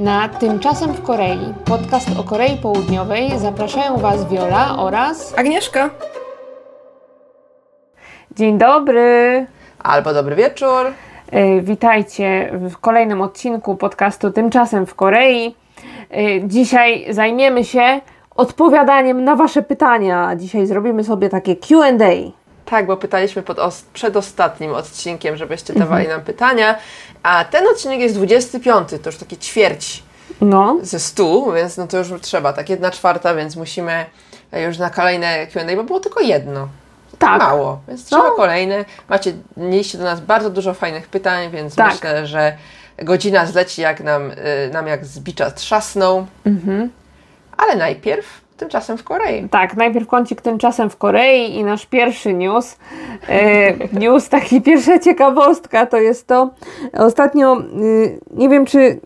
[0.00, 5.90] Na Tymczasem w Korei, podcast o Korei Południowej, zapraszają Was Wiola oraz Agnieszka.
[8.36, 9.46] Dzień dobry.
[9.78, 10.86] Albo dobry wieczór.
[11.30, 15.54] E, Witajcie w kolejnym odcinku podcastu Tymczasem w Korei.
[16.10, 18.00] E, Dzisiaj zajmiemy się
[18.36, 20.36] odpowiadaniem na Wasze pytania.
[20.36, 21.92] Dzisiaj zrobimy sobie takie QA.
[22.70, 26.78] Tak, bo pytaliśmy pod os- przed ostatnim odcinkiem, żebyście dawali nam pytania,
[27.22, 30.02] a ten odcinek jest 25, to już takie ćwierć
[30.40, 34.04] No, ze 100, więc no to już trzeba, tak jedna czwarta, więc musimy
[34.66, 36.68] już na kolejne Q&A, bo było tylko jedno.
[37.18, 37.38] tak.
[37.42, 38.30] Mało, więc trzeba No.
[38.30, 38.84] kolejne.
[39.08, 41.92] Macie, mieliście do nas bardzo dużo fajnych pytań, więc Tak.
[41.92, 42.56] myślę, że
[42.98, 46.26] godzina zleci jak nam, y, nam jak z bicza trzasnął.
[46.46, 46.90] Mhm.
[47.56, 49.48] Ale najpierw tymczasem w Korei.
[49.48, 52.78] Tak, najpierw kącik tymczasem w Korei i nasz pierwszy news.
[53.28, 56.50] E, news, taki pierwsza ciekawostka to jest to,
[56.92, 59.00] ostatnio, y, nie wiem czy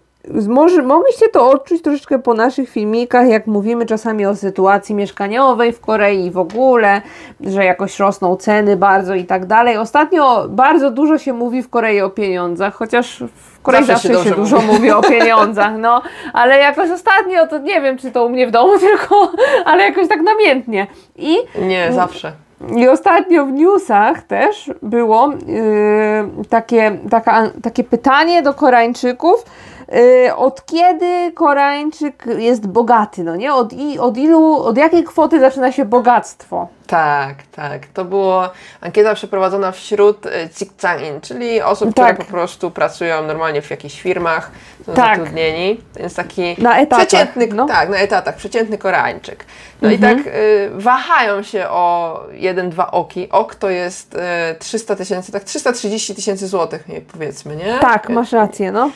[0.48, 5.80] może, mogliście to odczuć troszeczkę po naszych filmikach, jak mówimy czasami o sytuacji mieszkaniowej w
[5.80, 7.02] Korei w ogóle,
[7.40, 9.76] że jakoś rosną ceny bardzo i tak dalej.
[9.76, 14.30] Ostatnio bardzo dużo się mówi w Korei o pieniądzach, chociaż w Korei Zawsze zawsze, się
[14.30, 16.02] się, dużo mówi o pieniądzach, no,
[16.32, 19.32] ale jakoś ostatnio, to nie wiem, czy to u mnie w domu tylko,
[19.64, 20.86] ale jakoś tak namiętnie.
[21.16, 22.32] I, Nie, zawsze.
[22.76, 29.44] i ostatnio w newsach też było yy, takie, taka, takie pytanie do Koreańczyków,
[29.92, 33.54] Y, od kiedy Koreańczyk jest bogaty, no nie?
[33.54, 36.68] Od, i, od ilu, od jakiej kwoty zaczyna się bogactwo?
[36.86, 37.86] Tak, tak.
[37.86, 42.14] To była ankieta przeprowadzona wśród y, cikcangin, czyli osób, tak.
[42.14, 44.50] które po prostu pracują normalnie w jakichś firmach,
[44.86, 45.18] są tak.
[45.18, 45.80] zatrudnieni.
[45.96, 47.66] Więc taki na etatach, przeciętny, no.
[47.66, 49.44] tak, na etatach, przeciętny Koreańczyk.
[49.82, 50.18] No mhm.
[50.18, 53.30] i tak y, wahają się o jeden, dwa oki.
[53.30, 54.18] Ok to jest y,
[54.58, 57.78] 300 tysięcy, tak 330 tysięcy złotych, powiedzmy, nie?
[57.80, 58.90] Tak, masz rację, no.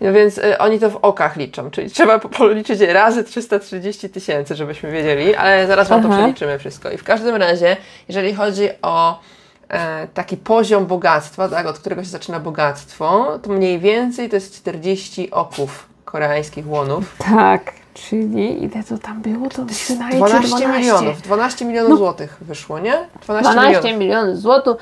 [0.00, 4.54] No więc y, oni to w okach liczą, czyli trzeba po- policzyć razy 330 tysięcy,
[4.54, 6.90] żebyśmy wiedzieli, ale zaraz Wam to przeliczymy wszystko.
[6.90, 7.76] I w każdym razie,
[8.08, 9.20] jeżeli chodzi o
[9.68, 14.56] e, taki poziom bogactwa, tak, od którego się zaczyna bogactwo, to mniej więcej to jest
[14.56, 17.16] 40 oków koreańskich łonów.
[17.18, 19.48] Tak, czyli ile to tam było?
[19.48, 23.08] To wydaje 12 milionów, 12 milionów złotych wyszło, nie?
[23.22, 24.00] 12, 12 milionów.
[24.00, 24.76] milionów złotych,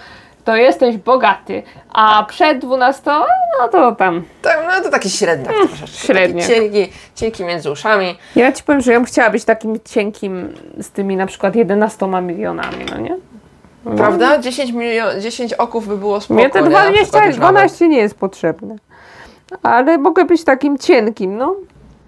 [0.48, 3.10] to jesteś bogaty, a przed 12,
[3.60, 4.22] no to tam.
[4.42, 5.86] Tak, no to taki średniak troszeczkę.
[5.86, 6.46] średniak.
[6.46, 8.18] Cienki, cienki między uszami.
[8.36, 12.06] Ja ci powiem, że ja bym chciała być takim cienkim z tymi na przykład 11
[12.06, 13.16] milionami, no nie?
[13.96, 14.38] Prawda?
[14.38, 16.68] 10, milion, 10 oków by było spoko, Mnie te nie?
[16.68, 17.52] Na 20, przykład już nawet.
[17.52, 18.76] 12 nie jest potrzebne.
[19.62, 21.56] Ale mogę być takim cienkim, no.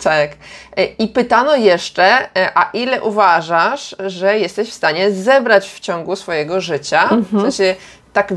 [0.02, 0.30] Tak.
[0.76, 2.04] E, I pytano jeszcze,
[2.36, 7.08] e, a ile uważasz, że jesteś w stanie zebrać w ciągu swojego życia?
[7.32, 7.74] W sensie
[8.12, 8.32] tak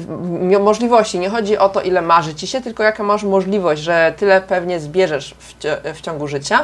[0.59, 1.19] możliwości.
[1.19, 4.79] Nie chodzi o to, ile marzy ci się, tylko jaka masz możliwość, że tyle pewnie
[4.79, 5.53] zbierzesz w,
[5.97, 6.61] w ciągu życia.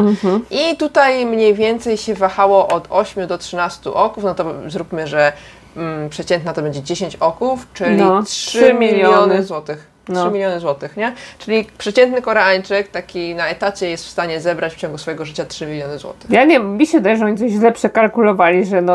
[0.51, 4.23] I tutaj mniej więcej się wahało od 8 do 13 oków.
[4.23, 5.33] No to zróbmy, że
[5.77, 9.43] mm, przeciętna to będzie 10 oków, czyli No, 3 trzy miliony miliony.
[9.43, 9.87] złotych.
[10.13, 10.31] 3 No.
[10.31, 11.13] miliony złotych, nie?
[11.39, 15.65] Czyli przeciętny Koreańczyk taki na etacie jest w stanie zebrać w ciągu swojego życia 3
[15.65, 16.31] miliony złotych.
[16.31, 18.93] Ja nie mi się też, że oni coś źle przekalkulowali, że no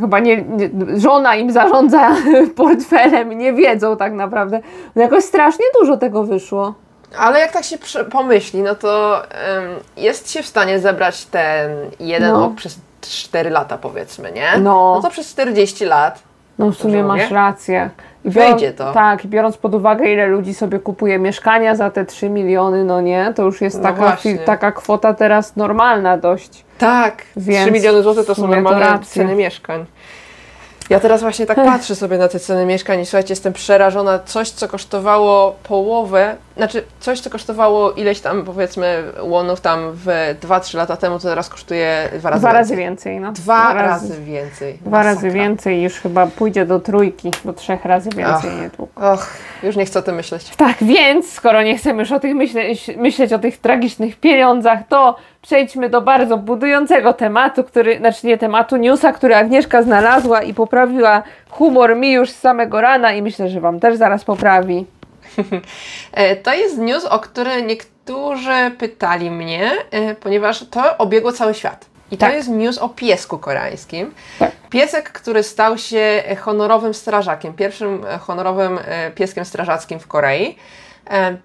[0.00, 2.16] chyba nie, nie, żona im zarządza
[2.56, 4.60] portfelem, nie wiedzą tak naprawdę.
[4.96, 6.74] No jakoś strasznie dużo tego wyszło.
[7.18, 7.78] Ale jak tak się
[8.10, 9.22] pomyśli, no to
[9.96, 12.44] jest się w stanie zebrać ten jeden No.
[12.44, 14.48] ok przez 4 lata powiedzmy, nie?
[14.58, 14.92] No.
[14.96, 16.22] no to przez 40 lat.
[16.58, 17.90] No w sumie masz rację.
[18.24, 18.92] I Wejdzie to.
[18.92, 23.32] Tak, biorąc pod uwagę, ile ludzi sobie kupuje mieszkania za te 3 miliony, no nie,
[23.36, 26.64] to już jest No taka, taka kwota teraz normalna dość.
[26.78, 29.84] Tak, Więc 3 miliony złotych to są normalne ceny mieszkań.
[30.90, 34.18] Ja teraz właśnie tak patrzę sobie na te ceny mieszkań i słuchajcie, jestem przerażona.
[34.18, 40.06] Coś, co kosztowało połowę, znaczy coś, co kosztowało ileś tam powiedzmy łonów tam w
[40.42, 43.20] 2-3 lata temu, to teraz kosztuje dwa razy Dwa razy więcej.
[43.20, 43.32] no.
[43.32, 44.78] Dwa razy więcej.
[44.80, 48.60] Dwa razy więcej już chyba pójdzie do trójki, do trzech razy więcej Ach.
[48.62, 49.12] niedługo.
[49.12, 49.26] Och,
[49.62, 50.56] już nie chcę o tym myśleć.
[50.56, 55.16] Tak, więc skoro nie chcemy już o tych myśleć, myśleć o tych tragicznych pieniądzach, to
[55.48, 61.22] przejdźmy do bardzo budującego tematu, który, znaczy nie tematu, newsa, który Agnieszka znalazła i poprawiła
[61.50, 64.86] humor mi już z samego rana i myślę, że Wam też zaraz poprawi.
[66.12, 71.86] E, To jest news, o który niektórzy pytali mnie, e, ponieważ to obiegło cały świat.
[72.10, 72.30] I Tak.
[72.30, 74.14] to jest news o piesku koreańskim.
[74.38, 74.50] Tak.
[74.70, 80.56] Piesek, który stał się honorowym strażakiem, pierwszym honorowym e, pieskiem strażackim w Korei,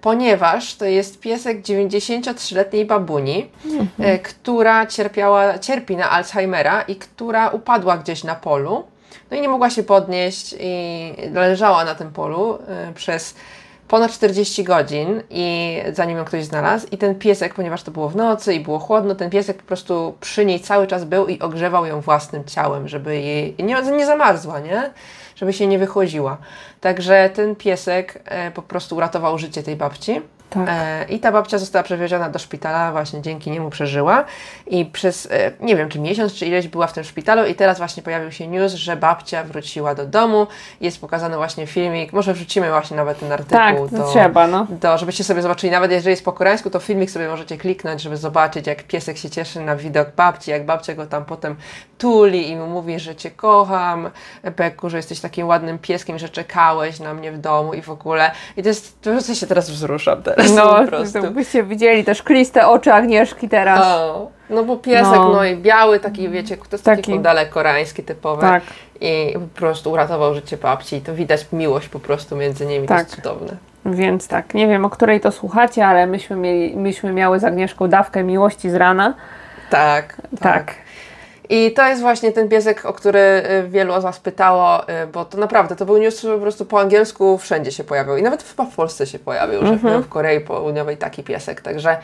[0.00, 3.50] ponieważ to jest piesek 93-letniej babuni,
[3.98, 8.84] e, która cierpiała, cierpi na Alzheimera i która upadła gdzieś na polu.
[9.30, 13.34] No i nie mogła się podnieść i leżała na tym polu e, przez
[13.90, 18.16] ponad 40 godzin i zanim ją ktoś znalazł i ten piesek, ponieważ to było w
[18.16, 21.86] nocy i było chłodno, ten piesek po prostu przy niej cały czas był i ogrzewał
[21.86, 24.90] ją własnym ciałem, żeby jej nie, nie zamarzła, nie?
[25.40, 26.38] Żeby się nie wychłodziła.
[26.80, 30.20] Także ten piesek e, po prostu uratował życie tej babci.
[30.50, 30.68] Tak.
[30.68, 34.24] E, I ta babcia została przewieziona do szpitala, właśnie dzięki niemu przeżyła.
[34.66, 37.46] I przez, e, nie wiem, czy miesiąc, czy ileś była w tym szpitalu.
[37.46, 40.46] I teraz właśnie pojawił się news, że babcia wróciła do domu.
[40.80, 42.12] Jest pokazany właśnie filmik.
[42.12, 43.58] Może wrzucimy właśnie nawet ten artykuł.
[43.58, 44.66] Tak, to trzeba, no.
[44.70, 48.16] Do, żebyście sobie zobaczyli, nawet jeżeli jest po koreańsku, to filmik sobie możecie kliknąć, żeby
[48.16, 51.56] zobaczyć, jak piesek się cieszy na widok babci, jak babcia go tam potem
[51.98, 54.10] tuli i mu mówi, że cię kocham,
[54.56, 58.30] Beku, że jesteś takim ładnym pieskiem, że czekałeś na mnie w domu i w ogóle.
[58.56, 61.22] I to jest, to się teraz wzruszam teraz No, po prostu.
[61.22, 63.80] to byście widzieli te szkliste oczy Agnieszki teraz.
[63.84, 65.32] O, no bo piesek, no.
[65.32, 65.44] No.
[65.44, 68.40] i biały taki, wiecie, to jest taki, Taki- kundalek koreański typowy.
[68.40, 68.62] Tak.
[69.00, 72.94] I po prostu uratował życie babci i to widać miłość po prostu między nimi, to
[72.94, 72.98] Tak.
[73.06, 73.56] jest cudowne.
[73.86, 77.88] Więc tak, nie wiem o której to słuchacie, ale myśmy, mieli, myśmy miały z Agnieszką
[77.88, 79.14] dawkę miłości z rana.
[79.70, 80.74] Tak, Tak.
[81.50, 85.24] I to jest właśnie ten piesek, o który y, wielu z Was pytało, y, bo
[85.24, 88.42] to naprawdę, to był news, który po prostu po angielsku wszędzie się pojawił i nawet
[88.42, 91.96] chyba w Polsce się pojawił, że w Korei Południowej taki piesek, także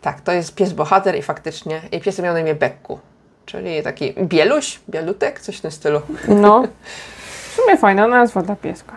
[0.00, 2.98] tak, to jest pies bohater i faktycznie, i piesek miał na imię Bekku,
[3.46, 6.00] czyli taki bieluś, bielutek, coś w tym stylu.
[6.28, 6.62] No,
[7.50, 8.96] w sumie fajna nazwa dla pieska.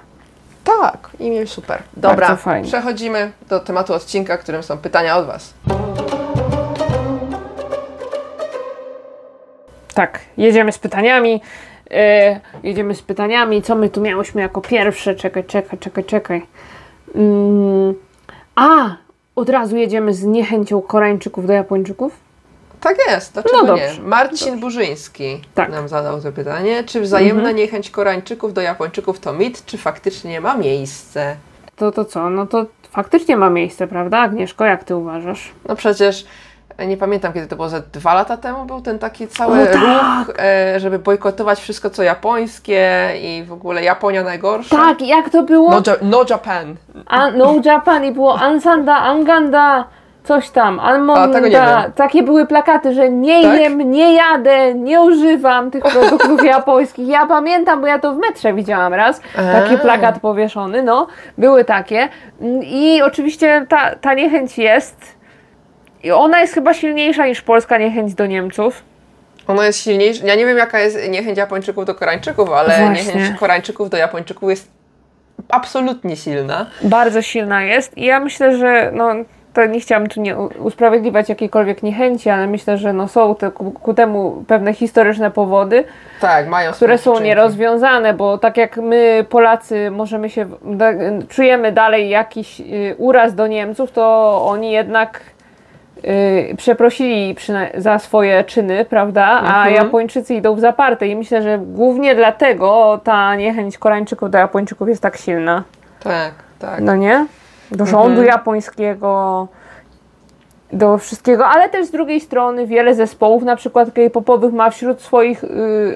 [0.63, 1.84] Tak, imię super.
[1.98, 5.54] Dobra, przechodzimy do tematu odcinka, którym są pytania od Was.
[9.96, 11.42] Tak, jedziemy z pytaniami.
[11.92, 13.62] E, jedziemy z pytaniami.
[13.62, 15.16] Co my tu miałyśmy jako pierwsze?
[15.16, 16.42] Czekaj, czekaj, czekaj, czekaj.
[17.16, 17.94] Mm,
[18.56, 18.96] a,
[19.36, 22.14] od razu jedziemy z niechęcią Koreańczyków do Japończyków?
[22.82, 23.82] Tak jest, dlaczego No nie?
[23.88, 25.72] dobrze, Marcin Burzyński Tak.
[25.72, 26.84] nam zadał to pytanie.
[26.84, 31.36] Czy wzajemna niechęć Koreańczyków do Japończyków to mit, czy faktycznie ma miejsce?
[31.76, 32.30] To to co?
[32.30, 34.18] No to faktycznie ma miejsce, prawda?
[34.20, 35.52] Agnieszko, jak ty uważasz?
[35.68, 36.26] No przecież
[36.83, 39.75] nie pamiętam kiedy to było, ze dwa lata temu był ten taki cały O, tak!
[39.75, 44.77] ruch, e, żeby bojkotować wszystko co japońskie i w ogóle Japonia najgorsza.
[44.77, 45.72] Tak, jak to było?
[45.72, 46.75] No, no Japan.
[47.07, 49.86] A, no Japan i było Ansanda, Anganda,
[50.24, 51.92] coś tam, Almonda.
[51.95, 53.60] Takie były plakaty, że nie Tak?
[53.60, 57.07] jem, nie jadę, nie używam tych produktów japońskich.
[57.07, 61.07] Ja pamiętam, bo ja to w metrze widziałam raz, taki plakat powieszony, no,
[61.38, 62.10] były takie.
[62.62, 65.15] I oczywiście ta, ta niechęć jest.
[66.06, 68.84] I ona jest chyba silniejsza niż polska niechęć do Niemców.
[69.48, 70.25] Ona jest silniejsza.
[70.25, 73.13] Ja nie wiem jaka jest niechęć Japończyków do Koreańczyków, ale Właśnie.
[73.13, 74.68] niechęć Koreańczyków do Japończyków jest
[75.50, 76.66] absolutnie silna.
[76.84, 79.10] bardzo silna jest i ja myślę, że no,
[79.54, 83.72] to nie chciałam tu nie usprawiedliwiać jakiejkolwiek niechęci, ale myślę, że no, są te, ku,
[83.72, 85.84] ku temu pewne historyczne powody,
[86.22, 90.46] Tak, które są nierozwiązane, bo tak jak my Polacy możemy się,
[91.30, 95.22] czujemy dalej jakiś y, uraz do Niemców, to oni jednak
[96.04, 97.36] y, przeprosili
[97.78, 99.26] za swoje czyny, prawda?
[99.26, 99.74] A Mhm.
[99.76, 105.02] Japończycy idą w zaparte i myślę, że głównie dlatego ta niechęć Koreańczyków do Japończyków jest
[105.02, 105.64] tak silna.
[106.04, 106.82] Tak, tak.
[106.82, 107.26] No nie?
[107.72, 109.48] Do rządu japońskiego,
[110.74, 115.44] do wszystkiego, ale też z drugiej strony wiele zespołów, na przykład K-popowych, ma wśród swoich,
[115.44, 115.48] y,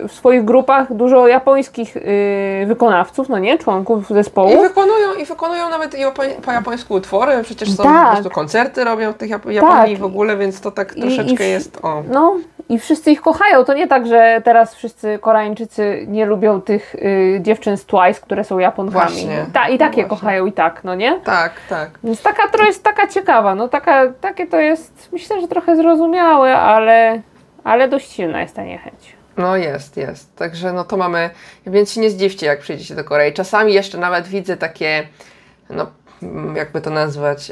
[0.07, 3.57] w swoich grupach dużo japońskich y, wykonawców, no nie?
[3.57, 4.61] Członków I zespołu.
[4.61, 8.05] wykonują, I wykonują nawet i japoń, po japońsku utwory, przecież są Tak.
[8.07, 10.01] po prostu koncerty robią w tych Jap- Japonii Tak.
[10.01, 12.03] w ogóle, więc to tak I- troszeczkę i w- jest o.
[12.11, 12.35] No
[12.69, 13.65] i wszyscy ich kochają.
[13.65, 18.43] To nie tak, że teraz wszyscy Koreańczycy nie lubią tych y, dziewczyn z Twice, które
[18.43, 19.11] są Japonkami.
[19.11, 19.45] Właśnie.
[19.53, 20.09] Ta, I tak je Właśnie.
[20.17, 21.19] kochają i tak, no nie?
[21.19, 21.89] Tak, tak.
[22.03, 26.57] Więc taka to jest taka ciekawa, no taka, takie to jest, myślę, że trochę zrozumiałe,
[26.57, 27.21] ale,
[27.63, 29.15] ale dość silna jest ta niechęć.
[29.37, 30.35] No jest, jest.
[30.35, 31.29] Także no to mamy,
[31.67, 33.33] więc się nie zdziwcie, jak przyjdziecie do Korei.
[33.33, 35.07] Czasami jeszcze nawet widzę takie,
[35.69, 35.87] no
[36.23, 37.51] mm, jakby to nazwać,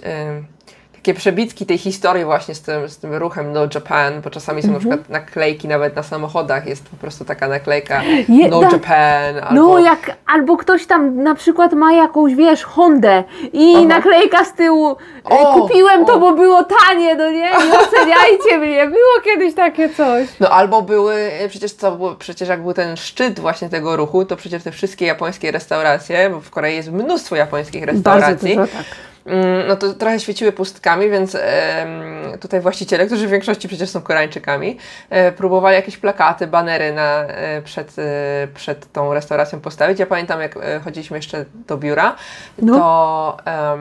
[1.07, 4.67] takie przebitki tej historii właśnie z tym, z tym ruchem No Japan, bo czasami są
[4.67, 4.79] na Mhm.
[4.97, 8.71] przykład naklejki nawet na samochodach, jest po prostu taka naklejka Je- No tak.
[8.71, 9.53] Japan, albo...
[9.55, 13.23] No jak albo ktoś tam na przykład ma jakąś, wiesz, Hondę
[13.53, 13.85] i Aha.
[13.85, 14.95] naklejka z tyłu, e,
[15.29, 16.19] O, kupiłem to, o.
[16.19, 17.51] bo było tanie, no nie?
[17.51, 20.27] Nie oceniajcie mnie, było kiedyś takie coś.
[20.39, 24.25] No albo były, e, przecież co było, przecież jak był ten szczyt właśnie tego ruchu,
[24.25, 28.69] to przecież te wszystkie japońskie restauracje, bo w Korei jest mnóstwo japońskich restauracji, tak.
[29.27, 31.37] Mm, no to trochę świeciły pustkami, więc
[32.39, 34.77] tutaj właściciele, którzy w większości przecież są Koreańczykami,
[35.09, 38.03] e, próbowali jakieś plakaty, banery na, e, przed, e,
[38.55, 39.99] przed tą restauracją postawić.
[39.99, 42.15] Ja pamiętam, jak chodziliśmy jeszcze do biura,
[42.61, 42.77] No.
[42.77, 43.79] to em,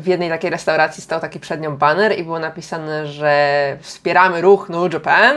[0.00, 4.68] w jednej takiej restauracji stał taki przed nią baner i było napisane, że wspieramy ruch
[4.68, 5.36] No Japan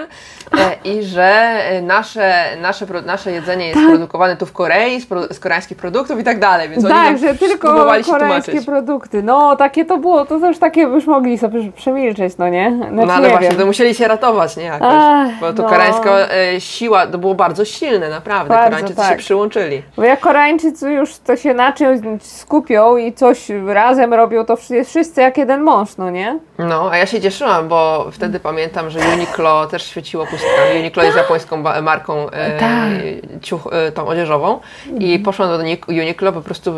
[0.83, 5.77] i że nasze, nasze, nasze jedzenie jest produkowane tu w Korei z, pro, z koreańskich
[5.77, 8.11] produktów i tak dalej, więc oni Tak, nam że tylko koreańskie
[8.51, 8.65] tłumaczyć.
[8.65, 9.23] produkty.
[9.23, 12.75] No, takie to było, to też takie już mogli sobie przemilczeć, no nie?
[12.77, 13.59] Znaczy, No ale nie właśnie, wiem.
[13.59, 14.87] to musieli się ratować, nie jakoś.
[14.91, 15.69] Ach, bo to no.
[15.69, 16.09] koreańska
[16.55, 18.49] e, siła, to było bardzo silne, naprawdę.
[18.49, 19.11] Bardzo, Koreańczycy tak.
[19.11, 19.83] się przyłączyli.
[19.97, 25.21] Bo jak Koreańczycy już to się na czymś skupią i coś razem robią, to wszyscy
[25.21, 26.39] jak jeden mąż, no nie?
[26.59, 30.79] No, a ja się cieszyłam, bo wtedy pamiętam, że Uniqlo też świeciło pustkami.
[30.79, 32.59] Uniqlo jest japońską marką e,
[33.41, 34.59] ciuch, e, tą odzieżową
[34.99, 36.73] i poszłam do Uni- Uniqlo po prostu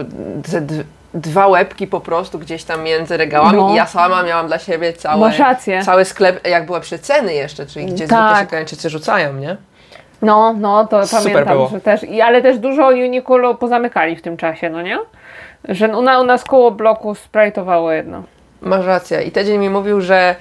[1.15, 3.69] dwa łebki po prostu gdzieś tam między regałami No.
[3.71, 5.31] i ja sama miałam dla siebie całe,
[5.85, 8.19] cały sklep, jak były przeceny jeszcze, czyli gdzie Tak.
[8.25, 9.57] zwykle się Koreańczycy rzucają, nie?
[10.21, 11.67] No, no, to Super pamiętam, było.
[11.67, 14.97] że też, i, ale też dużo Uniqlo pozamykali w tym czasie, no nie?
[15.69, 18.23] Że u, na, u nas koło bloku sprajtowało jedno.
[18.61, 19.23] Masz rację.
[19.23, 20.35] I tydzień mi mówił, że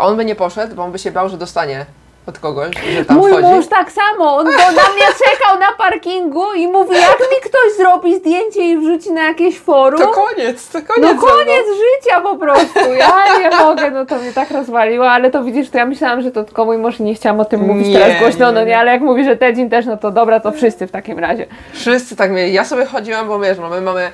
[0.00, 1.86] on by nie poszedł, bo on by się bał, że dostanie
[2.26, 3.46] od kogoś, że tam Mój wchodzi.
[3.46, 7.76] mąż tak samo, on do, na mnie czekał na parkingu i mówi, jak mi ktoś
[7.76, 11.10] zrobi zdjęcie i wrzuci na jakieś forum, To koniec, to koniec.
[11.14, 15.44] no koniec życia po prostu, ja nie mogę, no to mnie tak rozwaliło, ale to
[15.44, 17.88] widzisz, to ja myślałam, że to tylko mój mąż i nie chciałam o tym mówić
[17.88, 18.66] Nie, teraz głośno, nie, no nie.
[18.66, 21.46] nie, ale jak mówi, że Tedzin też, no to dobra, to wszyscy w takim razie.
[21.72, 22.52] Wszyscy tak mieli.
[22.52, 24.10] Ja sobie chodziłam, bo wiesz, no my mamy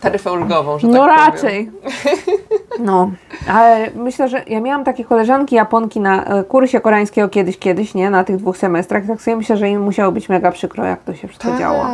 [0.00, 1.26] taryfę ulgową, że No tak powiem.
[1.34, 1.70] raczej.
[2.80, 3.10] No,
[3.48, 8.10] ale myślę, że ja miałam takie koleżanki Japonki na e, kursie koreańskiego kiedyś, kiedyś, nie?
[8.10, 9.02] Na tych dwóch semestrach.
[9.06, 11.86] Tak sobie myślę, że im musiało być mega przykro, jak to się wszystko Tak, działo.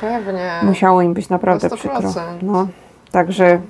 [0.00, 0.50] pewnie.
[0.62, 1.78] Musiało im być naprawdę Na 100%.
[1.78, 2.12] przykro.
[2.42, 2.66] No,
[3.12, 3.60] także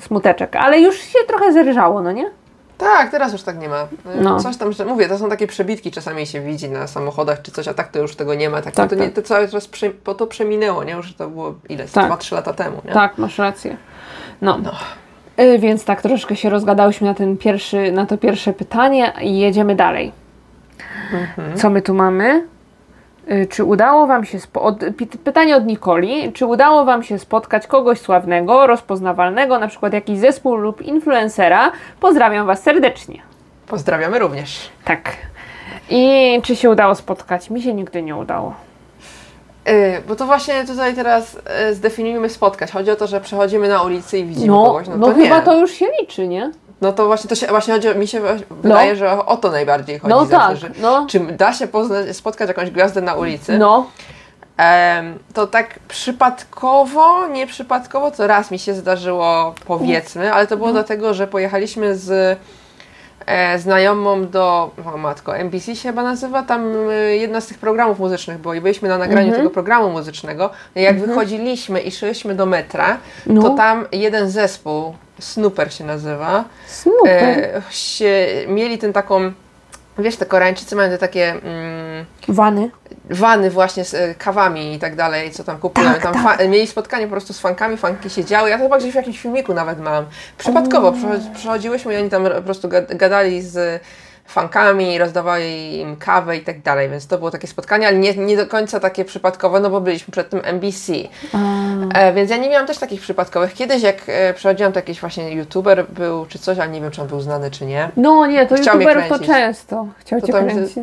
[0.00, 0.56] smuteczek.
[0.56, 2.30] Ale już się trochę zerżało, no nie?
[2.80, 3.86] Tak, teraz już tak nie ma.
[4.22, 4.40] No.
[4.40, 7.68] Coś tam, że mówię, to są takie przebitki, czasami się widzi na samochodach czy coś,
[7.68, 8.62] a tak to już tego nie ma.
[8.62, 9.14] Tak, Tak, to, nie, tak.
[9.14, 10.92] to cały czas prze, po to przeminęło, nie?
[10.92, 11.88] Już to było ile?
[11.88, 12.12] Tak.
[12.12, 12.92] 2-3 lata temu, nie?
[12.92, 13.76] Tak, masz rację.
[14.42, 14.58] No.
[15.40, 19.76] Y, Więc tak troszkę się rozgadałyśmy na, ten pierwszy, na to pierwsze pytanie i jedziemy
[19.76, 20.12] dalej.
[21.12, 21.56] Mhm.
[21.58, 22.46] Co my tu mamy?
[23.30, 24.38] Y, Czy udało Wam się.
[24.38, 24.76] Spo-
[25.24, 26.32] pytanie od Nikoli.
[26.32, 31.72] Czy udało Wam się spotkać kogoś sławnego, rozpoznawalnego, na przykład jakiś zespół lub influencera?
[32.00, 33.22] Pozdrawiam Was serdecznie.
[33.66, 34.70] Pozdrawiamy również.
[34.84, 35.16] Tak.
[35.90, 37.50] I czy się udało spotkać?
[37.50, 38.54] Mi się nigdy nie udało.
[39.66, 39.72] Yy,
[40.08, 41.34] bo to właśnie tutaj teraz
[41.66, 42.70] yy, zdefiniujmy spotkać.
[42.70, 44.88] Chodzi o to, że przechodzimy na ulicy i widzimy No, kogoś.
[44.88, 45.42] No, no to chyba nie.
[45.44, 46.50] to już się liczy, nie?
[46.80, 48.20] No to właśnie to się właśnie chodzi, o- mi się
[48.50, 50.10] wydaje, że o, to najbardziej chodzi.
[50.10, 51.06] No tak, że, no.
[51.08, 53.58] Czy da się poznać, spotkać jakąś gwiazdę na ulicy?
[53.58, 53.86] No.
[54.56, 61.14] Em, to tak przypadkowo, nieprzypadkowo, to raz mi się zdarzyło, powiedzmy, ale to było dlatego,
[61.14, 62.38] że pojechaliśmy z
[63.26, 67.98] e, znajomą do, o matko, NBC się chyba nazywa, tam e, jedna z tych programów
[67.98, 69.36] muzycznych było i byliśmy na nagraniu Mhm.
[69.42, 70.50] tego programu muzycznego.
[70.76, 72.96] No jak wychodziliśmy i szliśmy do metra,
[73.26, 73.42] No.
[73.42, 77.12] to tam jeden zespół, Snooper się nazywa, Super.
[77.38, 79.32] e, się, mieli ten taką,
[79.98, 81.30] wiesz, te Koreańczycy mają te takie...
[81.30, 82.70] Mm, Wany.
[83.10, 85.92] wany właśnie z e, kawami i tak dalej, co tam kupują.
[85.92, 86.48] Tak, tam tak.
[86.48, 88.50] Mieli spotkanie po prostu z fankami, fanki siedziały.
[88.50, 90.06] Ja to chyba gdzieś w jakimś filmiku nawet mam.
[90.38, 93.82] Przypadkowo przychodzi- przychodziłyśmy i oni tam po prostu gad- gadali z
[94.30, 98.36] fankami, rozdawali im kawę i tak dalej, więc to było takie spotkanie, ale nie, nie
[98.36, 100.92] do końca takie przypadkowe, no bo byliśmy przed tym NBC.
[101.94, 103.54] E, więc ja nie miałam też takich przypadkowych.
[103.54, 107.02] Kiedyś jak e, przychodziłam, to jakiś właśnie youtuber był czy coś, ale nie wiem, czy
[107.02, 107.90] on był znany, czy nie.
[107.96, 109.86] No nie, to Chciał youtuberów to często.
[109.98, 110.74] Chciał To cię kręcić.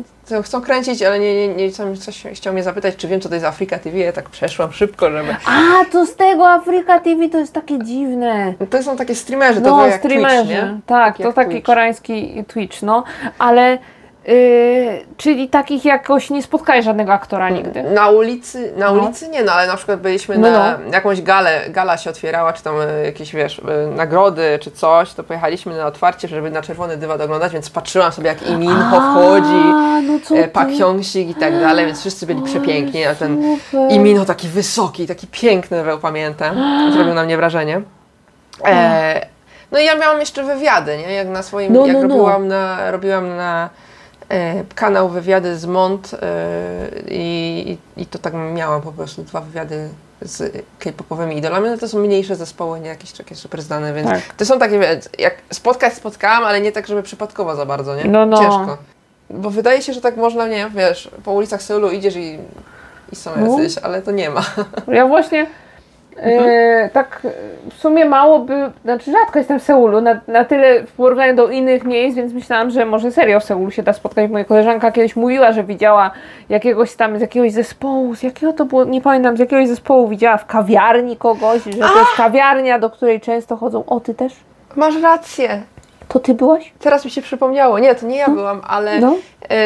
[0.42, 3.46] Chcą kręcić, ale nie, nie, nie coś chciał mnie zapytać, czy wiem, co to jest
[3.46, 3.98] Afrika TV.
[3.98, 5.36] Ja tak przeszłam szybko, żeby.
[5.46, 8.54] A, to z tego Afryka TV to jest takie dziwne.
[8.70, 10.36] To są takie streamerzy, to No, jak streamerzy.
[10.36, 10.80] Twitch, nie?
[10.86, 11.66] tak, Tak to taki Twitch.
[11.66, 13.04] koreański Twitch, no.
[13.38, 13.78] Ale,
[14.32, 17.82] yy, czyli takich jakoś nie spotkałeś żadnego aktora nigdy.
[17.82, 19.02] Na ulicy, na No.
[19.02, 22.62] ulicy nie, no ale na przykład byliśmy No, na jakąś galę, gala się otwierała, czy
[22.62, 26.96] tam e, jakieś, wiesz, e, nagrody, czy coś, to pojechaliśmy na otwarcie, żeby na czerwony
[26.96, 29.64] dywan oglądać, więc patrzyłam sobie, jak Iminho wchodzi,
[30.30, 30.48] no e?
[30.48, 33.58] Pak Hyung-sik i tak dalej, więc wszyscy byli przepiękni, a ten.
[33.90, 36.56] Iminho taki wysoki, taki piękny, pamiętam,
[36.92, 37.80] zrobił na mnie wrażenie.
[38.64, 39.26] E,
[39.72, 41.12] no i ja miałam jeszcze wywiady, nie?
[41.12, 42.08] Jak na swoim, No, jak no, no.
[42.08, 43.70] robiłam na, robiłam na
[44.74, 46.18] kanał wywiady z Mont e,
[47.10, 49.88] i, i to tak miałam po prostu dwa wywiady
[50.22, 54.20] z k-popowymi idolami, no to są mniejsze zespoły, nie jakieś takie super znane, więc Tak.
[54.36, 58.04] to są takie, jak spotkać spotkałam, ale nie tak, żeby przypadkowo za bardzo, nie?
[58.04, 58.38] No, no.
[58.38, 58.78] Ciężko.
[59.30, 62.38] Bo wydaje się, że tak można, nie, wiesz, po ulicach Seulu idziesz i,
[63.12, 63.58] i są No.
[63.58, 64.44] jacyś, ale to nie ma.
[64.88, 65.46] Ja właśnie
[66.22, 67.26] E, tak
[67.70, 71.48] w sumie mało by, znaczy rzadko jestem w Seulu, na, na tyle w porównaniu do
[71.48, 74.30] innych miejsc, więc myślałam, że może serio w Seulu się da spotkać.
[74.30, 76.10] Moja koleżanka kiedyś mówiła, że widziała
[76.48, 80.36] jakiegoś tam, z jakiegoś zespołu, z jakiego to było, nie pamiętam, z jakiegoś zespołu widziała
[80.36, 83.84] w kawiarni kogoś, że to jest kawiarnia, do której często chodzą.
[83.86, 84.32] O, ty też?
[84.76, 85.62] Masz rację.
[86.08, 86.72] To ty byłaś?
[86.78, 87.78] Teraz mi się przypomniało.
[87.78, 89.14] Nie, to nie ja byłam, ale No.
[89.50, 89.56] e,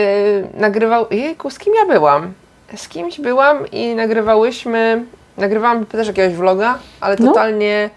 [0.61, 1.07] nagrywał.
[1.11, 2.33] Jejku, z kim ja byłam?
[2.77, 5.05] Z kimś byłam i nagrywałyśmy.
[5.37, 7.27] Nagrywałam też jakiegoś vloga, ale No.
[7.29, 7.91] totalnie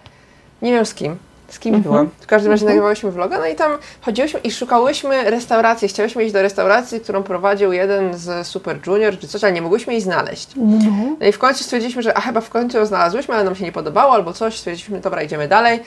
[0.62, 1.18] nie wiem z kim.
[1.50, 2.10] Z kim byłam.
[2.22, 2.76] W każdym razie Mhm.
[2.76, 5.88] nagrywałyśmy vloga, no i tam chodziłyśmy i szukałyśmy restauracji.
[5.88, 9.94] Chciałyśmy iść do restauracji, którą prowadził jeden z Super Junior czy coś, ale nie mogłyśmy
[9.94, 10.50] jej znaleźć.
[10.56, 10.78] No.
[11.20, 13.64] No i w końcu stwierdziliśmy, że a chyba w końcu ją znalazłyśmy, ale nam się
[13.64, 14.58] nie podobało albo coś.
[14.58, 15.80] Stwierdziliśmy, dobra, idziemy dalej.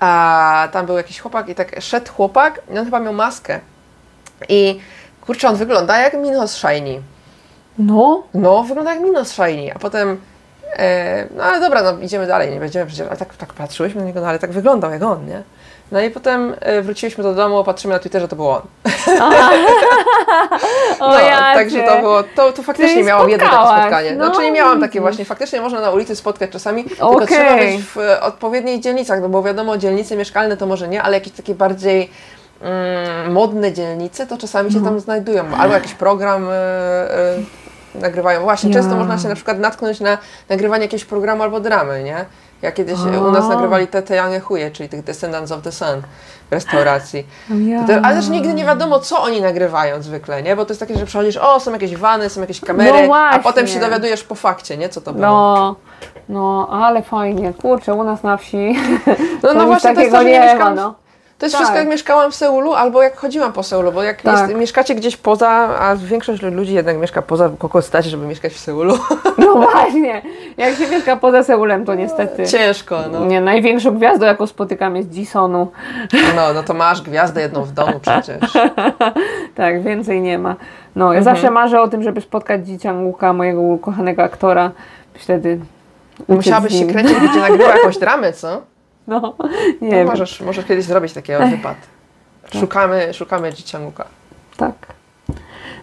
[0.00, 3.60] A tam był jakiś chłopak i tak szedł chłopak i on chyba miał maskę.
[4.48, 4.80] I
[5.26, 7.02] kurczę, on wygląda jak Minos Shiny.
[7.78, 8.22] No.
[8.34, 9.74] No, wygląda jak Minos Shiny.
[9.74, 10.20] A potem,
[10.76, 14.06] e, no ale dobra, no idziemy dalej, nie będziemy przecież, ale tak, tak patrzyłyśmy na
[14.06, 15.42] niego, no ale tak wyglądał jak on, nie?
[15.92, 18.62] No i potem e, wróciliśmy do domu, patrzymy na Twitterze, to był on.
[21.00, 21.16] No,
[21.54, 24.12] także to było, to, to faktycznie Ty miałam jedno takie spotkanie.
[24.12, 27.26] no, Znaczy nie miałam takie właśnie, faktycznie można na ulicy spotkać czasami, tylko Okej.
[27.26, 31.16] trzeba być w e, odpowiednich dzielnicach, no bo wiadomo, dzielnice mieszkalne to może nie, ale
[31.16, 32.10] jakieś takie bardziej
[32.60, 36.52] mm, modne dzielnice, to czasami się tam znajdują, albo jakiś program e,
[38.00, 38.40] nagrywają.
[38.40, 38.98] Właśnie, często Ja.
[38.98, 42.24] można się na przykład natknąć na nagrywanie jakiegoś programu albo dramy, nie?
[42.62, 46.02] Ja kiedyś e, u nas nagrywali te Jange Chuje, czyli tych Descendants of the Sun
[46.50, 47.26] w restauracji.
[47.50, 47.86] Ja.
[47.86, 50.56] To, ale też nigdy nie wiadomo, co oni nagrywają zwykle, nie?
[50.56, 53.38] Bo to jest takie, że przychodzisz, o, są jakieś wany, są jakieś kamery, No a
[53.38, 54.88] potem się dowiadujesz po fakcie, nie?
[54.88, 55.26] Co to było.
[55.26, 55.76] No,
[56.28, 57.52] no, ale fajnie.
[57.62, 58.76] Kurczę, u nas na wsi.
[59.42, 60.94] No, no właśnie, to jest to, że nie nie mieszkam, no.
[61.38, 61.60] To jest tak.
[61.62, 64.48] wszystko jak mieszkałam w Seulu, albo jak chodziłam po Seulu, bo jak Tak.
[64.48, 65.48] jest, mieszkacie gdzieś poza,
[65.80, 68.98] a większość ludzi jednak mieszka poza Kokostacie, żeby mieszkać w Seulu.
[69.38, 70.22] No właśnie.
[70.56, 72.46] Jak się mieszka poza Seulem, to niestety.
[72.46, 73.24] Ciężko, no.
[73.26, 75.70] Nie, największą gwiazdą, jaką spotykam, jest Jisonu.
[76.36, 78.38] No, no to masz gwiazdę jedną w domu przecież.
[79.54, 80.56] Tak, więcej nie ma.
[80.96, 81.14] No, Mhm.
[81.16, 84.70] ja zawsze marzę o tym, żeby spotkać Ji Chang-wooka, mojego ukochanego aktora.
[85.14, 85.58] Wtedy
[86.28, 88.62] Musiałabyś się kręcić, gdzie nagrywa jakąś dramę, co?
[89.08, 89.34] No,
[89.80, 90.06] nie No, wiem.
[90.06, 91.76] możesz, możesz kiedyś zrobić takiego wypad.
[92.60, 94.04] Szukamy, szukamy Dzicianuka.
[94.56, 94.74] Tak.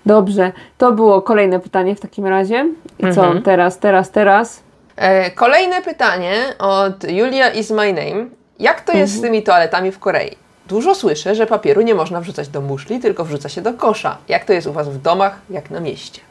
[0.05, 2.65] Dobrze, to było kolejne pytanie w takim razie.
[2.99, 3.41] I co Mhm.
[3.43, 4.63] teraz, teraz, teraz?
[4.95, 8.25] E, Kolejne pytanie od Julia is my name.
[8.59, 10.35] Jak to jest z tymi toaletami w Korei?
[10.67, 14.17] Dużo słyszę, że papieru nie można wrzucać do muszli, tylko wrzuca się do kosza.
[14.27, 16.21] Jak to jest u Was w domach, jak na mieście?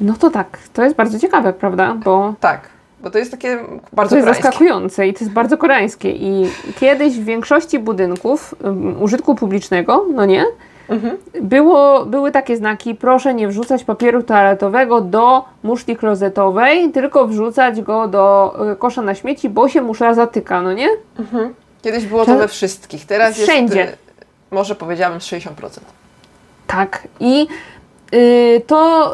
[0.00, 1.94] No to tak, to jest bardzo ciekawe, prawda?
[2.04, 2.68] Bo Tak,
[3.02, 3.58] bo to jest takie
[3.92, 4.42] bardzo to jest koreańskie.
[4.42, 6.10] zaskakujące i to jest bardzo koreańskie.
[6.10, 6.46] I
[6.80, 10.44] kiedyś w większości budynków um, użytku publicznego, no nie,
[10.88, 11.16] Mhm.
[11.42, 18.08] było, były takie znaki, proszę nie wrzucać papieru toaletowego do muszli klozetowej, tylko wrzucać go
[18.08, 20.88] do y, kosza na śmieci, bo się musza zatyka, no nie?
[21.82, 23.78] Kiedyś było to we wszystkich, teraz Wszędzie.
[23.80, 23.92] jest...
[23.92, 23.96] e,
[24.54, 25.48] Może powiedziałabym 60%.
[26.66, 27.08] Tak.
[27.20, 27.46] I
[28.14, 29.08] y, to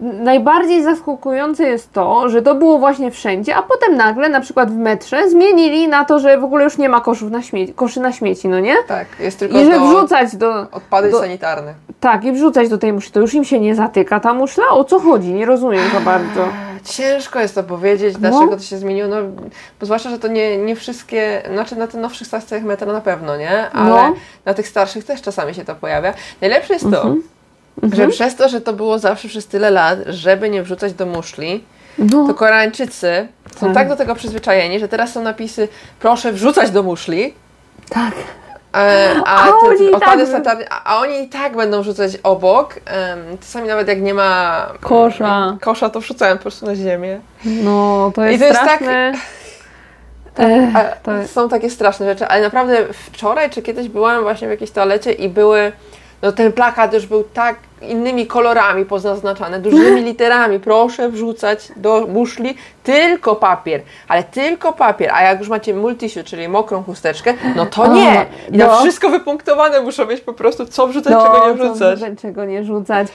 [0.00, 4.76] najbardziej zaskakujące jest to, że to było właśnie wszędzie, a potem nagle, na przykład w
[4.76, 8.12] metrze, zmienili na to, że w ogóle już nie ma koszów na śmieci, koszy na
[8.12, 8.74] śmieci, no nie?
[8.88, 10.60] Tak, jest tylko I że wrzucać do.
[10.72, 11.74] odpady do- sanitarne.
[12.00, 13.12] Tak, i wrzucać do tej muszli.
[13.12, 14.64] To już im się nie zatyka ta muszla?
[14.70, 15.32] O co chodzi?
[15.32, 16.48] Nie rozumiem za bardzo.
[16.84, 18.30] Ciężko jest to powiedzieć, No.
[18.30, 19.16] dlaczego to się zmieniło, no,
[19.80, 23.36] bo zwłaszcza, że to nie, nie wszystkie, znaczy na tych nowszych stacjach metra na pewno,
[23.36, 23.70] nie?
[23.70, 24.14] Ale No.
[24.44, 26.14] na tych starszych też czasami się to pojawia.
[26.40, 27.22] Najlepsze jest to, Mhm.
[27.92, 31.64] Że przez to, że to było zawsze przez tyle lat, żeby nie wrzucać do muszli,
[31.98, 33.74] No, to Koreańczycy są Tak.
[33.74, 35.68] tak do tego przyzwyczajeni, że teraz są napisy
[36.00, 37.34] proszę wrzucać do muszli,
[37.90, 38.12] tak.
[38.76, 42.12] E, A, A te oni i odpady tak- a a oni i tak będą rzucać
[42.22, 42.74] obok.
[42.86, 45.56] Em, czasami nawet jak nie ma Kosza.
[45.60, 47.20] kosza to wrzucają po prostu na ziemię.
[47.44, 49.12] No, to jest, to jest tak- straszne.
[50.38, 51.32] Ech, A, to jest...
[51.34, 55.28] Są takie straszne rzeczy, ale naprawdę wczoraj czy kiedyś byłam właśnie w jakiejś toalecie i
[55.28, 55.72] były,
[56.22, 62.54] no ten plakat już był tak innymi kolorami pozaznaczany, dużymi literami, proszę wrzucać do muszli
[62.82, 67.86] tylko papier, ale tylko papier, a jak już macie multisiu, czyli mokrą chusteczkę, no to
[67.86, 68.26] nie.
[68.52, 68.66] I no.
[68.66, 71.98] na wszystko wypunktowane muszą być po prostu, co wrzucać, No, czego nie wrzucać.
[71.98, 73.08] wrzucać, Czego nie rzucać.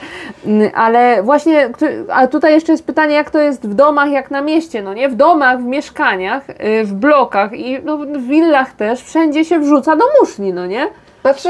[0.74, 1.70] Ale właśnie,
[2.12, 5.08] a tutaj jeszcze jest pytanie, jak to jest w domach, jak na mieście, no nie?
[5.08, 9.96] W domach, w mieszkaniach, y, w blokach i no, w willach też, wszędzie się wrzuca
[9.96, 10.88] do muszli, no nie?
[11.22, 11.48] Znaczy,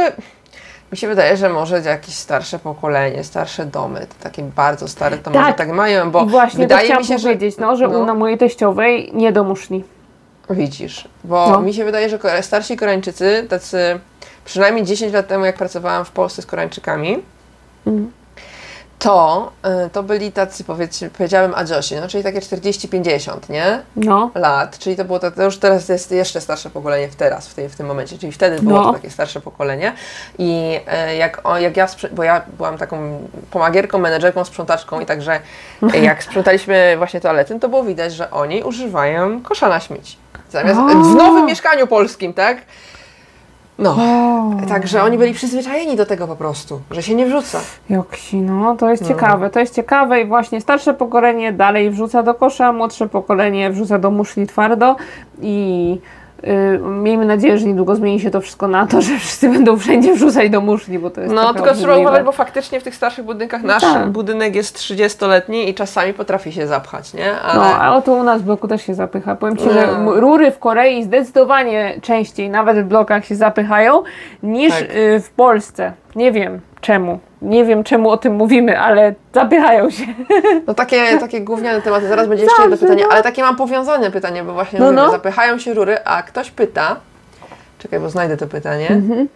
[0.92, 5.31] mi się wydaje, że może jakieś starsze pokolenie, starsze domy, te takie bardzo stare, to
[5.31, 5.57] może Tak.
[5.59, 7.98] tak mają, bo właśnie to wydaje chciałam mi się, powiedzieć, że no, że no.
[7.98, 9.85] u na mojej teściowej nie do muszli.
[10.51, 11.61] Widzisz, bo No.
[11.62, 14.01] mi się wydaje, że starsi Koreańczycy, tacy
[14.44, 17.18] przynajmniej 10 lat temu, jak pracowałam w Polsce z Koreańczykami,
[17.87, 18.12] Mhm.
[18.99, 19.53] To,
[19.87, 23.83] y, to byli tacy, powiedzmy, powiedziałem Adżosi, no, czyli takie 40-50, nie?
[23.97, 24.31] No.
[24.35, 27.69] Lat, czyli to było, to, już teraz jest jeszcze starsze pokolenie w teraz, w, tej,
[27.69, 28.85] w tym momencie, czyli wtedy było No.
[28.85, 29.93] to takie starsze pokolenie
[30.39, 35.41] i e, jak, jak ja, bo ja byłam taką pomagierką, menedżerką, sprzątaczką i także
[36.03, 40.17] jak sprzątaliśmy właśnie toalety, no to było widać, że oni używają kosza na śmieci.
[40.51, 42.59] Zamiast, w nowym mieszkaniu polskim, tak?
[43.79, 43.91] No.
[43.91, 47.61] O, Także oni byli przyzwyczajeni do tego po prostu, że się nie wrzuca.
[47.91, 52.35] Joksi, no to jest ciekawe, to jest ciekawe i właśnie starsze pokolenie dalej wrzuca do
[52.35, 54.97] kosza, młodsze pokolenie wrzuca do muszli twardo
[55.43, 55.99] i
[56.81, 60.51] miejmy nadzieję, że niedługo zmieni się to wszystko na to, że wszyscy będą wszędzie wrzucać
[60.51, 63.62] do muszli, bo to jest No, tylko trzeba uważać, bo faktycznie w tych starszych budynkach
[63.62, 64.09] nasz tak.
[64.09, 67.40] budynek jest 30-letni i czasami potrafi się zapchać, nie?
[67.40, 67.61] Ale...
[67.61, 69.37] No, a oto u nas w bloku też się zapycha.
[69.37, 69.92] Powiem Ci, że No.
[69.98, 74.03] m- rury w Korei zdecydowanie częściej, nawet w blokach się zapychają,
[74.42, 74.83] niż Tak.
[74.96, 75.92] y, w Polsce.
[76.16, 77.18] Nie wiem czemu.
[77.42, 80.05] Nie wiem czemu o tym mówimy, ale zapychają się.
[80.66, 83.09] No takie, takie gówniane tematy, zaraz będzie jeszcze jedno pytanie, no.
[83.12, 85.11] ale takie mam powiązane pytanie, bo właśnie No, mówimy, no.
[85.11, 86.96] zapychają się rury, a ktoś pyta,
[87.79, 89.29] czekaj, bo znajdę to pytanie, Mhm.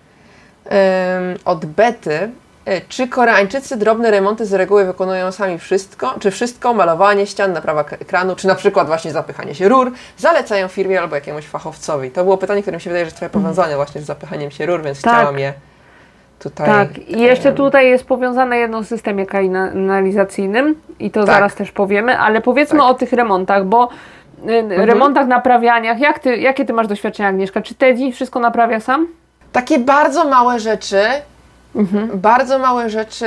[1.45, 2.31] Od Bety,
[2.69, 7.81] y, czy Koreańczycy drobne remonty z reguły wykonują sami wszystko, czy wszystko, malowanie ścian, naprawa
[7.81, 12.11] ekranu, czy na przykład właśnie zapychanie się rur, zalecają firmie albo jakiemuś fachowcowi?
[12.11, 14.67] To było pytanie, które mi się wydaje, że jest trochę powiązane właśnie z zapychaniem się
[14.67, 15.15] rur, więc Tak.
[15.15, 15.53] chciałam je
[16.43, 16.67] tutaj...
[16.67, 21.35] Tak, i jeszcze tutaj jest powiązane jedno z systemie kanalizacyjnym i to Tak.
[21.35, 22.89] zaraz też powiemy, ale powiedzmy Tak.
[22.89, 23.89] o tych remontach, bo
[24.49, 27.63] y, remontach, naprawianiach, jak ty, jakie ty masz doświadczenia Agnieszka?
[27.63, 29.07] Czy Teddy wszystko naprawia sam?
[29.53, 31.01] Takie bardzo małe rzeczy,
[31.77, 32.21] Mhm.
[32.21, 33.27] bardzo małe rzeczy,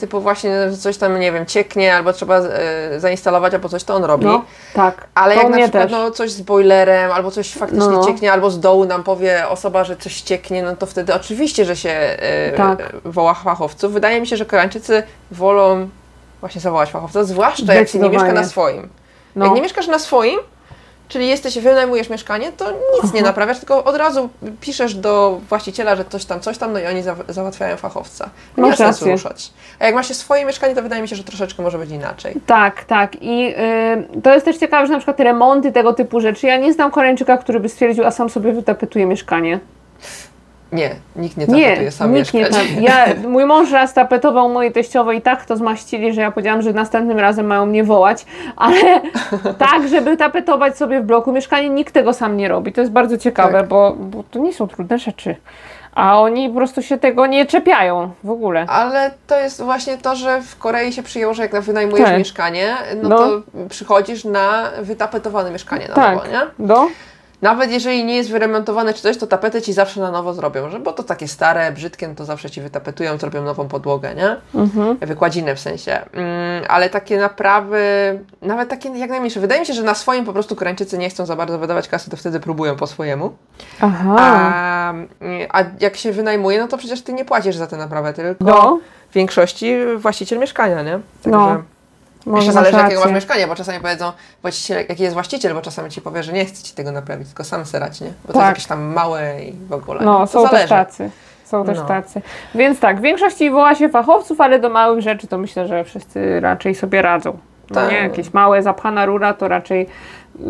[0.00, 3.94] typu właśnie że coś tam, nie wiem, cieknie, albo trzeba e, zainstalować, albo coś to
[3.94, 4.24] on robi.
[4.24, 5.06] No, tak.
[5.14, 5.92] Ale to jak na przykład też.
[5.92, 8.06] no, coś z boilerem, albo coś faktycznie No, no.
[8.06, 11.76] cieknie, albo z dołu nam powie osoba, że coś cieknie, no to wtedy oczywiście, że
[11.76, 12.92] się e, Tak.
[13.04, 13.92] woła fachowców.
[13.92, 15.88] Wydaje mi się, że Koreańczycy wolą
[16.40, 18.88] właśnie zawołać fachowca, zwłaszcza jak się nie mieszka na swoim.
[19.36, 19.44] No.
[19.46, 20.38] Jak nie mieszkasz na swoim,
[21.08, 24.28] czyli jesteś, wynajmujesz mieszkanie, to nic nie naprawiasz, tylko od razu
[24.60, 28.30] piszesz do właściciela, że coś tam, coś tam, no i oni za, załatwiają fachowca.
[28.56, 29.50] Nie ma Masz sensu ruszać.
[29.78, 32.34] A jak ma się swoje mieszkanie, to wydaje mi się, że troszeczkę może być inaczej.
[32.46, 33.22] Tak, tak.
[33.22, 33.54] I
[34.16, 36.46] y, to jest też ciekawe, że na przykład remonty tego typu rzeczy.
[36.46, 39.60] Ja nie znam Koreańczyka, który by stwierdził, a sam sobie wytapetuje mieszkanie.
[40.72, 42.58] Nie, nikt nie Nie, tapetuje sam nikt nie mieszkać.
[42.80, 46.72] Ja, mój mąż raz tapetował mojej teściowej i tak to zmaścili, że ja powiedziałam, że
[46.72, 48.26] następnym razem mają mnie wołać,
[48.56, 49.00] ale
[49.70, 52.72] tak, żeby tapetować sobie w bloku mieszkanie, nikt tego sam nie robi.
[52.72, 53.68] To jest bardzo ciekawe, Tak.
[53.68, 55.36] bo, bo to nie są trudne rzeczy.
[55.94, 58.66] A oni po prostu się tego nie czepiają w ogóle.
[58.68, 62.18] Ale to jest właśnie to, że w Korei się przyjęło, że jak wynajmujesz Tak.
[62.18, 63.18] mieszkanie, no, No.
[63.18, 66.14] to przychodzisz na wytapetowane mieszkanie na Tak.
[66.16, 66.40] nowo, nie?
[66.58, 66.88] No,
[67.42, 70.80] Nawet jeżeli nie jest wyremontowane czy coś, to tapety ci zawsze na nowo zrobią, że
[70.80, 74.36] bo to takie stare, brzydkie, no to zawsze ci wytapetują, zrobią nową podłogę, nie?
[74.54, 74.96] mhm.
[74.96, 76.00] Wykładzinę w sensie.
[76.12, 77.80] Mm, ale takie naprawy,
[78.42, 79.40] nawet takie jak najmniejsze.
[79.40, 82.10] Wydaje mi się, że na swoim po prostu Koreańczycy nie chcą za bardzo wydawać kasy,
[82.10, 83.36] to wtedy próbują po swojemu.
[83.80, 84.16] Aha.
[84.18, 84.92] A,
[85.50, 88.80] a jak się wynajmuje, no to przecież ty nie płacisz za tę naprawę, tylko No,
[89.10, 91.00] w większości właściciel mieszkania, nie?
[91.26, 91.62] No,
[92.26, 93.14] może jeszcze zależy jakiego masz rację.
[93.14, 96.62] mieszkanie, bo czasami powiedzą właściciel, jaki jest właściciel, bo czasami ci powie, że nie chce
[96.62, 98.06] ci tego naprawić, tylko sam serać, nie?
[98.24, 98.36] Bo to Tak.
[98.36, 100.00] jest jakieś tam małe i w ogóle.
[100.04, 100.60] No, to są zależy.
[100.60, 101.10] też tacy.
[101.44, 101.84] Są też No.
[101.84, 102.22] tacy.
[102.54, 106.40] Więc tak, w większości woła się fachowców, ale do małych rzeczy to myślę, że wszyscy
[106.40, 107.38] raczej sobie radzą.
[107.70, 107.90] No Tak.
[107.90, 109.86] nie, jakieś małe zapchana rura to raczej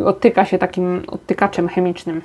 [0.04, 2.22] odtyka się takim odtykaczem chemicznym.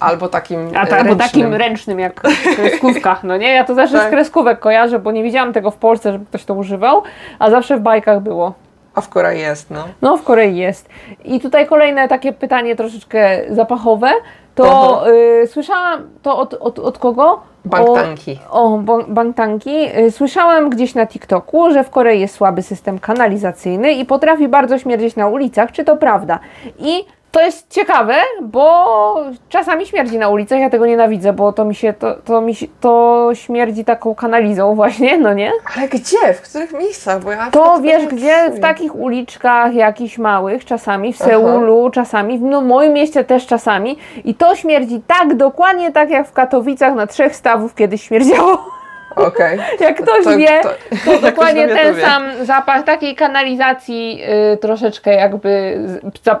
[0.00, 1.18] Albo takim A e, tak, albo ręcznym.
[1.18, 3.52] takim ręcznym jak w kreskówkach, no nie?
[3.54, 4.10] Ja to zawsze z Tak.
[4.10, 7.02] kreskówek kojarzę, bo nie widziałam tego w Polsce, żeby ktoś to używał,
[7.38, 8.54] a zawsze w bajkach było.
[8.98, 9.84] A w Korei jest, no.
[10.02, 10.88] No, w Korei jest.
[11.24, 14.10] I tutaj kolejne takie pytanie troszeczkę zapachowe.
[14.54, 15.04] To
[15.42, 17.40] y, słyszałam to od, od, od kogo?
[17.64, 18.38] Bangtanki.
[18.50, 19.98] O, o bangtanki.
[19.98, 24.78] Y, Słyszałam gdzieś na TikToku, że w Korei jest słaby system kanalizacyjny i potrafi bardzo
[24.78, 25.72] śmierdzieć na ulicach.
[25.72, 26.38] Czy to prawda?
[26.78, 29.16] I to jest ciekawe, bo
[29.48, 32.66] czasami śmierdzi na ulicach, ja tego nienawidzę, bo to mi się, to, to mi się,
[32.80, 35.52] to śmierdzi taką kanalizą właśnie, no nie?
[35.76, 36.34] Ale gdzie?
[36.34, 37.22] W których miejscach?
[37.24, 38.50] Bo ja To wiesz gdzie?
[38.50, 41.30] W takich uliczkach jakichś małych, czasami w Aha.
[41.30, 43.98] Seulu, czasami w no, moim mieście też czasami.
[44.24, 48.78] I to śmierdzi tak dokładnie tak jak w Katowicach na trzech stawów kiedyś śmierdziało.
[49.16, 49.58] Okej.
[49.80, 50.68] Jak ktoś To- wie, to-
[51.12, 52.02] to, dokładnie ten wie.
[52.02, 54.20] sam zapach takiej kanalizacji
[54.52, 56.40] y, troszeczkę jakby z- za,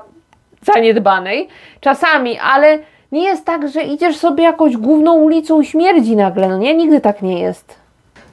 [0.62, 1.48] zaniedbanej.
[1.80, 2.78] Czasami, ale
[3.12, 6.74] nie jest tak, że idziesz sobie jakąś główną ulicą i śmierdzi nagle, no nie?
[6.76, 7.74] Nigdy tak nie jest.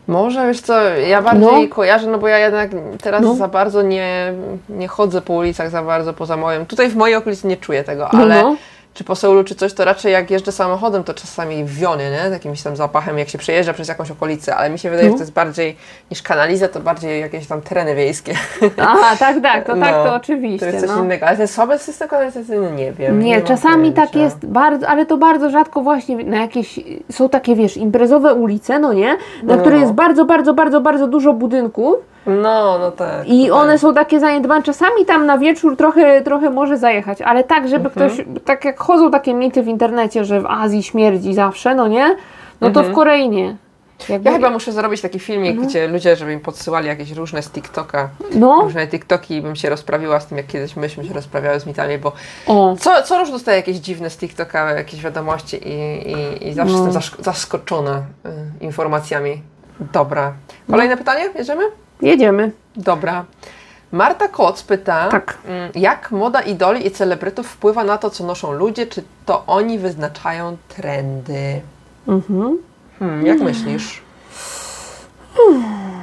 [0.07, 1.75] Może, wiesz co, ja bardziej No.
[1.75, 2.69] kojarzę, no bo ja jednak
[3.01, 3.33] teraz No.
[3.35, 4.33] za bardzo nie,
[4.69, 6.65] nie chodzę po ulicach za bardzo poza moim.
[6.65, 8.55] Tutaj w mojej okolicy nie czuję tego, No, ale no.
[8.95, 12.29] Czy po Seulu, czy coś, to raczej jak jeżdżę samochodem, to czasami wionie, nie?
[12.29, 15.13] Jakimś tam zapachem, jak się przejeżdża przez jakąś okolicę, ale mi się wydaje, No.
[15.13, 15.75] że to jest bardziej
[16.11, 18.33] niż kanaliza, to bardziej jakieś tam tereny wiejskie.
[18.77, 20.65] Aha, tak, tak, to tak, No, to To oczywiście.
[20.65, 21.03] jest coś no.
[21.03, 21.27] innego.
[21.27, 23.19] Ale ten słaby system kanalizacyjny nie wiem.
[23.19, 26.79] Nie, mam czasami tak jest bardzo, ale to bardzo rzadko właśnie na jakieś,
[27.11, 29.61] są takie wiesz, imprezowe ulice, no nie, na No.
[29.61, 31.95] których jest bardzo, bardzo, bardzo, bardzo dużo budynków
[32.27, 33.27] No, no tak.
[33.27, 33.81] i one tak.
[33.81, 38.09] są takie zaniedbane, czasami tam na wieczór trochę, trochę może zajechać, ale tak, żeby Mhm.
[38.09, 42.15] ktoś, tak jak chodzą takie mity w internecie, że w Azji śmierdzi zawsze, no nie,
[42.61, 43.55] no to w Korei nie.
[43.99, 44.23] Jakby, Mhm.
[44.25, 45.67] Ja chyba muszę zrobić taki filmik, Mhm.
[45.67, 49.69] gdzie ludzie, żeby im podsyłali jakieś różne z TikToka, no, różne TikToki i bym się
[49.69, 52.11] rozprawiła z tym, jak kiedyś myśmy się rozprawiały z mitami, bo
[52.47, 56.73] o, co, co róż dostaję jakieś dziwne z TikToka, jakieś wiadomości i, i, i zawsze
[56.77, 56.85] No.
[56.85, 58.01] jestem zask- zaskoczona
[58.61, 59.41] y, informacjami.
[59.93, 60.33] Dobra.
[60.71, 61.29] Kolejne pytanie?
[61.37, 61.63] Bierzemy?
[62.01, 62.51] Jedziemy.
[62.75, 63.25] Dobra.
[63.91, 65.37] Marta Koc pyta, Tak.
[65.45, 69.79] mm, jak moda idoli i celebrytów wpływa na to, co noszą ludzie, czy to oni
[69.79, 71.61] wyznaczają trendy?
[72.07, 72.57] Mhm.
[72.99, 74.01] Hmm, jak myślisz?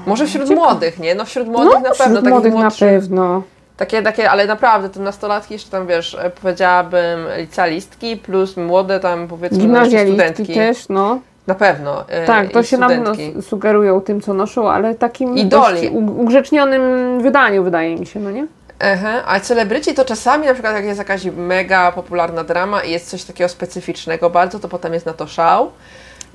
[0.07, 0.66] Może wśród Ciekawe.
[0.66, 1.14] młodych, nie?
[1.14, 3.42] No wśród młodych na pewno, wśród młodych na pewno.
[3.76, 9.28] Takie, takie, ale naprawdę, te nastolatki jeszcze tam, wiesz, e, powiedziałabym licealistki plus młode tam,
[9.28, 10.55] powiedzmy, no, studentki.
[10.55, 11.20] też, no.
[11.46, 12.05] Na pewno.
[12.09, 13.42] e, Tak, to się nam studentki.
[13.42, 15.88] sugerują tym, co noszą, ale takim Idoli.
[16.18, 16.83] ugrzecznionym
[17.22, 18.46] wydaniu, wydaje mi się, no nie?
[18.81, 23.11] Aha, a celebryci to czasami, na przykład jak jest jakaś mega popularna drama i jest
[23.11, 25.70] coś takiego specyficznego bardzo, to potem jest na to szał.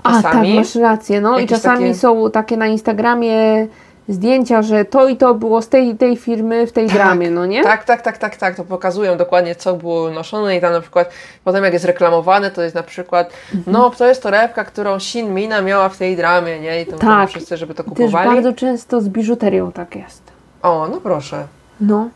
[0.03, 0.55] A tak, Czasami.
[0.55, 3.67] masz rację, no i czasami takie- są takie na Instagramie
[4.07, 7.63] zdjęcia, że to i to było z tej tej firmy w tej dramie, no nie?
[7.63, 8.55] Tak, tak, tak, tak, tak.
[8.55, 11.09] To pokazują dokładnie, co było noszone i tam na przykład
[11.43, 13.73] potem jak jest reklamowane, to jest na przykład, Mhm.
[13.73, 16.81] no to jest torebka, którą Shin Mina miała w tej dramie, nie?
[16.81, 17.29] I to Tak.
[17.29, 18.29] wszyscy, żeby to Też kupowali.
[18.29, 20.21] bardzo często z biżuterią tak jest.
[20.61, 21.47] O, no proszę.
[21.81, 22.09] No,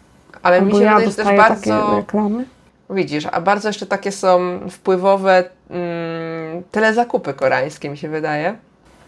[0.44, 2.46] Ale mi bo się ja wydaje, też bardzo, reklamy.
[2.90, 8.56] widzisz, a bardzo jeszcze takie są wpływowe mm, telezakupy koreańskie, mi się wydaje.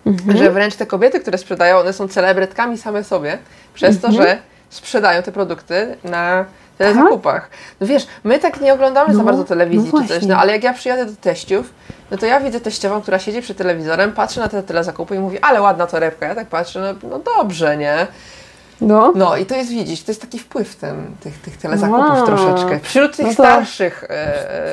[0.05, 0.37] Mhm.
[0.37, 3.37] Że wręcz te kobiety, które sprzedają, one są celebrytkami same sobie,
[3.73, 4.27] przez to, Mhm.
[4.27, 4.37] że
[4.69, 6.45] sprzedają te produkty na
[6.77, 7.49] telezakupach.
[7.81, 10.51] No wiesz, my tak nie oglądamy za No, bardzo telewizji no czy coś, no ale
[10.53, 11.73] jak ja przyjadę do teściów,
[12.11, 15.39] no to ja widzę teściową, która siedzi przed telewizorem, patrzy na te telezakupy i mówi,
[15.39, 16.27] ale ładna torebka.
[16.27, 18.07] Ja tak patrzę, no, no dobrze, nie?
[18.87, 22.25] No, No i to jest, widzisz, to jest taki wpływ ten, tych, tych telezakupów A.
[22.25, 22.79] troszeczkę.
[22.79, 24.09] Wśród tych No to- starszych e,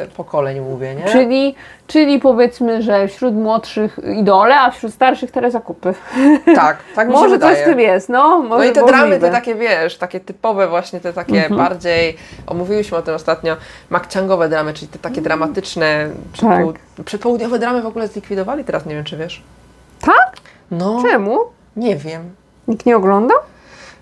[0.02, 1.04] e, pokoleń mówię, nie?
[1.04, 1.54] czyli,
[1.86, 5.94] czyli powiedzmy, że wśród młodszych idole, a wśród starszych telezakupy.
[6.54, 7.56] Tak, tak mi się Może wydaje.
[7.56, 8.38] coś w tym jest, no.
[8.38, 8.98] Może No i te możliwe.
[8.98, 11.56] dramy, te takie, wiesz, takie typowe właśnie, te takie Mhm.
[11.56, 13.56] bardziej, omówiłyśmy o tym ostatnio,
[13.90, 19.04] makciangowe dramy, czyli te takie dramatyczne, przedpołu- przedpołudniowe dramy w ogóle zlikwidowali teraz, nie wiem
[19.04, 19.42] czy wiesz.
[20.00, 20.32] Tak?
[20.70, 21.38] No, Czemu?
[21.76, 22.30] nie wiem.
[22.68, 23.34] Nikt nie ogląda?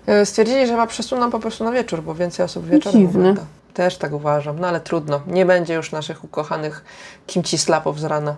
[0.09, 3.35] E, Stwierdzili, że chyba przesuną po prostu na wieczór, bo więcej osób wieczorem Dziwne.
[3.73, 5.21] Też tak uważam, no ale trudno.
[5.27, 6.83] Nie będzie już naszych ukochanych
[7.27, 8.35] kimchi slapów z rana.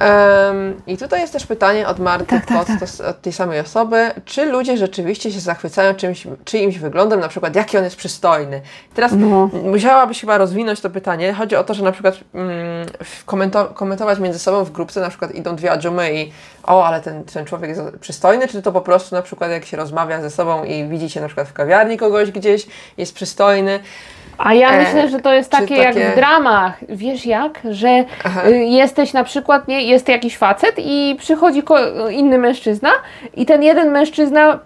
[0.00, 2.66] Em, I tutaj jest też pytanie od Marty Tak, tak, Kot,
[2.98, 3.06] tak.
[3.08, 4.10] od tej samej osoby.
[4.24, 8.60] Czy ludzie rzeczywiście się zachwycają czymś, czyimś wyglądem, na przykład jaki on jest przystojny?
[8.94, 9.50] Teraz No.
[9.52, 11.32] musiałabyś chyba rozwinąć to pytanie.
[11.32, 12.86] Chodzi o to, że na przykład mm,
[13.74, 17.44] komentować między sobą w grupce, na przykład idą dwie adżumy i o, ale ten, ten
[17.44, 20.84] człowiek jest przystojny, czy to po prostu na przykład jak się rozmawia ze sobą i
[20.88, 23.80] widzicie na przykład w kawiarni kogoś gdzieś, jest przystojny.
[24.42, 26.72] A ja E, myślę, że to jest czy takie, jak takie- w dramach.
[26.88, 27.58] Wiesz jak?
[27.70, 28.42] Że Aha.
[28.48, 31.62] y, jesteś na przykład, nie, jest jakiś facet i przychodzi
[32.10, 32.90] inny mężczyzna
[33.36, 34.58] i ten jeden mężczyzna,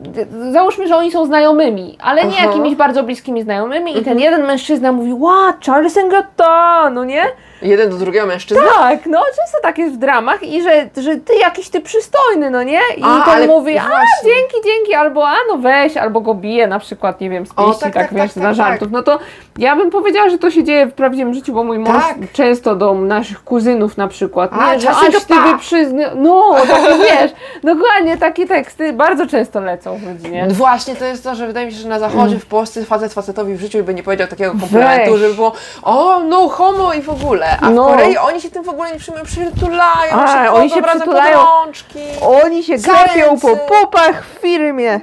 [0.48, 2.36] y, załóżmy, że oni są znajomymi, ale nie Aha.
[2.38, 2.50] Mhm.
[2.50, 7.22] jakimiś bardzo bliskimi znajomymi i ten jeden mężczyzna mówi, ła, Charlesengata, no nie?
[7.62, 8.64] Jeden do drugiego mężczyzny.
[8.78, 12.62] Tak, no często tak jest w dramach i że, że ty jakiś ty przystojny, no
[12.62, 12.80] nie?
[12.96, 14.06] I A, ten mówi, a właśnie.
[14.24, 17.64] dzięki, dzięki, albo a no weź, albo go bije na przykład, nie wiem, z O,
[17.64, 18.90] pięści, tak, tak, tak, wiesz, tak, dla tak, żartów.
[18.90, 19.18] No to
[19.64, 22.16] ja bym powiedziała, że to się dzieje w prawdziwym życiu, bo mój mąż Tak.
[22.32, 26.10] często do naszych kuzynów na przykład, A, nie, że aż ty to- wyprzydny...
[26.14, 30.46] No, takie wiesz, dokładnie takie teksty bardzo często lecą w rodzinie.
[30.48, 33.12] No Właśnie, to jest to, że wydaje mi się, że na zachodzie, w Polsce facet
[33.14, 35.20] facetowi w życiu by nie powiedział takiego komplementu, Weź.
[35.20, 37.46] żeby było o, no homo i w ogóle.
[37.60, 37.84] A No.
[37.84, 41.38] w Korei oni się tym w ogóle nie przyjmują, przytulają, A, się oni się przytulają.
[41.38, 41.98] rączki.
[42.44, 43.66] Oni się klepią po ręce.
[43.80, 45.00] pupach w firmie.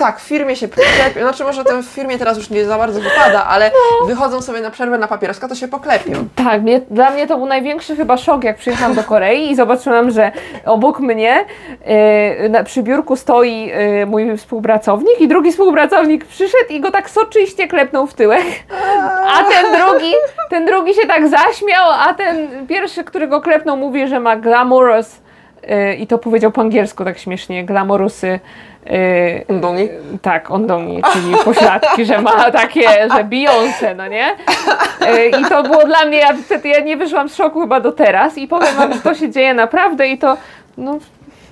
[0.00, 1.20] Tak, w firmie się poklepią.
[1.20, 4.06] Znaczy może to w firmie teraz już nie za bardzo wypada, ale No.
[4.06, 6.12] wychodzą sobie na przerwę na papieroska, to się poklepią.
[6.36, 10.10] Tak, mnie, dla mnie to był największy chyba szok, jak przyjechałam do Korei i zobaczyłam,
[10.10, 10.32] że
[10.64, 11.44] obok mnie
[11.84, 17.10] e, na, przy biurku stoi e, mój współpracownik i drugi współpracownik przyszedł i go tak
[17.10, 18.44] soczyście klepnął w tyłek,
[19.26, 20.12] a ten drugi,
[20.50, 25.16] ten drugi się tak zaśmiał, a ten pierwszy, który go klepnął mówi, że ma glamorous
[25.64, 28.40] y, i to powiedział po angielsku tak śmiesznie, glamorusy.
[28.90, 29.88] Y, Undoni?
[30.22, 34.30] tak, ondoni, czyli pośladki, że ma takie, że Beyoncé, no nie?
[34.30, 37.92] Y, I to było dla mnie, ja wtedy ja nie wyszłam z szoku chyba do
[37.92, 40.36] teraz i powiem wam, że to się dzieje naprawdę i to,
[40.78, 40.98] no,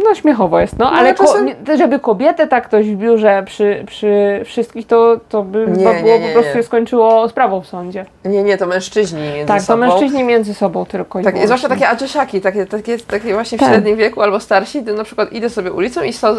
[0.05, 3.43] no śmiechowo jest, no, ale ale ko- czasem- nie- żeby kobietę tak ktoś w biurze
[3.47, 6.63] przy, przy wszystkich, to, to by Nie, chyba nie, było nie, po prostu nie.
[6.63, 8.07] się skończyło sprawą w sądzie.
[8.25, 9.79] Nie, nie, to mężczyźni między Tak, to sobą.
[9.79, 11.47] mężczyźni między sobą tylko i Tak, wyłącznie.
[11.47, 13.71] zwłaszcza takie adziesiaki, takie, takie, takie właśnie w Tak.
[13.71, 16.35] średnim wieku albo starsi, to na przykład idę sobie ulicą i so,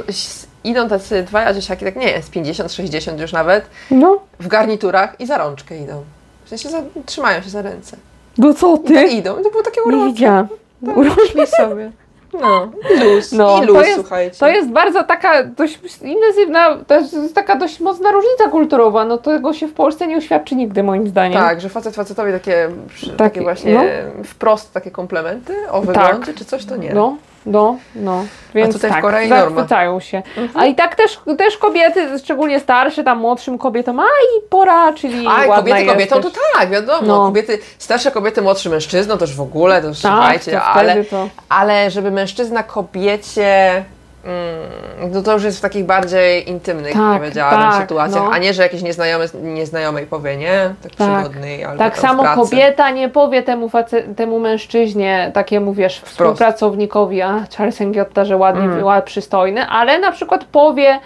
[0.64, 5.26] idą tacy dwa adziesiaki, tak nie jest, 50, 60 już nawet, No, w garniturach i
[5.26, 6.04] za rączkę idą.
[6.46, 7.98] W sensie za, trzymają się za ręce.
[8.38, 9.04] no co I tak ty?
[9.04, 9.40] idą.
[9.40, 10.14] I to było takie Nie urocze.
[10.14, 10.48] widziałam.
[10.86, 11.92] Tak, sobie.
[12.34, 12.70] No,
[13.04, 14.38] luz, No, i luz, to jest- słuchajcie.
[14.40, 19.54] To jest bardzo taka dość intensywna, to jest taka dość mocna różnica kulturowa, no tego
[19.54, 21.40] się w Polsce nie uświadczy nigdy moim zdaniem.
[21.40, 22.70] Tak, że facet facetowi takie,
[23.02, 24.24] Takie, takie właśnie no.
[24.24, 26.94] wprost takie komplementy o wyglądzie czy coś, to nie.
[26.94, 28.26] No, no, no.
[28.56, 29.46] Więc tutaj w tak, Korei norma.
[29.46, 30.24] zachwycają się.
[30.54, 35.28] A i tak też, też kobiety, szczególnie starsze, tam młodszym kobietom, a i pora, czyli
[35.28, 37.08] A ładna kobiety kobietą to tak, wiadomo.
[37.08, 37.26] No.
[37.26, 41.30] Kobiety, starsze kobiety, młodszy mężczyzną, już w ogóle, to już Tak, słuchajcie, to ale, to...
[41.50, 43.84] ale żeby mężczyzna kobiecie,
[44.24, 48.32] mm, no to już jest w takich bardziej intymnych, Tak, powiedziałabym, tak, sytuacjach, no.
[48.32, 51.18] a nie, że jakiś nieznajomy, nieznajomej powie, nie, tak, Tak.
[51.18, 53.70] przygodny, albo Tak samo kobieta nie powie temu,
[54.16, 58.80] temu mężczyźnie, takiemu wiesz, współpracownikowi, a Charles Ngiotta, że ładnie, Mm.
[58.80, 59.02] mm.
[59.02, 61.00] przystojny, ale na przykład powie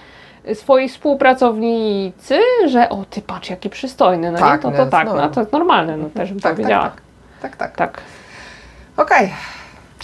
[0.54, 4.72] swojej współpracownicy, że o ty patrz jaki przystojny, no Tak, nie?
[4.72, 5.16] no, to, to tak, no.
[5.16, 6.84] no to jest normalne, no też bym Tak, tak, powiedziała.
[6.84, 7.02] tak.
[7.42, 7.76] Tak, tak.
[7.76, 8.02] Tak.
[8.98, 9.34] Okej.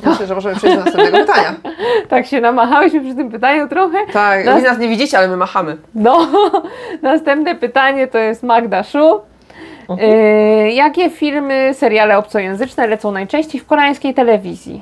[0.05, 1.55] Myślę, że możemy przejść do następnego pytania.
[2.09, 3.97] tak się namachałyśmy przy tym pytaniu trochę.
[4.13, 5.77] Tak, Nas- wy nas nie widzicie, ale my machamy.
[5.95, 6.27] No,
[7.01, 9.21] następne pytanie to jest Magda Szu.
[9.89, 10.12] Mhm.
[10.12, 14.81] Y, jakie filmy, seriale obcojęzyczne lecą najczęściej w koreańskiej telewizji?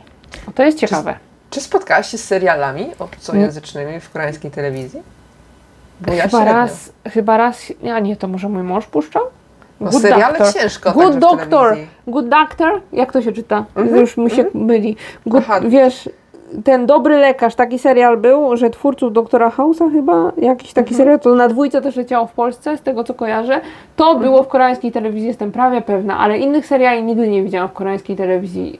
[0.49, 1.15] O, to jest ciekawe.
[1.49, 5.01] Czy spotkałaś się z serialami obcojęzycznymi w koreańskiej telewizji?
[6.01, 6.53] Bo ja chyba średnio.
[6.62, 9.23] raz, chyba raz, a nie, to może mój mąż puszczał?
[9.82, 10.54] No seriale Doctor.
[10.62, 11.78] ciężko Good Doctor.
[12.08, 12.82] Good Doctor?
[12.94, 13.66] Jak to się czyta?
[13.76, 14.96] Mhm, Już mi się myli.
[15.26, 15.60] Good, Aha.
[15.68, 16.10] wiesz,
[16.63, 20.98] ten dobry lekarz, taki serial był, że twórców doktora House'a chyba, jakiś taki Mhm.
[20.98, 23.62] serial, to na dwójce też leciało w Polsce, z tego co kojarzę.
[23.96, 24.24] To Mhm.
[24.24, 28.16] było w koreańskiej telewizji, jestem prawie pewna, ale innych seriali nigdy nie widziałam w koreańskiej
[28.16, 28.80] telewizji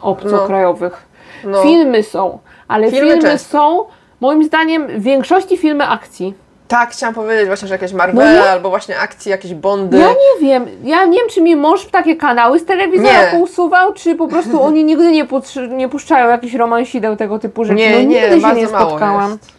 [0.00, 1.06] obcokrajowych.
[1.44, 1.62] No.
[1.62, 3.84] Filmy są, ale Filmy filmy, są,
[4.20, 6.34] moim zdaniem, w większości filmy akcji.
[6.72, 9.98] Tak, chciałam powiedzieć właśnie, że jakieś Marvele No albo właśnie akcje, jakieś Bondy.
[9.98, 14.14] Ja nie wiem, ja nie wiem, czy mi mąż takie kanały z telewizora pousuwał, czy
[14.14, 15.26] po prostu oni nigdy nie,
[15.68, 17.76] nie puszczają jakichś romansideł, tego typu rzeczy.
[17.76, 19.30] nie, no, nie, nigdy się bardzo nie spotkałam.
[19.32, 19.52] jest.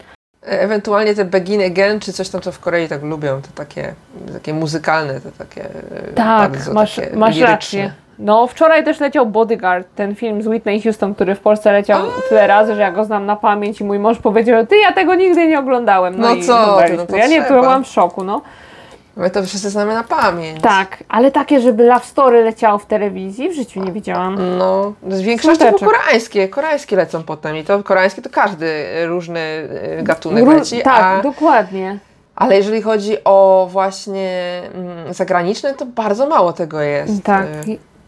[0.47, 3.93] E, Ewentualnie te Begin Again, czy coś tam, co w Korei tak lubią, to takie,
[4.33, 7.51] takie muzykalne, to takie e, Tak, bardzo masz, takie masz liryczne.
[7.55, 7.93] rację.
[8.19, 11.99] No, wczoraj też leciał Bodyguard, ten film z Whitney Houston, który w Polsce leciał
[12.29, 15.15] tyle razy, że ja go znam na pamięć i mój mąż powiedział, ty, ja tego
[15.15, 16.15] nigdy nie oglądałem.
[16.17, 18.41] No, No co ty, no to Ja nie, byłam w szoku, no.
[19.15, 20.61] My to wszyscy znamy na pamięć.
[20.61, 24.57] Tak, ale takie, żeby Love Story leciało w telewizji, w życiu nie widziałam.
[24.57, 29.39] No, z większości to koreańskie, koreańskie lecą potem i to koreańskie to każdy e, różny
[29.39, 31.97] e, gatunek Ró- leci, tak, a, dokładnie.
[32.35, 37.23] ale jeżeli chodzi o właśnie mm, zagraniczne, to bardzo mało tego jest.
[37.23, 37.47] Tak.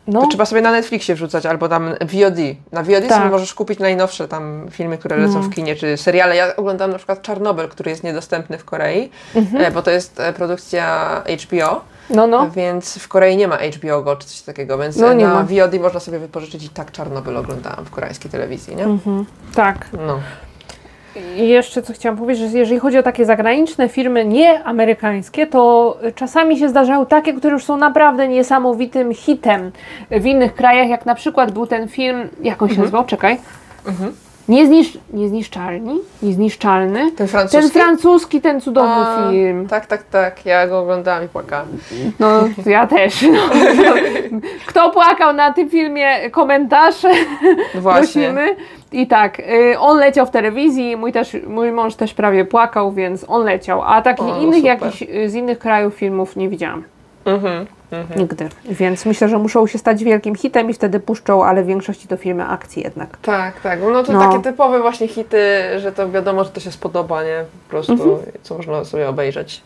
[0.08, 0.22] No.
[0.22, 2.38] To trzeba sobie na Netflixie wrzucać albo tam VOD.
[2.72, 3.18] Na VOD Tak.
[3.18, 5.42] sobie możesz kupić najnowsze tam filmy, które lecą No.
[5.42, 6.36] w kinie, czy seriale.
[6.36, 9.64] Ja oglądam na przykład Czarnobyl, który jest niedostępny w Korei, Mhm.
[9.66, 11.10] e, bo to jest e, produkcja
[11.44, 12.50] HBO, No, no.
[12.50, 15.44] więc w Korei nie ma HBO Go czy coś takiego, więc No, na ma.
[15.44, 18.84] VOD można sobie wypożyczyć i tak Czarnobyl oglądałam w koreańskiej telewizji, nie?
[18.84, 19.26] Mhm.
[19.56, 19.88] Tak.
[20.08, 20.20] No.
[21.38, 25.98] I jeszcze co chciałam powiedzieć, że jeżeli chodzi o takie zagraniczne firmy, nie amerykańskie, to
[26.16, 29.72] czasami się zdarzają takie, które już są naprawdę niesamowitym hitem
[30.12, 33.06] w innych krajach, jak na przykład był ten film, jak on się nazywał?
[33.06, 33.38] Czekaj.
[34.50, 34.98] Nieznisz...
[35.14, 36.00] Niezniszczalni?
[36.24, 37.12] Niezniszczalny?
[37.12, 37.62] Ten francuski?
[37.62, 39.68] Ten francuski, ten cudowny A, film.
[39.68, 40.46] Tak, tak, tak.
[40.46, 41.68] Ja go oglądałam i płakałam.
[42.20, 42.30] No,
[42.66, 43.22] ja też.
[43.22, 43.40] No.
[44.68, 47.02] Kto płakał na tym filmie, komentarz
[47.76, 48.02] Właśnie.
[48.02, 48.56] prosimy.
[48.92, 53.26] I tak, y, on leciał w telewizji, mój, też, mój mąż też prawie płakał, więc
[53.28, 53.82] on leciał.
[53.82, 54.82] A takich O, innych super.
[54.82, 56.84] jakichś y, z innych krajów filmów nie widziałam.
[57.26, 57.66] Mhm.
[58.02, 58.20] Mhm.
[58.20, 58.50] Nigdy.
[58.66, 62.18] Więc myślę, że muszą się stać wielkim hitem i wtedy puszczą, ale w większości to
[62.18, 63.18] filmy akcji jednak.
[63.22, 63.80] Tak, tak.
[63.92, 64.20] No to No.
[64.20, 65.40] takie typowe właśnie hity,
[65.80, 67.46] że to wiadomo, że to się spodoba, nie?
[67.64, 68.18] Po prostu, Mhm.
[68.44, 69.62] co można sobie obejrzeć.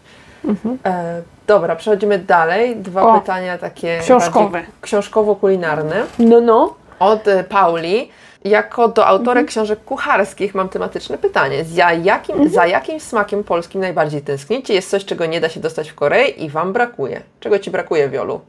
[0.85, 2.75] E, dobra, przechodzimy dalej.
[2.75, 4.63] Dwa O, pytania takie książkowe.
[4.81, 5.95] książkowo-kulinarne.
[6.19, 6.73] No, no.
[6.99, 8.09] Od e, Pauli.
[8.43, 9.47] Jako do autorek Mhm.
[9.47, 11.63] książek kucharskich mam tematyczne pytanie.
[11.65, 12.51] Za jakim, Mhm.
[12.53, 14.73] za jakim smakiem polskim najbardziej tęsknicie?
[14.73, 17.21] Jest coś, czego nie da się dostać w Korei i Wam brakuje?
[17.39, 18.41] Czego Ci brakuje, Wiolu?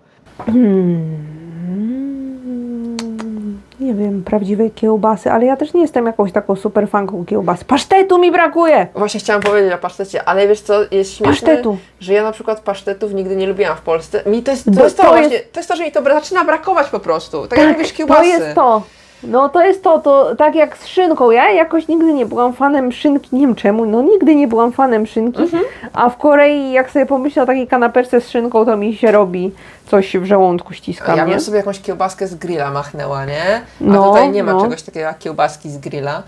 [3.81, 7.65] nie wiem, prawdziwej kiełbasy, ale ja też nie jestem jakąś taką super fanką kiełbasy.
[7.65, 8.87] Pasztetu mi brakuje!
[8.95, 11.79] Właśnie chciałam powiedzieć o pasztecie, ale wiesz co, jest śmieszne, Pasztetu.
[12.01, 14.23] że ja na przykład pasztetów nigdy nie lubiłam w Polsce.
[14.27, 16.03] Mi to jest to, jest to, to właśnie, jest- to jest to, że mi to
[16.03, 17.47] zaczyna brakować po prostu.
[17.47, 18.21] Tak, jak mówisz kiełbasy.
[18.21, 18.83] to jest to.
[19.23, 21.31] No to jest to, to tak jak z szynką.
[21.31, 25.07] Ja jakoś nigdy nie byłam fanem szynki, nie wiem czemu, no nigdy nie byłam fanem
[25.07, 25.63] szynki, Mhm.
[25.93, 29.53] a w Korei jak sobie pomyślę o takiej kanapeczce z szynką, to mi się robi
[29.87, 33.57] coś w żołądku ściska Ja bym sobie jakąś kiełbaskę z grilla machnęła, nie?
[33.57, 34.61] A No, tutaj nie ma no.
[34.63, 36.23] czegoś takiego jak kiełbaski z grilla.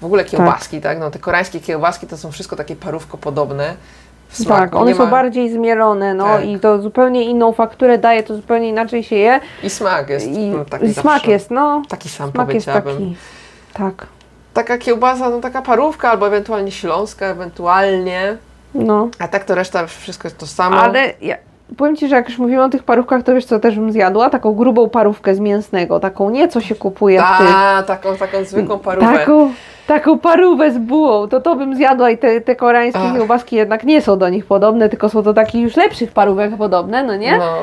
[0.00, 0.98] W ogóle kiełbaski, tak?
[1.00, 3.74] No te koreańskie kiełbaski to są wszystko takie parówko podobne.
[4.30, 4.60] W smaku.
[4.60, 5.10] Tak, one nie są ma...
[5.10, 6.44] bardziej zmielone, no Tak.
[6.46, 10.46] i to zupełnie inną fakturę daje, to zupełnie inaczej się je I smak jest i,
[10.48, 11.82] mm, taki i smak jest, no.
[11.88, 12.94] Taki sam Smak jest powiedziałabym.
[13.02, 13.16] taki.
[13.72, 14.06] Tak,
[14.54, 18.36] Taka kiełbasa, no taka parówka albo ewentualnie śląska, ewentualnie.
[18.74, 19.08] no.
[19.18, 20.76] A tak to reszta wszystko jest to samo.
[20.76, 21.36] Ale ja,
[21.76, 24.30] powiem Ci, że jak już mówimy o tych parówkach, to wiesz co też bym zjadła?
[24.30, 27.48] Taką grubą parówkę z mięsnego, taką nie co się kupuje w tych.
[27.48, 29.18] Ta, taką, taką zwykłą parówkę.
[29.18, 29.52] Taką,
[29.86, 33.14] taką parówę z bułą, to to bym zjadła i te, te koreańskie Ach.
[33.16, 37.02] kiełbaski jednak nie są do nich podobne, tylko są do takich już lepszych parówek podobne,
[37.04, 37.38] no nie?
[37.38, 37.54] No,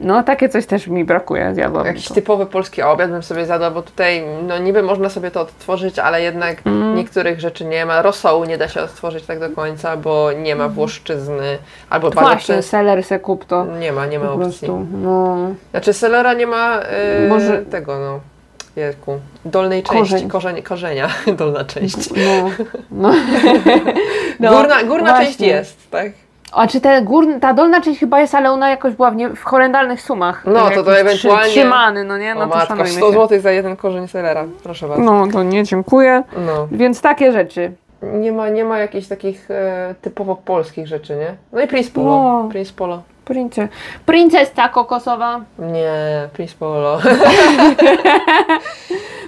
[0.00, 2.14] No, takie coś też mi brakuje, zjadłam jakiś to.
[2.14, 6.22] typowy polski obiad bym sobie zjadła, bo tutaj no niby można sobie to odtworzyć, ale
[6.22, 6.94] jednak Mm.
[6.94, 8.02] niektórych rzeczy nie ma.
[8.02, 11.58] Rosołu nie da się odtworzyć tak do końca, bo nie ma włoszczyzny.
[11.90, 12.32] Albo bardzo Mm.
[12.32, 14.68] Właśnie, często seler se kup to nie ma, nie ma opcji.
[15.02, 15.36] no.
[15.70, 16.80] Znaczy selera nie ma
[17.22, 18.20] yy, Może- tego, no.
[18.76, 19.18] Wieku.
[19.44, 20.28] Dolnej części, Korzeń.
[20.28, 21.08] korzeń, korzenia,
[21.38, 22.10] dolna część.
[22.10, 22.50] No,
[22.90, 23.12] no.
[24.40, 26.12] No, górna górna część jest, tak?
[26.52, 29.28] A czy te górne, ta dolna część chyba jest, ale ona jakoś była w, nie,
[29.28, 30.42] w horrendalnych sumach.
[30.46, 32.34] No, to to ewentualnie- Trzy, trzymany, no nie?
[32.34, 33.12] No o to matko, szanujmy 100 się.
[33.12, 35.02] zł za jeden korzeń selera, proszę bardzo.
[35.04, 36.22] No, to nie, dziękuję.
[36.46, 36.68] No.
[36.72, 37.72] Więc takie rzeczy.
[38.02, 41.34] Nie ma, nie ma jakichś takich e, typowo polskich rzeczy, nie?
[41.52, 42.10] No i Prince Polo.
[42.42, 42.48] No.
[42.50, 43.02] Prince Polo.
[43.24, 43.68] Prince.
[44.06, 45.40] Princesta kokosowa.
[45.58, 45.92] Nie,
[46.32, 46.98] Prince Polo.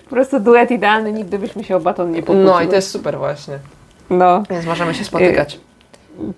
[0.05, 2.45] Po prostu duet idealny, nigdy byśmy się o baton nie pokłóciły.
[2.45, 3.59] No i to jest super właśnie.
[4.11, 5.61] No, Więc możemy się spotykać.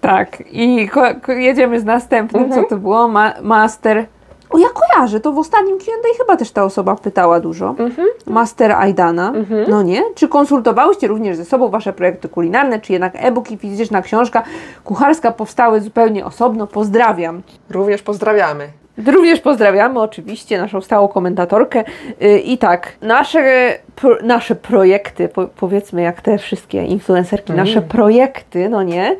[0.01, 0.43] tak.
[0.53, 0.89] I
[1.29, 2.63] jedziemy z następnym, Mhm.
[2.63, 3.09] co to było?
[3.09, 4.07] Ma- master...
[4.51, 7.75] O, ja kojarzę, to w ostatnim Q&A chyba też ta osoba pytała dużo.
[7.79, 8.09] Mhm.
[8.27, 9.33] Master Aidana,
[9.69, 10.03] no nie?
[10.15, 14.43] Czy konsultowałyście również ze sobą Wasze projekty kulinarne, czy jednak e-book i fizyczna książka
[14.85, 16.67] kucharska powstały zupełnie osobno?
[16.67, 17.43] Pozdrawiam.
[17.71, 18.69] Również pozdrawiamy.
[19.07, 21.85] Również pozdrawiamy oczywiście naszą stałą komentatorkę.
[22.21, 27.67] Yy, I tak, nasze, pro, nasze projekty, po, powiedzmy jak te wszystkie influencerki, Mm.
[27.67, 29.17] nasze projekty, no nie,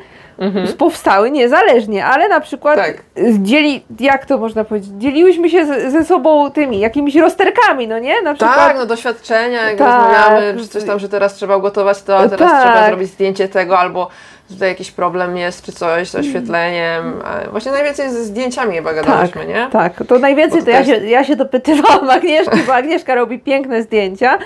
[0.77, 3.03] powstały niezależnie, ale na przykład Tak.
[3.39, 8.21] dzieli, jak to można powiedzieć, dzieliłyśmy się z, ze sobą tymi jakimiś rozterkami, no nie?
[8.21, 9.87] Na przykład Tak, no doświadczenia, jak Tak.
[10.01, 12.61] rozmawiamy, że coś tam, że teraz trzeba ugotować to, a teraz Tak.
[12.63, 14.07] trzeba zrobić zdjęcie tego, albo
[14.49, 17.21] tutaj jakiś problem jest, czy coś z oświetleniem.
[17.25, 19.67] A Właśnie najwięcej ze zdjęciami chyba gadałyśmy, nie?
[19.71, 23.81] Tak, to najwięcej to ja się, jest- ja się dopytywałam Agnieszki, bo Agnieszka robi piękne
[23.83, 24.37] zdjęcia,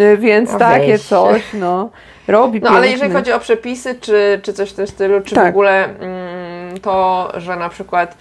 [0.00, 1.02] y, więc takie weź.
[1.02, 1.90] coś, no,
[2.28, 2.92] robi No ale piękne.
[2.92, 5.48] jeżeli chodzi o przepisy, czy, czy coś w tym stylu, czy w Tak.
[5.48, 8.16] ogóle mm, to, że na przykład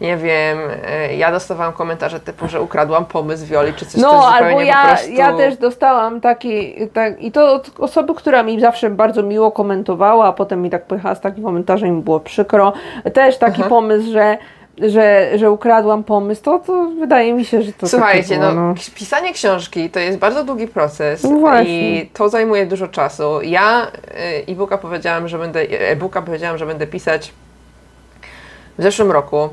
[0.00, 0.58] nie wiem,
[1.10, 5.10] y, ja dostawałam komentarze typu, że ukradłam pomysł Wioli, czy coś No, albo ja, prostu...
[5.12, 10.26] ja też dostałam taki, tak, i to od osoby, która mi zawsze bardzo miło komentowała,
[10.26, 12.72] a potem mi tak pojechała z takim komentarzem i mi było przykro.
[13.14, 13.68] Też taki Aha.
[13.68, 14.38] pomysł, że,
[14.78, 18.80] że, że ukradłam pomysł, to, to wydaje mi się, że to Słuchajcie, było, no, k-
[18.94, 23.42] pisanie książki to jest bardzo długi proces No i to zajmuje dużo czasu.
[23.42, 23.86] Ja
[24.46, 27.32] y, e-booka powiedziałam, że będę e-booka powiedziałam, że będę pisać
[28.78, 29.48] w zeszłym roku.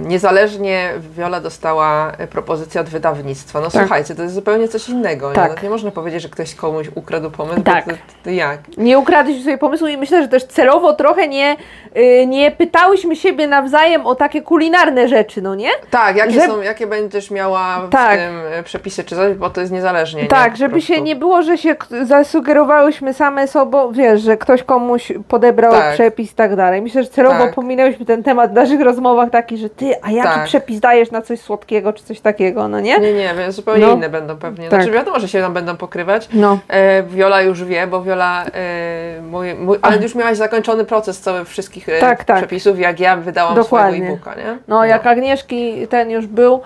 [0.00, 3.60] Niezależnie Wiola dostała e, propozycję od wydawnictwa.
[3.60, 3.80] No Tak.
[3.82, 5.30] słuchajcie, to jest zupełnie coś innego.
[5.32, 5.48] Tak.
[5.50, 5.56] Nie?
[5.56, 7.84] No, nie można powiedzieć, że ktoś komuś ukradł pomysł, Tak.
[7.84, 7.90] to,
[8.24, 8.60] to jak?
[8.76, 11.56] Nie ukradliśmy sobie pomysłu i myślę, że też celowo trochę nie,
[11.96, 15.70] y, nie pytałyśmy siebie nawzajem o takie kulinarne rzeczy, no nie?
[15.90, 18.18] Tak, jakie, Że- są, jakie będziesz miała w Tak.
[18.18, 20.22] tym e, przepisy czy coś, bo to jest niezależnie.
[20.22, 20.28] nie?
[20.28, 25.12] Tak, Po żeby się nie było, że się zasugerowałyśmy same sobą, wiesz, że ktoś komuś
[25.28, 25.94] podebrał Tak.
[25.94, 26.82] przepis i tak dalej.
[26.82, 27.54] Myślę, że celowo Tak.
[27.54, 30.44] pominęłyśmy ten temat w naszych rozmowach taki, że ty, a jaki Tak.
[30.44, 32.98] przepis dajesz na coś słodkiego czy coś takiego, no nie?
[32.98, 33.92] Nie, nie, więc zupełnie No.
[33.92, 34.68] inne będą pewnie.
[34.68, 34.80] Tak.
[34.82, 36.28] Znaczy wiadomo, że się tam będą pokrywać.
[36.32, 36.58] No.
[36.68, 41.44] E, Viola już wie, bo Viola, e, mój, mój, ale już miałaś zakończony proces cały
[41.44, 42.36] wszystkich e, Tak, tak.
[42.36, 43.96] przepisów, jak ja wydałam Dokładnie.
[43.96, 44.58] swojego e-booka, nie?
[44.68, 46.60] No, jak Agnieszki ten już był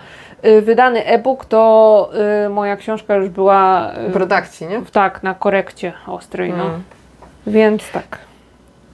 [0.45, 2.11] y, wydany e-book, to
[2.47, 4.83] y, moja książka już była y, W redakcji, nie?
[4.93, 6.65] tak, na korekcie ostrej, no.
[6.65, 6.83] Mm.
[7.47, 8.19] Więc tak.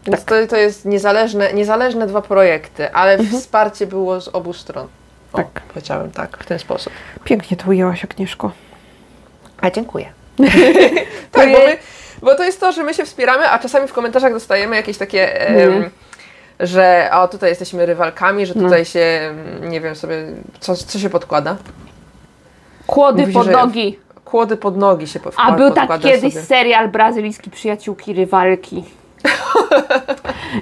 [0.09, 3.41] Więc to, to jest niezależne, niezależne dwa projekty, ale Mhm.
[3.41, 4.87] wsparcie było z obu stron.
[5.33, 5.47] O, Tak.
[5.75, 6.93] Powiedziałem tak, w ten sposób.
[7.25, 8.53] Pięknie to ujęłaś, Agnieszko.
[9.61, 10.07] A dziękuję.
[11.33, 11.77] Tak, bo, my,
[12.23, 15.49] bo to jest to, że my się wspieramy, a czasami w komentarzach dostajemy jakieś takie,
[15.49, 15.91] em, Mhm.
[16.61, 18.63] że o tutaj jesteśmy rywalkami, że No.
[18.63, 20.15] tutaj się, mm, nie wiem sobie,
[20.61, 21.57] co, co się podkłada.
[22.87, 23.99] Kłody Mówi się, pod nogi.
[24.25, 26.45] Kłody pod nogi się po- A był tak kiedyś sobie.
[26.47, 28.85] serial brazylijski Przyjaciółki Rywalki.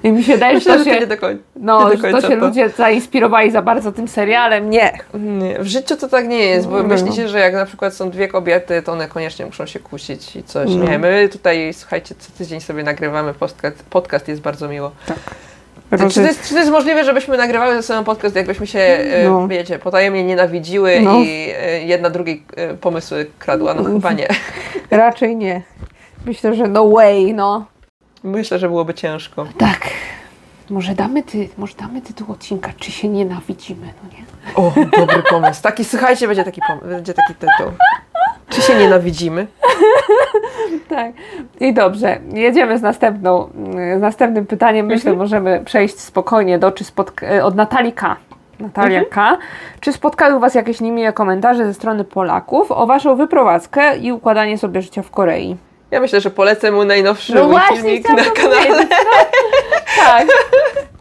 [0.03, 1.43] I mi się wydaje, Myślę, to że to się, nie do końca.
[1.57, 4.71] no, nie do że to końca się ludzie zainspirowali za bardzo tym serialem.
[4.71, 4.99] Nie.
[5.15, 6.89] Nie, w życiu to tak nie jest, bo No.
[6.89, 10.43] myślicie, że jak na przykład są dwie kobiety, to one koniecznie muszą się kusić i
[10.43, 10.71] coś.
[10.75, 10.85] No.
[10.91, 14.91] Nie, my tutaj, słuchajcie, co tydzień sobie nagrywamy podcast, podcast jest bardzo miło.
[15.91, 18.79] Czy, czy, to jest, czy to jest możliwe, żebyśmy nagrywały ze sobą podcast, jakbyśmy się,
[18.79, 19.49] e, No.
[19.49, 21.21] wiecie, potajemnie nienawidziły No.
[21.21, 23.75] i e, jedna drugiej e, pomysły kradła?
[23.75, 24.29] No chyba nie.
[24.91, 25.63] Raczej nie.
[26.27, 27.65] Myślę, że no way, no.
[28.25, 29.47] Myślę, że byłoby ciężko.
[29.59, 29.81] Tak.
[30.71, 34.25] Może damy, ty, może damy tytuł odcinka, czy się nienawidzimy, no nie?
[34.55, 35.63] O, dobry pomysł.
[35.63, 37.73] Taki, słuchajcie, będzie taki, pom- będzie taki tytuł.
[38.49, 39.47] Czy się nienawidzimy?
[40.89, 41.13] Tak.
[41.61, 43.49] I dobrze, jedziemy z, następną,
[43.99, 44.87] z następnym pytaniem.
[44.87, 48.17] Myślę, możemy przejść spokojnie do czy spotka- od Natalii K.
[48.61, 49.39] Natalia K.
[49.81, 54.83] Czy spotkały Was jakieś niemiłe komentarze ze strony Polaków o Waszą wyprowadzkę i układanie sobie
[54.83, 55.57] życia w Korei?
[55.91, 58.31] Ja myślę, że polecę mu najnowszy No właśnie, na kanale.
[58.31, 58.89] powiedzieć,
[60.05, 60.27] Tak.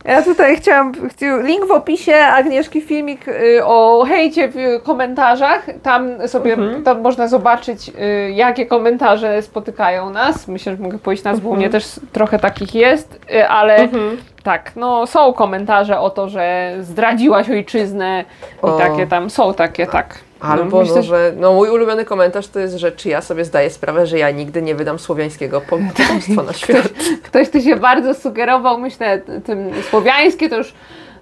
[0.05, 5.65] Ja tutaj chciałam, chci- link w opisie Agnieszki filmik y, o hejcie w komentarzach.
[5.83, 6.83] Tam sobie, Mhm.
[6.83, 10.47] tam można zobaczyć y, jakie komentarze spotykają nas.
[10.47, 14.17] Myślę, że mogę powiedzieć bo u mnie też trochę takich jest, y, ale Mhm.
[14.43, 18.23] tak, no są komentarze o to, że zdradziłaś ojczyznę
[18.57, 18.77] i O.
[18.77, 20.15] takie tam, są takie, tak.
[20.47, 23.69] Albo, myślę, no, że no, mój ulubiony komentarz to jest, że czy ja sobie zdaję
[23.69, 26.89] sprawę, że ja nigdy nie wydam słowiańskiego po- potomstwa na świat.
[27.23, 30.73] Ktoś tu się bardzo sugerował, myślę, tym słowiańskie to już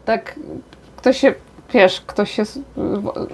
[0.06, 0.36] tak,
[0.98, 1.34] ktoś się,
[1.74, 2.44] wiesz, ktoś się,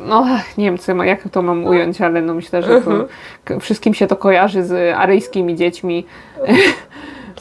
[0.07, 2.91] no ach, nie wiem, co, ma- jak to mam ująć, ale no myślę, że to
[2.91, 3.59] Mhm.
[3.59, 6.05] wszystkim się to kojarzy z aryjskimi dziećmi.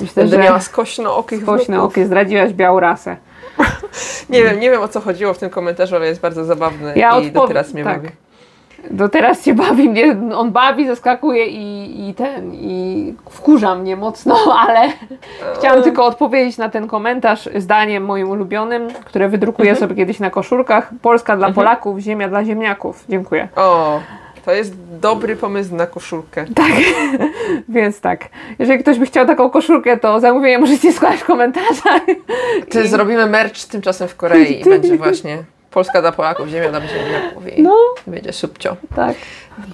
[0.01, 1.43] Myślę, Będę że miała skośno okich
[1.81, 3.17] okie, zdradziłaś białą rasę.
[4.31, 7.21] Nie wiem, nie wiem o co chodziło w tym komentarzu, ale jest bardzo zabawny Ja
[7.21, 8.03] i do teraz mnie tak.
[8.03, 8.15] bawi.
[8.91, 14.37] Do teraz się bawi mnie, on bawi, zaskakuje i, i ten, i wkurza mnie mocno,
[14.69, 14.93] ale
[15.59, 19.89] chciałam tylko odpowiedzieć na ten komentarz zdaniem moim ulubionym, które wydrukuję Mhm.
[19.89, 20.91] sobie kiedyś na koszulkach.
[21.03, 23.05] Polska dla Polaków, ziemia dla ziemniaków.
[23.09, 23.49] Dziękuję.
[23.57, 24.01] O,
[24.45, 26.45] to jest dobry pomysł na koszulkę.
[27.69, 28.25] Więc tak,
[28.59, 32.03] jeżeli ktoś by chciał taką koszulkę, to zamówienie możecie składać w komentarzach.
[32.71, 35.39] Ty I- zrobimy merch tymczasem w Korei i będzie właśnie
[35.71, 38.77] Polska dla Polaków, ziemia dla ziemniaków i No, będzie subcio.
[38.97, 39.17] tak.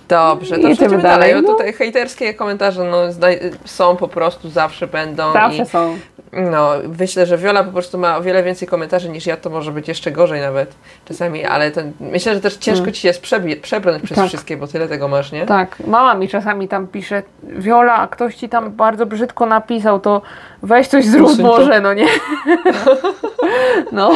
[0.09, 1.43] Dobrze, to Jedziemy przejdźmy dalej, dalej.
[1.43, 1.53] No.
[1.53, 2.97] Tutaj hejterskie komentarze no,
[3.65, 5.33] są po prostu, zawsze będą.
[5.33, 5.99] Zawsze i, są.
[6.33, 9.73] No, myślę, że Wiola po prostu ma o wiele więcej komentarzy niż ja, to może
[9.73, 10.75] być jeszcze gorzej nawet
[11.05, 13.23] czasami, ale to, myślę, że też ciężko ci jest
[13.63, 14.29] przebrnąć przez Tak.
[14.29, 15.47] wszystkie, bo tyle tego masz, nie?
[15.47, 20.23] Tak, mama mi czasami tam pisze, Wiola, a ktoś ci tam bardzo brzydko napisał, to
[20.63, 21.43] weź coś zrób Usuń to.
[21.43, 22.07] może, no nie?
[23.93, 24.13] no,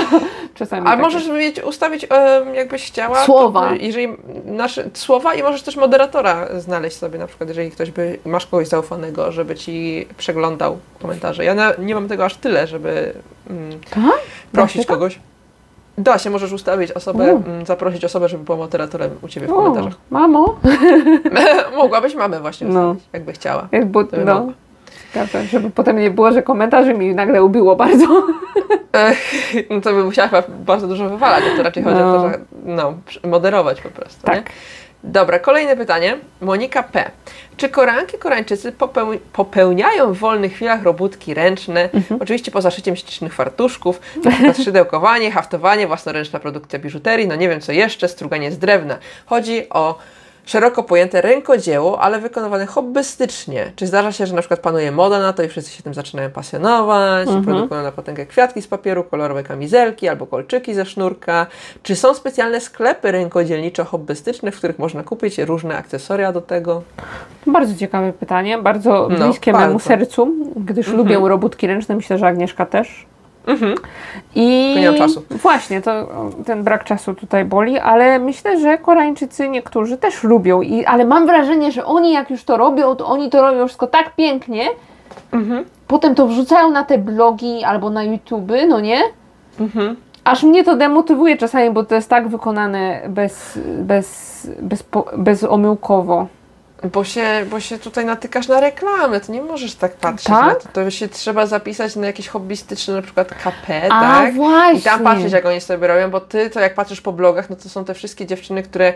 [0.58, 1.02] czasami A takie.
[1.02, 2.06] możesz mieć, ustawić,
[2.54, 3.68] jakbyś chciała, Słowa.
[3.68, 4.08] To, jeżeli
[4.44, 8.68] nasze słowa i możesz też moderatora znaleźć sobie, na przykład, jeżeli ktoś by, masz kogoś
[8.68, 11.44] zaufanego, żeby ci przeglądał komentarze.
[11.44, 13.12] Ja na, nie mam tego aż tyle, żeby
[13.50, 14.20] mm, Tak?
[14.52, 15.18] prosić kogoś.
[15.98, 17.36] Da się, możesz ustawić osobę, U.
[17.46, 19.94] mm, zaprosić osobę, żeby była moderatorem u Ciebie w O, komentarzach.
[20.10, 20.56] mamo.
[21.76, 22.90] Mogłabyś mamę właśnie No.
[22.90, 23.68] ustawić, jakby chciała.
[23.72, 24.52] Jak, by no, mogła.
[25.26, 28.26] Zgadza, żeby potem nie było, że komentarzy mi nagle ubyło bardzo.
[29.70, 32.12] No to by musiała chyba bardzo dużo wywalać, a to raczej chodzi o No.
[32.22, 32.94] to, że no,
[33.24, 34.30] moderować po prostu.
[34.30, 34.36] Nie?
[34.36, 34.50] Tak.
[35.04, 36.16] Dobra, kolejne pytanie.
[36.40, 37.10] Monika P.
[37.56, 41.88] Czy Koreanki, Koreańczycy popeł- popełniają w wolnych chwilach robótki ręczne?
[41.94, 42.20] Mhm.
[42.22, 47.60] Oczywiście poza szyciem ślicznych fartuszków, na przykład szydełkowanie, haftowanie, własnoręczna produkcja biżuterii, no nie wiem
[47.60, 48.98] co jeszcze, struganie z drewna.
[49.26, 49.98] Chodzi o
[50.48, 53.72] szeroko pojęte rękodzieło, ale wykonywane hobbystycznie.
[53.76, 56.30] Czy zdarza się, że na przykład panuje moda na to i wszyscy się tym zaczynają
[56.30, 57.44] pasjonować, Mhm.
[57.44, 61.46] produkują na potęgę kwiatki z papieru, kolorowe kamizelki albo kolczyki ze sznurka?
[61.82, 66.82] Czy są specjalne sklepy rękodzielniczo-hobbystyczne, w których można kupić różne akcesoria do tego?
[67.46, 69.78] Bardzo ciekawe pytanie, bardzo No, bliskie memu bardzo.
[69.88, 70.96] sercu, gdyż Mhm.
[70.96, 73.06] lubię robótki ręczne, myślę, że Agnieszka też.
[73.48, 73.74] Mhm.
[74.34, 75.22] I nie mam czasu.
[75.30, 75.90] Właśnie, to
[76.46, 80.62] ten brak czasu tutaj boli, ale myślę, że Koreańczycy niektórzy też lubią.
[80.62, 83.86] I, ale mam wrażenie, że oni jak już to robią, to oni to robią wszystko
[83.86, 84.64] tak pięknie,
[85.32, 85.64] Mhm.
[85.86, 89.00] potem to wrzucają na te blogi albo na YouTube, no nie?
[89.60, 89.96] Mhm.
[90.24, 94.84] Aż mnie to demotywuje czasami, bo to jest tak wykonane bez, bez, bez,
[95.16, 96.26] bezomyłkowo.
[96.82, 100.46] Bo się, bo się tutaj natykasz na reklamę, to nie możesz tak patrzeć Tak?
[100.46, 100.68] na to.
[100.72, 104.34] To się trzeba zapisać na jakieś hobbystyczne na przykład KP, A, tak?
[104.34, 104.80] właśnie.
[104.80, 107.56] I tam patrzeć jak oni sobie robią, bo ty to jak patrzysz po blogach, no
[107.56, 108.94] to są te wszystkie dziewczyny, które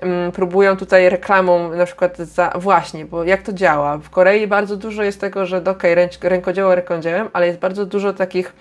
[0.00, 2.52] mm, próbują tutaj reklamą na przykład za...
[2.54, 3.98] Właśnie, bo jak to działa?
[3.98, 8.12] W Korei bardzo dużo jest tego, że okej, ręcz- rękodzieło rękodziełem, ale jest bardzo dużo
[8.12, 8.52] takich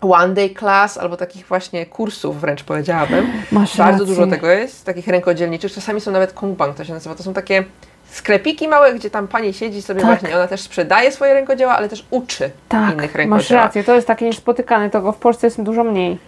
[0.00, 3.26] one day class albo takich właśnie kursów wręcz powiedziałabym.
[3.52, 4.06] Masz Bardzo rację.
[4.06, 5.72] dużo tego jest, takich rękodzielniczych.
[5.72, 7.14] Czasami są nawet kongbang, to się nazywa.
[7.14, 7.64] To są takie
[8.10, 10.10] sklepiki małe, gdzie tam pani siedzi sobie Tak.
[10.10, 10.36] właśnie.
[10.36, 13.60] Ona też sprzedaje swoje rękodzieła, ale też uczy Tak, innych masz rękodzieła.
[13.62, 16.18] rację, to jest takie niespotykane, tego w Polsce jest dużo mniej.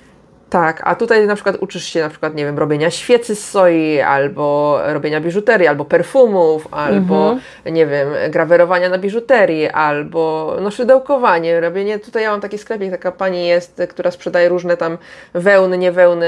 [0.50, 4.00] Tak, a tutaj na przykład uczysz się na przykład, nie wiem, robienia świecy z soi,
[4.00, 7.74] albo robienia biżuterii, albo perfumów, albo, Mhm.
[7.74, 13.12] nie wiem, grawerowania na biżuterii, albo no szydełkowanie, robienie, tutaj ja mam taki sklepik, taka
[13.12, 14.98] pani jest, która sprzedaje różne tam
[15.34, 16.26] wełny, nie wełny,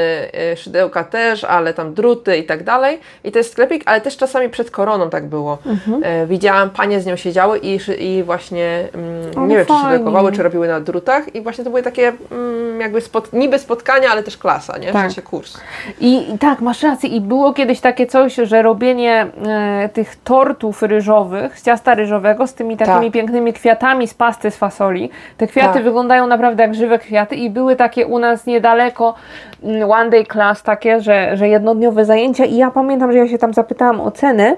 [0.53, 3.01] y, szydełka też, ale tam druty i tak dalej.
[3.25, 5.59] I to jest sklepik, ale też czasami przed koroną tak było.
[5.67, 6.01] Mhm.
[6.05, 9.85] E, widziałam, panie z nią siedziały i, i właśnie, mm, nie wiem, czy fajnie.
[9.85, 14.08] szydełkowały, czy robiły na drutach i właśnie to były takie mm, jakby spot, niby spotkania,
[14.11, 14.91] ale też klasa, nie?
[14.91, 15.03] W Tak.
[15.03, 15.61] sensie kurs.
[16.01, 17.09] I, I tak, masz rację.
[17.11, 22.55] I było kiedyś takie coś, że robienie e, tych tortów ryżowych, z ciasta ryżowego, z
[22.55, 23.13] tymi takimi Tak.
[23.13, 25.11] pięknymi kwiatami z pasty z fasoli.
[25.37, 25.85] Te kwiaty Tak.
[25.85, 29.15] wyglądają naprawdę jak żywe kwiaty i były takie u nas niedaleko
[29.63, 33.39] mm, one day class takie, że, że jednodniowe zajęcia i ja pamiętam, że ja się
[33.39, 34.57] tam zapytałam o cenę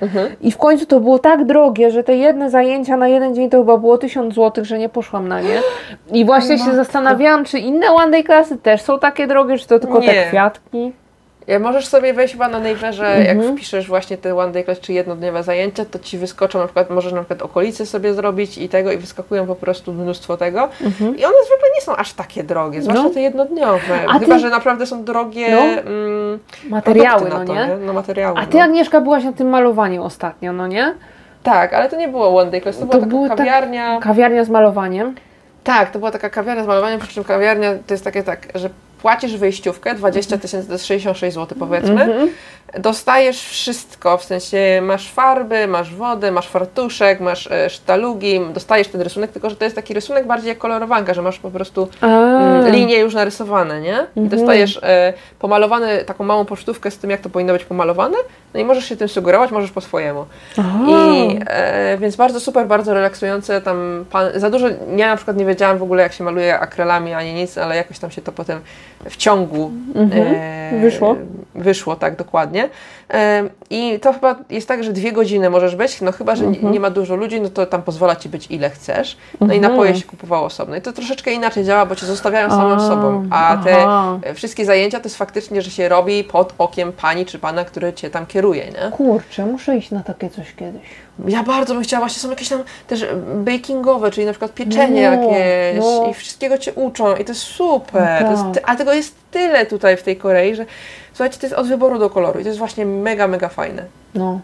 [0.00, 0.28] Mhm.
[0.40, 3.58] i w końcu to było tak drogie, że te jedne zajęcia na jeden dzień to
[3.58, 5.60] chyba było 1000 zł, że nie poszłam na nie.
[6.12, 9.78] I właśnie się zastanawiałam, czy inne one day klasy też są takie drogie, czy to
[9.78, 10.24] tylko te Nie.
[10.28, 10.92] kwiatki.
[11.50, 13.38] Ja możesz sobie wejść chyba na Naverze, Mhm.
[13.42, 16.90] jak wpiszesz właśnie te one day class czy jednodniowe zajęcia, to ci wyskoczą na przykład,
[16.90, 20.68] możesz na przykład okolice sobie zrobić i tego i wyskakują po prostu mnóstwo tego.
[21.00, 23.08] I one zwykle nie są aż takie drogie, zwłaszcza Mhm.
[23.10, 23.14] No.
[23.14, 23.98] te jednodniowe.
[24.08, 25.60] A Chyba, ty- że naprawdę są drogie No.
[25.90, 26.38] mm,
[26.68, 27.68] Materiały, no to, nie?
[27.86, 28.38] No materiały.
[28.38, 28.64] A ty, no.
[28.64, 30.94] Agnieszka, byłaś na tym malowaniu ostatnio, no nie?
[31.42, 33.98] Tak, ale to nie było one day class, to, była było taka tak- kawiarnia.
[34.00, 35.14] Kawiarnia z malowaniem.
[35.64, 38.70] Tak, to była taka kawiarnia z malowaniem, przy czym kawiarnia to jest takie tak, że
[39.02, 42.30] płacisz wyjściówkę, 20 tysięcy, to jest 66 zł powiedzmy,
[42.78, 49.00] dostajesz wszystko, w sensie masz farby, masz wodę, masz fartuszek, masz e, sztalugi, dostajesz ten
[49.00, 52.72] rysunek, tylko że to jest taki rysunek bardziej jak kolorowanka, że masz po prostu mm,
[52.72, 54.06] linie już narysowane, nie?
[54.16, 58.16] I dostajesz e, pomalowany, taką małą pocztówkę z tym, jak to powinno być pomalowane,
[58.54, 60.26] no i możesz się tym sugerować, możesz po swojemu.
[60.88, 63.60] I e, więc bardzo super, bardzo relaksujące.
[63.60, 67.14] Tam pan, za dużo, ja na przykład nie wiedziałam w ogóle, jak się maluje akrylami
[67.14, 68.60] ani nic, ale jakoś tam się to potem
[69.08, 69.70] w ciągu
[70.12, 71.16] e, Wyszło.
[71.54, 72.68] Wyszło, tak, dokładnie.
[73.70, 76.80] I to chyba jest tak, że dwie godziny możesz być, no chyba, że nie, nie
[76.80, 79.16] ma dużo ludzi, no to tam pozwala ci być ile chcesz.
[79.40, 80.76] No i napoje się kupowało osobno.
[80.76, 83.26] I to troszeczkę inaczej działa, bo cię zostawiają samym A, sobą.
[83.30, 84.18] A te aha.
[84.22, 87.92] e, wszystkie zajęcia to jest faktycznie, że się robi pod okiem pani czy pana, który
[87.92, 88.90] cię tam kieruje, nie?
[88.90, 90.82] Kurczę, muszę iść na takie coś kiedyś.
[91.28, 95.22] Ja bardzo bym chciała, właśnie są jakieś tam też bakingowe, czyli na przykład pieczenie No,
[95.22, 96.06] jakieś no.
[96.10, 98.22] i wszystkiego Cię uczą i to jest super.
[98.22, 98.70] No To jest, tak.
[98.70, 100.66] a tego jest tyle tutaj w tej Korei, że
[101.12, 103.84] słuchajcie, to jest od wyboru do koloru i to jest właśnie mega, mega fajne.
[104.14, 104.40] No,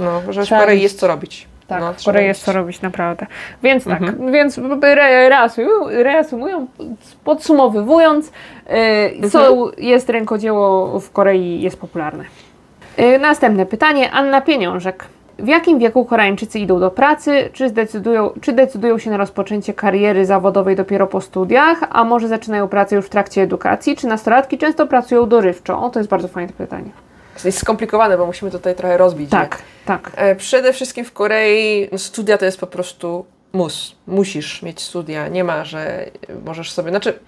[0.00, 1.48] No, że w Korei jest co robić.
[1.68, 3.26] tak, no, w Korei jest co robić naprawdę.
[3.62, 6.66] Więc tak, więc re, reasumują- reasumują,
[7.24, 8.32] podsumowując,
[9.24, 12.24] y, co jest rękodzieło w Korei jest popularne.
[12.98, 15.04] Y, następne pytanie, Anna Pieniążek.
[15.38, 17.50] W jakim wieku Koreańczycy idą do pracy?
[17.52, 22.68] Czy decydują, czy decydują się na rozpoczęcie kariery zawodowej dopiero po studiach, a może zaczynają
[22.68, 23.96] pracę już w trakcie edukacji?
[23.96, 25.82] Czy nastolatki często pracują dorywczo?
[25.82, 26.90] O, to jest bardzo fajne pytanie.
[27.42, 29.30] To jest skomplikowane, bo musimy tutaj trochę rozbić.
[29.30, 30.10] Tak, tak.
[30.16, 33.96] E, Przede wszystkim w Korei no, studia to jest po prostu mus.
[34.06, 35.28] Musisz mieć studia.
[35.28, 36.10] Nie ma, że
[36.44, 36.90] możesz sobie.
[36.90, 37.18] Znaczy,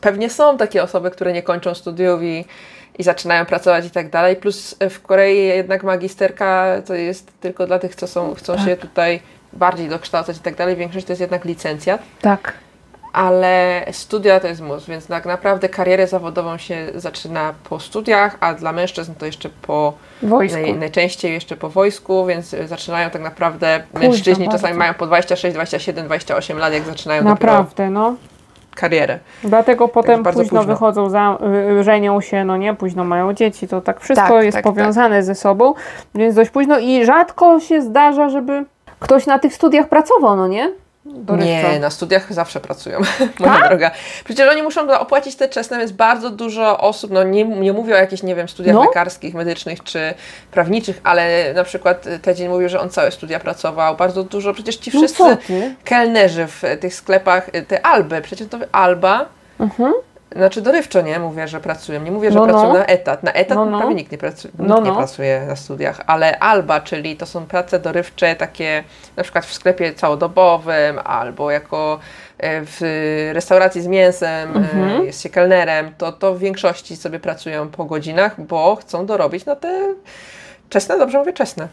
[0.00, 2.44] pewnie są takie osoby, które nie kończą studiów i,
[2.98, 4.36] i zaczynają pracować i tak dalej.
[4.36, 8.76] Plus e, w Korei jednak magisterka to jest tylko dla tych, co są, chcą się
[8.76, 9.20] tutaj
[9.52, 10.76] bardziej dokształcać i tak dalej.
[10.76, 12.02] Większość to jest jednak licencjat.
[12.20, 12.52] Tak.
[13.12, 18.54] Ale studia to jest mus, więc tak naprawdę karierę zawodową się zaczyna po studiach, a
[18.54, 20.60] dla mężczyzn to jeszcze po Wojsku.
[20.60, 24.58] Naj, najczęściej jeszcze po wojsku, więc y, zaczynają tak naprawdę mężczyźni bardzo.
[24.58, 28.16] czasami mają po 26, 27, 28 lat, jak zaczynają Naprawdę, no.
[28.74, 29.18] Karierę.
[29.44, 30.74] Dlatego potem bardzo późno, późno.
[30.74, 31.38] wychodzą, za,
[31.80, 35.22] y, żenią się, no nie, późno mają dzieci, to tak wszystko Tak, jest tak, powiązane
[35.22, 35.74] ze sobą,
[36.14, 38.64] więc dość późno i rzadko się zdarza, żeby
[39.00, 40.72] ktoś na tych studiach pracował, no nie?
[41.04, 41.46] Dorywczo.
[41.72, 43.00] Nie, na studiach zawsze pracują,
[43.40, 43.90] moja droga.
[44.24, 47.96] Przecież oni muszą opłacić te czesne, więc bardzo dużo osób, no nie, nie mówię o
[47.98, 48.84] jakichś, nie wiem, studiach No.
[48.84, 50.14] lekarskich, medycznych czy
[50.50, 54.90] prawniczych, ale na przykład Tedzin mówił, że on całe studia pracował, bardzo dużo, przecież ci
[54.94, 55.74] No wszyscy ty?
[55.84, 59.26] kelnerzy w tych sklepach, te Alby, przecież to Alba,
[59.60, 59.92] Mhm.
[60.36, 62.02] Znaczy dorywczo nie mówię, że pracują.
[62.02, 62.52] Nie mówię, że No, no.
[62.52, 63.22] pracują na etat.
[63.22, 63.78] Na etat No, no.
[63.78, 64.96] prawie nikt, nie, pracu- nikt No, nie no.
[64.96, 68.84] pracuje na studiach, ale alba, czyli to są prace dorywcze takie
[69.16, 71.98] na przykład w sklepie całodobowym albo jako
[72.38, 72.80] e, w
[73.32, 75.00] restauracji z mięsem Mhm.
[75.00, 79.44] e, jest się kelnerem, to, to w większości sobie pracują po godzinach, bo chcą dorobić
[79.44, 79.94] na te
[80.70, 80.98] Czesne?
[80.98, 81.68] Dobrze mówię czesne.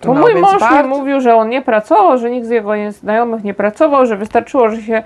[0.00, 2.70] To No, mój mąż mi bardzo- mówił, że on nie pracował, że nikt z jego
[2.90, 5.02] znajomych nie pracował, że wystarczyło, że się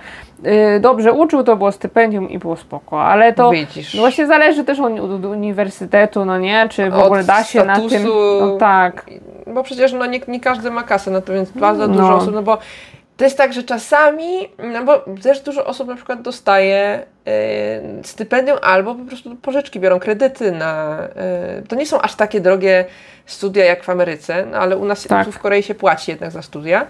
[0.77, 3.03] y, dobrze uczył, to było stypendium i było spoko.
[3.05, 3.95] Ale to Widzisz.
[3.95, 6.67] no właśnie zależy też od, od uniwersytetu, no nie?
[6.71, 7.91] Czy w Od ogóle da się na tym.
[7.91, 8.15] statusu.
[8.41, 9.07] No tak.
[9.47, 11.95] Bo przecież no, nie, nie każdy ma kasę, no to więc bardzo No.
[11.95, 12.59] dużo osób, no bo
[13.19, 18.59] to jest tak, że czasami, no bo też dużo osób na przykład dostaje e, stypendium
[18.63, 20.99] albo po prostu pożyczki, biorą kredyty na...
[21.17, 22.85] e, to nie są aż takie drogie
[23.27, 25.27] studia jak w Ameryce, no, ale u nas Tak.
[25.27, 26.87] tu w Korei się płaci jednak za studia.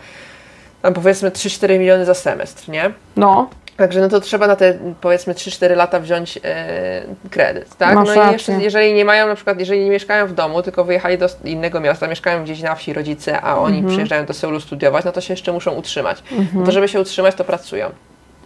[0.82, 2.90] Tam powiedzmy 3-4 miliony za semestr, nie?
[3.16, 7.94] No, Także no to trzeba na te powiedzmy 3-4 lata wziąć e, kredyt, tak?
[7.94, 8.30] Masz no rację.
[8.30, 11.26] i jeszcze, jeżeli nie mają na przykład, jeżeli nie mieszkają w domu, tylko wyjechali do
[11.44, 13.92] innego miasta, mieszkają gdzieś na wsi rodzice, a oni Mhm.
[13.92, 16.22] przyjeżdżają do Seulu studiować, no to się jeszcze muszą utrzymać.
[16.54, 17.90] No to żeby się utrzymać, to pracują.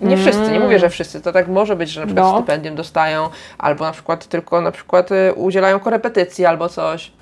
[0.01, 1.21] Nie wszyscy, nie mówię, że wszyscy.
[1.21, 2.37] To tak może być, że na przykład Mm.
[2.37, 2.43] No.
[2.43, 3.29] stypendium dostają,
[3.59, 7.13] albo na przykład tylko na przykład e, udzielają korepetycji albo coś.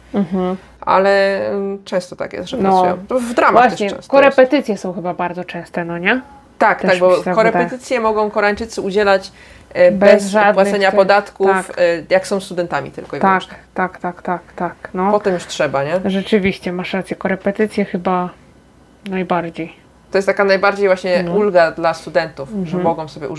[0.81, 2.83] Ale mm, często tak jest, że No.
[2.83, 3.21] pracują.
[3.31, 4.09] W dramach właśnie, też często jest.
[4.09, 6.21] korepetycje są chyba bardzo częste, no nie?
[6.61, 9.33] Tak, tak, bo tak korepetycje mogą Koreańczycy udzielać
[9.75, 11.79] e, Bez bez, płacenia podatków, tak.
[11.79, 13.55] e, jak są studentami tylko i Tak, wyłącznie.
[13.75, 14.75] tak, tak, tak, tak.
[14.95, 15.11] No.
[15.11, 16.01] Potem już trzeba, nie?
[16.05, 18.31] Rzeczywiście, masz rację, korepetycje chyba
[19.11, 19.77] najbardziej.
[20.11, 21.33] To jest taka najbardziej właśnie No.
[21.35, 22.83] ulga dla studentów, że Mhm.
[22.83, 23.31] mogą sobie e,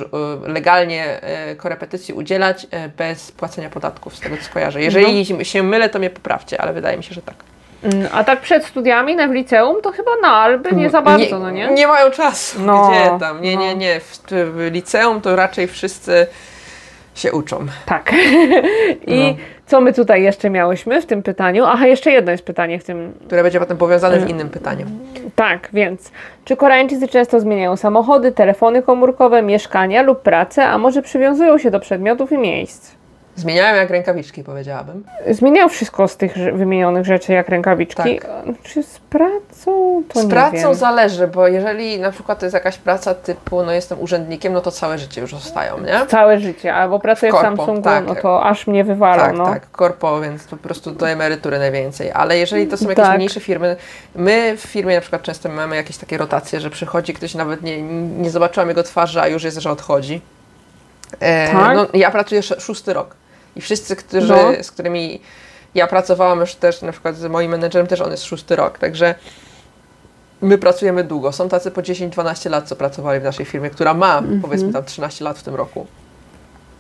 [0.47, 1.21] legalnie
[1.57, 2.67] korepetycji udzielać
[2.97, 4.81] bez płacenia podatków, z tego co kojarzę.
[4.81, 5.43] Jeżeli No.
[5.43, 7.35] się mylę, to mnie poprawcie, ale wydaje mi się, że tak.
[8.11, 11.67] A tak przed studiami w liceum to chyba na Alby nie za bardzo, no nie?
[11.67, 13.41] Nie mają czasu, No, gdzie tam.
[13.41, 13.61] Nie, no.
[13.61, 13.99] nie, nie.
[13.99, 16.27] W, w liceum to raczej wszyscy
[17.15, 17.65] się uczą.
[17.85, 18.11] Tak.
[19.07, 19.35] I No.
[19.67, 21.65] co my tutaj jeszcze miałyśmy w tym pytaniu?
[21.65, 23.13] Aha, jeszcze jedno jest pytanie w tym.
[23.27, 24.27] które będzie potem powiązane Mm.
[24.27, 24.85] w innym pytaniu.
[25.35, 26.11] Tak, więc
[26.45, 31.79] czy Koreańczycy często zmieniają samochody, telefony komórkowe, mieszkania lub pracę, a może przywiązują się do
[31.79, 32.91] przedmiotów i miejsc?
[33.35, 35.03] Zmieniają jak rękawiczki, powiedziałabym.
[35.29, 38.19] Zmieniają wszystko z tych wymienionych rzeczy jak rękawiczki.
[38.63, 40.03] Czy z pracą?
[40.13, 40.75] To Z pracą wiem.
[40.75, 44.71] zależy, bo jeżeli na przykład to jest jakaś praca typu, no jestem urzędnikiem, no to
[44.71, 46.05] całe życie już zostają, nie?
[46.07, 48.05] Całe życie, albo pracuję w, W korpo, Samsungu, tak.
[48.07, 49.23] no to aż mnie wywalą.
[49.23, 49.45] Tak, no.
[49.45, 52.11] tak, korpo, więc po prostu do emerytury najwięcej.
[52.11, 53.15] Ale jeżeli to są jakieś Tak.
[53.17, 53.75] mniejsze firmy,
[54.15, 57.81] my w firmie na przykład często mamy jakieś takie rotacje, że przychodzi ktoś, nawet nie,
[58.21, 60.21] nie zobaczyłam jego twarzy, a już jest, że odchodzi.
[61.19, 61.75] E, Tak?
[61.77, 63.15] no, ja pracuję sz- szósty rok
[63.55, 64.63] i wszyscy, którzy, No.
[64.63, 65.21] z którymi
[65.75, 69.15] ja pracowałam już też, na przykład z moim menedżerem też on jest szósty rok, także
[70.41, 71.31] my pracujemy długo.
[71.31, 75.23] Są tacy po 10-12 lat, co pracowali w naszej firmie, która ma powiedzmy tam 13
[75.23, 75.87] lat w tym roku.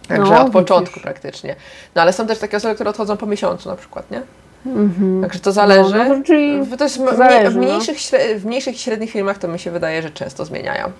[0.07, 0.33] Także.
[0.33, 1.03] No, od początku widzisz.
[1.03, 1.55] praktycznie.
[1.95, 4.21] No ale są też takie osoby, które odchodzą po miesiącu na przykład, nie?
[4.65, 5.21] Mhm.
[5.21, 5.97] Także to zależy.
[5.97, 7.61] No, no, W- to jest zależy, w, no.
[7.61, 7.97] mniejszych,
[8.37, 10.91] w mniejszych i średnich firmach to mi się wydaje, że często zmieniają.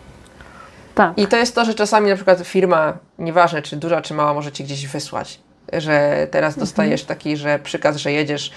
[0.96, 1.18] Tak.
[1.18, 4.52] I to jest to, że czasami na przykład firma, nieważne czy duża, czy mała, może
[4.52, 5.40] ci gdzieś wysłać.
[5.74, 6.60] Że teraz Mhm.
[6.68, 8.52] dostajesz taki, że przykaz, że jedziesz,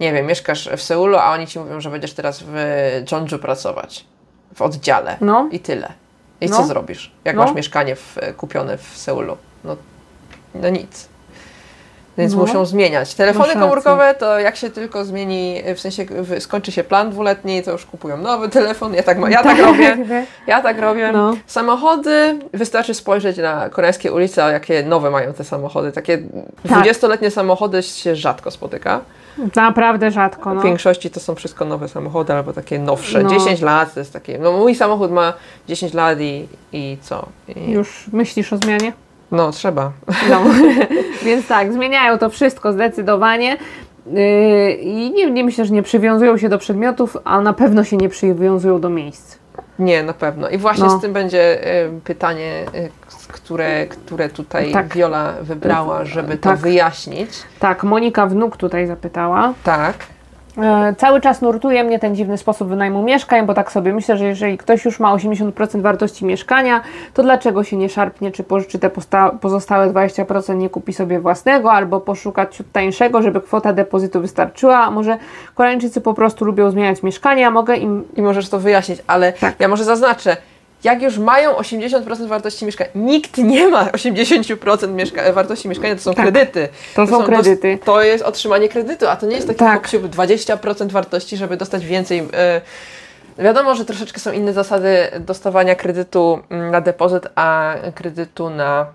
[0.00, 2.54] nie wiem, mieszkasz w Seulu, a oni ci mówią, że będziesz teraz w
[3.12, 4.04] Jeonju pracować.
[4.54, 5.16] W oddziale.
[5.20, 5.48] No.
[5.52, 5.92] I tyle.
[6.40, 6.56] I No.
[6.56, 7.12] co zrobisz?
[7.24, 7.42] Jak No.
[7.44, 9.36] masz mieszkanie w, kupione w Seulu?
[9.64, 9.76] No,
[10.54, 11.08] no nic.
[12.18, 12.38] Więc No.
[12.40, 13.14] muszą zmieniać.
[13.14, 13.60] Telefony Masz rację.
[13.62, 17.86] komórkowe to jak się tylko zmieni, w sensie w- skończy się plan dwuletni, to już
[17.86, 18.94] kupują nowy telefon.
[18.94, 19.96] Ja tak, ja tak robię.
[20.46, 21.10] Ja tak robię.
[21.12, 21.36] No.
[21.46, 25.92] Samochody, wystarczy spojrzeć na koreańskie ulice, a jakie nowe mają te samochody.
[25.92, 26.18] Takie
[26.68, 26.84] Tak.
[26.84, 29.00] 20-letnie samochody się rzadko spotyka.
[29.56, 30.50] Naprawdę rzadko.
[30.50, 30.60] W No.
[30.62, 33.22] większości to są wszystko nowe samochody albo takie nowsze.
[33.22, 33.30] No.
[33.30, 34.38] 10 lat to jest takie.
[34.38, 35.32] No mój samochód ma
[35.68, 37.26] 10 lat i, i co?
[37.56, 38.92] I, Już myślisz o zmianie?
[39.30, 39.92] No trzeba.
[40.30, 40.40] No.
[41.24, 43.56] Więc tak, zmieniają to wszystko zdecydowanie.
[44.06, 47.96] Yy, I nie, nie myślę, że nie przywiązują się do przedmiotów, a na pewno się
[47.96, 49.38] nie przywiązują do miejsc.
[49.78, 50.48] Nie, na pewno.
[50.48, 50.98] I właśnie No.
[50.98, 54.94] z tym będzie y, pytanie, y, k- które, które tutaj Tak.
[54.94, 56.58] Viola wybrała, żeby to Tak.
[56.58, 57.30] wyjaśnić.
[57.58, 59.54] Tak, Monika Wnuk tutaj zapytała.
[59.64, 59.94] Tak.
[60.58, 64.24] E, Cały czas nurtuje mnie ten dziwny sposób wynajmu mieszkań, bo tak sobie myślę, że
[64.24, 66.80] jeżeli ktoś już ma 80% wartości mieszkania,
[67.14, 68.90] to dlaczego się nie szarpnie, czy pożyczy te
[69.40, 74.78] pozostałe 20%, nie kupi sobie własnego, albo poszuka ciut tańszego, żeby kwota depozytu wystarczyła.
[74.78, 75.18] A może
[75.54, 78.04] Koreańczycy po prostu lubią zmieniać mieszkania, mogę im...
[78.16, 79.54] I możesz to wyjaśnić, ale Tak.
[79.58, 80.36] ja może zaznaczę.
[80.84, 86.14] Jak już mają 80% wartości mieszkania, nikt nie ma 80% mieszka- wartości mieszkania, to są
[86.14, 86.24] Tak.
[86.24, 86.68] kredyty.
[86.94, 87.78] To są kredyty.
[87.84, 89.88] To, jest otrzymanie kredytu, a to nie jest taki Tak.
[89.90, 90.00] tak.
[90.00, 92.28] 20% wartości, żeby dostać więcej.
[92.34, 92.60] e,
[93.38, 98.86] Wiadomo, że troszeczkę są inne zasady dostawania kredytu mm, na depozyt, a kredytu na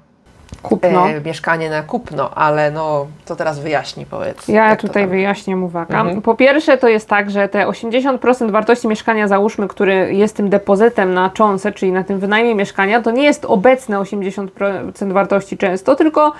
[0.61, 1.09] Kupno.
[1.09, 4.47] e, mieszkanie na kupno, ale no to teraz wyjaśnij, powiedz.
[4.47, 6.01] Ja tutaj wyjaśniam, uwaga.
[6.01, 6.21] Mhm.
[6.21, 11.13] Po pierwsze to jest tak, że te 80% wartości mieszkania, załóżmy, który jest tym depozytem
[11.13, 16.33] na cząsę, czyli na tym wynajmie mieszkania, to nie jest obecne 80% wartości często, tylko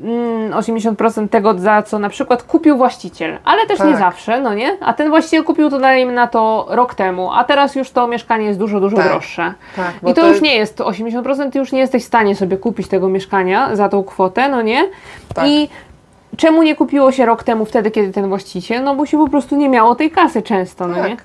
[0.00, 3.98] 80% tego, za co na przykład kupił właściciel, ale też nie Tak.
[3.98, 4.76] zawsze, no nie?
[4.80, 8.46] A ten właściciel kupił to dajmy na to rok temu, a teraz już to mieszkanie
[8.46, 9.06] jest dużo, dużo Tak.
[9.08, 9.54] droższe.
[9.76, 12.56] Tak, I to, to- już nie jest 80%, ty już nie jesteś w stanie sobie
[12.56, 14.88] kupić tego mieszkania za tą kwotę, no nie?
[15.34, 15.46] Tak.
[15.48, 15.68] I
[16.36, 18.84] czemu nie kupiło się rok temu, wtedy, kiedy ten właściciel?
[18.84, 21.08] No bo się po prostu nie miało tej kasy często, no Tak.
[21.08, 21.16] nie?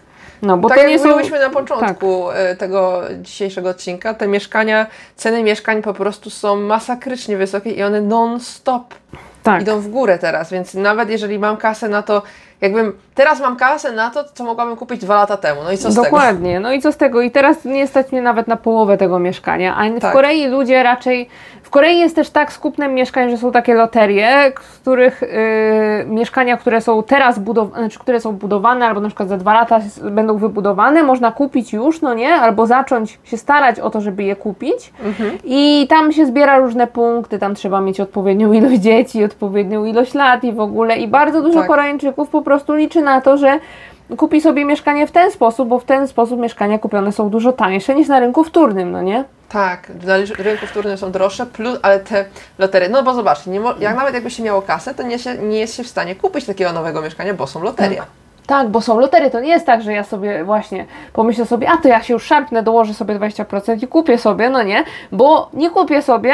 [0.41, 1.05] No bo tak to jak nie są...
[1.09, 7.37] mówiłyśmy na początku e, tego dzisiejszego odcinka, te mieszkania, ceny mieszkań po prostu są masakrycznie
[7.37, 8.93] wysokie i one non-stop
[9.43, 9.61] Tak.
[9.61, 12.21] idą w górę teraz, więc nawet jeżeli mam kasę na to,
[12.61, 15.91] jakbym teraz mam kasę na to, co mogłabym kupić dwa lata temu, no i co
[15.91, 16.03] z tego?
[16.03, 16.59] Dokładnie.
[16.59, 17.21] No i co z tego?
[17.21, 19.75] I teraz nie stać mnie nawet na połowę tego mieszkania.
[19.77, 20.13] A w Tak.
[20.13, 21.29] Korei ludzie raczej.
[21.71, 25.27] W Korei jest też tak skupnem mieszkań, że są takie loterie, w których y,
[26.05, 29.79] mieszkania, które są teraz budowane, znaczy, które są budowane, albo na przykład za dwa lata
[30.11, 32.33] będą wybudowane, można kupić już, no nie?
[32.33, 34.93] Albo zacząć się starać o to, żeby je kupić.
[35.03, 35.31] Mhm.
[35.43, 40.43] I tam się zbiera różne punkty, tam trzeba mieć odpowiednią ilość dzieci, odpowiednią ilość lat
[40.43, 40.97] i w ogóle.
[40.97, 41.67] I bardzo dużo Tak.
[41.67, 43.59] Koreańczyków po prostu liczy na to, że
[44.17, 47.95] kupi sobie mieszkanie w ten sposób, bo w ten sposób mieszkania kupione są dużo tańsze
[47.95, 49.23] niż na rynku wtórnym, no nie?
[49.49, 52.25] Tak, na rynku wtórnym są droższe, plus, ale te
[52.59, 55.59] loterie, no bo zobaczcie, mo- jak nawet jakby się miało kasę, to nie, się, nie
[55.59, 58.01] jest się w stanie kupić takiego nowego mieszkania, bo są loterie.
[58.47, 61.77] Tak, bo są loterie, to nie jest tak, że ja sobie właśnie pomyślę sobie, a
[61.77, 65.69] to ja się już szarpnę, dołożę sobie 20% i kupię sobie, no nie, bo nie
[65.69, 66.33] kupię sobie,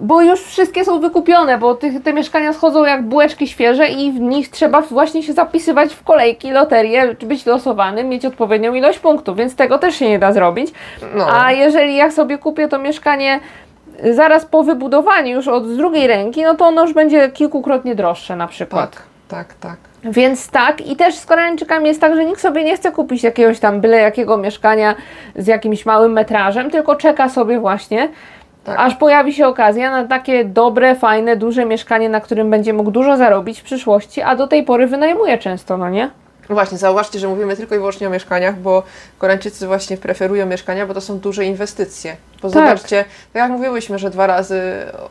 [0.00, 4.20] bo już wszystkie są wykupione, bo te, te mieszkania schodzą jak bułeczki świeże i w
[4.20, 9.56] nich trzeba właśnie się zapisywać w kolejki, loterie, być losowanym, mieć odpowiednią ilość punktów, więc
[9.56, 10.72] tego też się nie da zrobić.
[11.14, 11.26] No.
[11.32, 13.40] A jeżeli ja sobie kupię to mieszkanie
[14.10, 18.36] zaraz po wybudowaniu już od z drugiej ręki, no to ono już będzie kilkukrotnie droższe
[18.36, 18.90] na przykład.
[18.90, 19.76] Tak, tak, tak.
[20.04, 23.60] Więc tak, i też z Koreańczykami jest tak, że nikt sobie nie chce kupić jakiegoś
[23.60, 24.94] tam byle jakiego mieszkania
[25.36, 28.08] z jakimś małym metrażem, tylko czeka sobie właśnie,
[28.66, 28.78] Tak.
[28.78, 33.16] aż pojawi się okazja na takie dobre, fajne, duże mieszkanie, na którym będzie mógł dużo
[33.16, 36.10] zarobić w przyszłości, a do tej pory wynajmuje często, no nie?
[36.50, 38.82] Właśnie, zauważcie, że mówimy tylko i wyłącznie o mieszkaniach, bo
[39.18, 42.16] Koreańczycy właśnie preferują mieszkania, bo to są duże inwestycje.
[42.42, 42.52] Bo Tak.
[42.52, 44.62] zobaczcie, tak jak mówiłyśmy, że dwa razy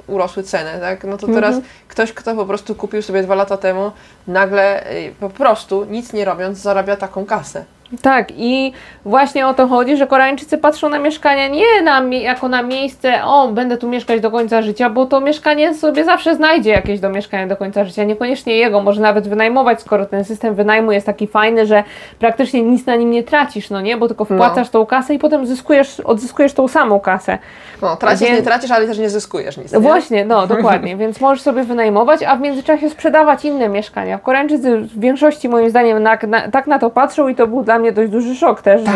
[0.07, 1.03] urosły ceny, tak?
[1.03, 1.63] No to teraz Mhm.
[1.87, 3.91] ktoś, kto po prostu kupił sobie dwa lata temu,
[4.27, 7.65] nagle y, po prostu nic nie robiąc, zarabia taką kasę.
[8.01, 8.73] Tak, i
[9.05, 13.47] właśnie o to chodzi, że Koreańczycy patrzą na mieszkania nie na, jako na miejsce, o,
[13.47, 17.47] będę tu mieszkać do końca życia, bo to mieszkanie sobie zawsze znajdzie jakieś do mieszkania
[17.47, 21.65] do końca życia, niekoniecznie jego, może nawet wynajmować, skoro ten system wynajmu jest taki fajny,
[21.65, 21.83] że
[22.19, 25.45] praktycznie nic na nim nie tracisz, no nie, bo tylko wpłacasz tą kasę i potem
[25.45, 27.37] zyskujesz, odzyskujesz tą samą kasę.
[27.81, 29.73] No, tracisz, Więc- nie tracisz, ale też nie zyskujesz nic.
[29.73, 29.79] Nie?
[29.79, 34.19] Właśnie, no dokładnie, więc możesz sobie wynajmować, a w międzyczasie sprzedawać inne mieszkania.
[34.19, 37.74] Koreańczycy w większości moim zdaniem na, na, tak na to patrzą i to był dla
[37.79, 38.93] mnie dość duży szok też, Tak.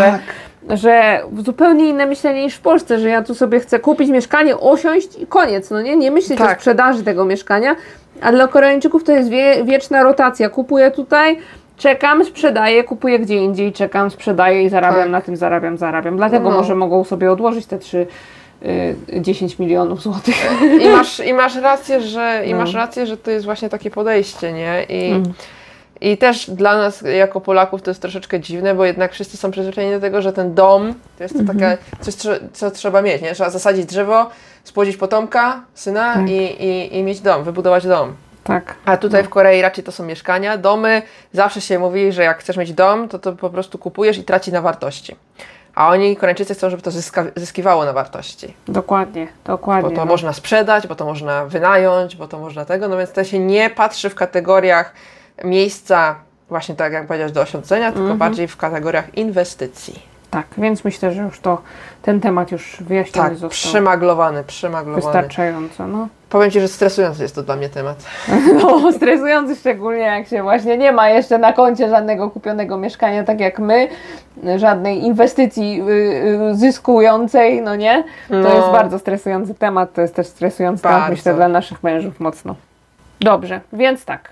[0.69, 4.57] że, że zupełnie inne myślenie niż w Polsce, że ja tu sobie chcę kupić mieszkanie,
[4.57, 6.57] osiąść i koniec, no nie, nie myśleć o Tak.
[6.59, 7.75] sprzedaży tego mieszkania,
[8.21, 11.37] a dla Koreańczyków to jest wie, wieczna rotacja, kupuję tutaj,
[11.77, 15.09] czekam, sprzedaję, kupuję gdzie indziej, czekam, sprzedaję i zarabiam Tak.
[15.11, 16.17] na tym, zarabiam, zarabiam.
[16.17, 16.55] Dlatego No.
[16.57, 18.07] może mogą sobie odłożyć te trzy
[19.13, 20.35] y, 10 milionów złotych.
[20.81, 22.57] I masz, I masz rację, że i No.
[22.57, 24.83] masz rację, że to jest właśnie takie podejście, nie?
[24.89, 25.23] I, Mm.
[26.01, 29.93] I też dla nas jako Polaków to jest troszeczkę dziwne, bo jednak wszyscy są przyzwyczajeni
[29.93, 31.59] do tego, że ten dom to jest to Mhm.
[31.59, 33.33] takie coś, trze- co trzeba mieć, nie?
[33.33, 34.29] Trzeba zasadzić drzewo,
[34.63, 36.29] spłodzić potomka, syna Tak.
[36.29, 38.13] i, i, i mieć dom, wybudować dom.
[38.43, 38.75] Tak.
[38.85, 41.01] A tutaj w Korei raczej to są mieszkania, domy.
[41.33, 44.51] Zawsze się mówi, że jak chcesz mieć dom, to to po prostu kupujesz i traci
[44.51, 45.15] na wartości.
[45.75, 48.53] A oni, Koreańczycy, chcą, żeby to zyska, zyskiwało na wartości.
[48.67, 49.89] Dokładnie, dokładnie.
[49.89, 50.11] Bo to no.
[50.11, 53.69] można sprzedać, bo to można wynająć, bo to można tego, no więc to się nie
[53.69, 54.93] patrzy w kategoriach
[55.43, 56.15] miejsca,
[56.49, 58.05] właśnie tak jak powiedziałeś, do osiądzenia, Mhm.
[58.05, 60.09] tylko bardziej w kategoriach inwestycji.
[60.31, 61.61] Tak, więc myślę, że już to
[62.01, 65.01] ten temat już wyjaśniony Tak, został przymaglowany, przymaglowany.
[65.05, 65.87] wystarczająco.
[65.87, 66.07] No.
[66.29, 68.05] Powiem Ci, że stresujący jest to dla mnie temat.
[68.61, 73.39] no, stresujący szczególnie jak się właśnie nie ma jeszcze na koncie żadnego kupionego mieszkania, tak
[73.39, 73.87] jak my,
[74.57, 75.91] żadnej inwestycji y,
[76.51, 78.03] y, zyskującej, no nie?
[78.27, 78.55] To No.
[78.55, 81.11] jest bardzo stresujący temat, to jest też stresujący temat, Bardzo.
[81.15, 82.55] myślę, dla naszych mężów mocno.
[83.21, 84.29] Dobrze, więc tak.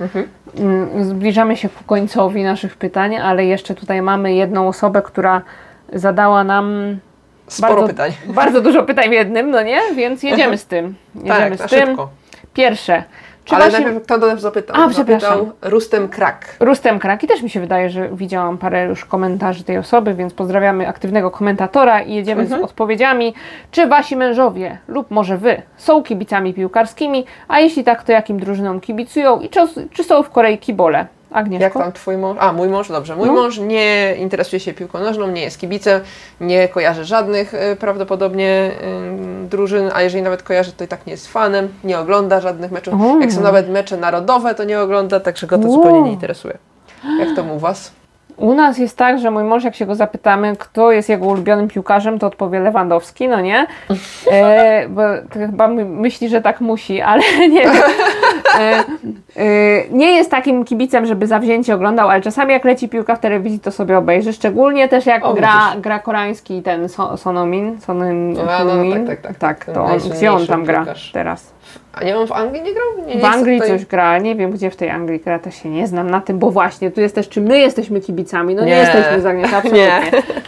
[0.00, 0.28] Mhm.
[0.58, 5.42] Mm, Zbliżamy się ku końcowi naszych pytań, ale jeszcze tutaj mamy jedną osobę, która
[5.92, 6.96] zadała nam
[7.46, 8.12] Sporo bardzo, pytań.
[8.26, 9.80] Bardzo dużo pytań w jednym, no nie?
[9.96, 10.94] Więc jedziemy z tym.
[11.14, 11.86] Jedziemy Tak, z tym.
[11.86, 12.10] szybko.
[12.54, 13.04] Pierwsze.
[13.44, 14.76] Czy Ale właśnie najpierw kto do nas zapytał?
[14.82, 15.20] A, przepraszam.
[15.38, 16.56] Zapytał Rustem Krak.
[16.60, 20.34] Rustem Krak i też mi się wydaje, że widziałam parę już komentarzy tej osoby, więc
[20.34, 22.60] pozdrawiamy aktywnego komentatora i jedziemy Mhm.
[22.60, 23.34] z odpowiedziami.
[23.70, 28.80] Czy wasi mężowie lub może wy są kibicami piłkarskimi, a jeśli tak, to jakim drużynom
[28.80, 31.06] kibicują i czy, czy są w Korei kibole?
[31.32, 31.64] Agnieszko?
[31.64, 32.36] Jak tam twój mąż?
[32.40, 33.16] A, mój mąż, dobrze.
[33.16, 33.32] Mój No.
[33.34, 36.00] mąż nie interesuje się piłką nożną, nie jest kibicem,
[36.40, 38.70] nie kojarzy żadnych y, prawdopodobnie
[39.44, 42.70] y, drużyn, a jeżeli nawet kojarzy, to i tak nie jest fanem, nie ogląda żadnych
[42.70, 42.94] meczów.
[42.94, 43.18] O.
[43.20, 45.72] Jak są nawet mecze narodowe, to nie ogląda, także go to Wow.
[45.76, 46.58] zupełnie nie interesuje.
[47.20, 47.92] Jak to u Was?
[48.42, 51.68] U nas jest tak, że mój mąż, jak się go zapytamy, kto jest jego ulubionym
[51.68, 53.66] piłkarzem, to odpowie Lewandowski, no nie?
[54.32, 57.72] E, bo to chyba my, myśli, że tak musi, ale nie wiem.
[58.60, 58.84] E,
[59.36, 59.44] e,
[59.90, 63.70] nie jest takim kibicem, żeby zawzięcie oglądał, ale czasami jak leci piłka w telewizji, to
[63.70, 64.32] sobie obejrzy.
[64.32, 65.80] Szczególnie też jak O, gra, widzisz.
[65.82, 69.06] gra koreański ten so, Sonomin, Sonomin, A, no, Sonomin.
[69.06, 69.38] tak, tak, tak.
[69.38, 71.12] tak Ten to on, gdzie on tam gra piłkarz.
[71.12, 71.51] teraz?
[71.92, 73.06] A nie on w Anglii nie grał?
[73.06, 75.50] Nie, nie W Anglii tutaj- coś gra, nie wiem gdzie w tej Anglii gra, to
[75.50, 78.64] się nie znam na tym, bo właśnie tu jest też, czy my jesteśmy kibicami, no
[78.64, 78.76] nie, Nie.
[78.76, 80.00] jesteśmy z Agnieszką, absolutnie.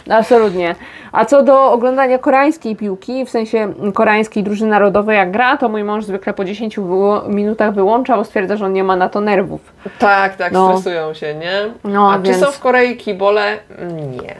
[0.09, 0.75] absolutnie.
[1.11, 5.83] A co do oglądania koreańskiej piłki, w sensie koreańskiej drużyny narodowej jak gra, to mój
[5.83, 9.21] mąż zwykle po 10 wyło- minutach wyłącza, bo stwierdza, że on nie ma na to
[9.21, 9.61] nerwów.
[9.99, 10.67] Tak, tak, No.
[10.79, 11.61] stresują się, nie?
[11.83, 13.57] No, A więc- czy są w Korei kibole?
[14.21, 14.35] Nie.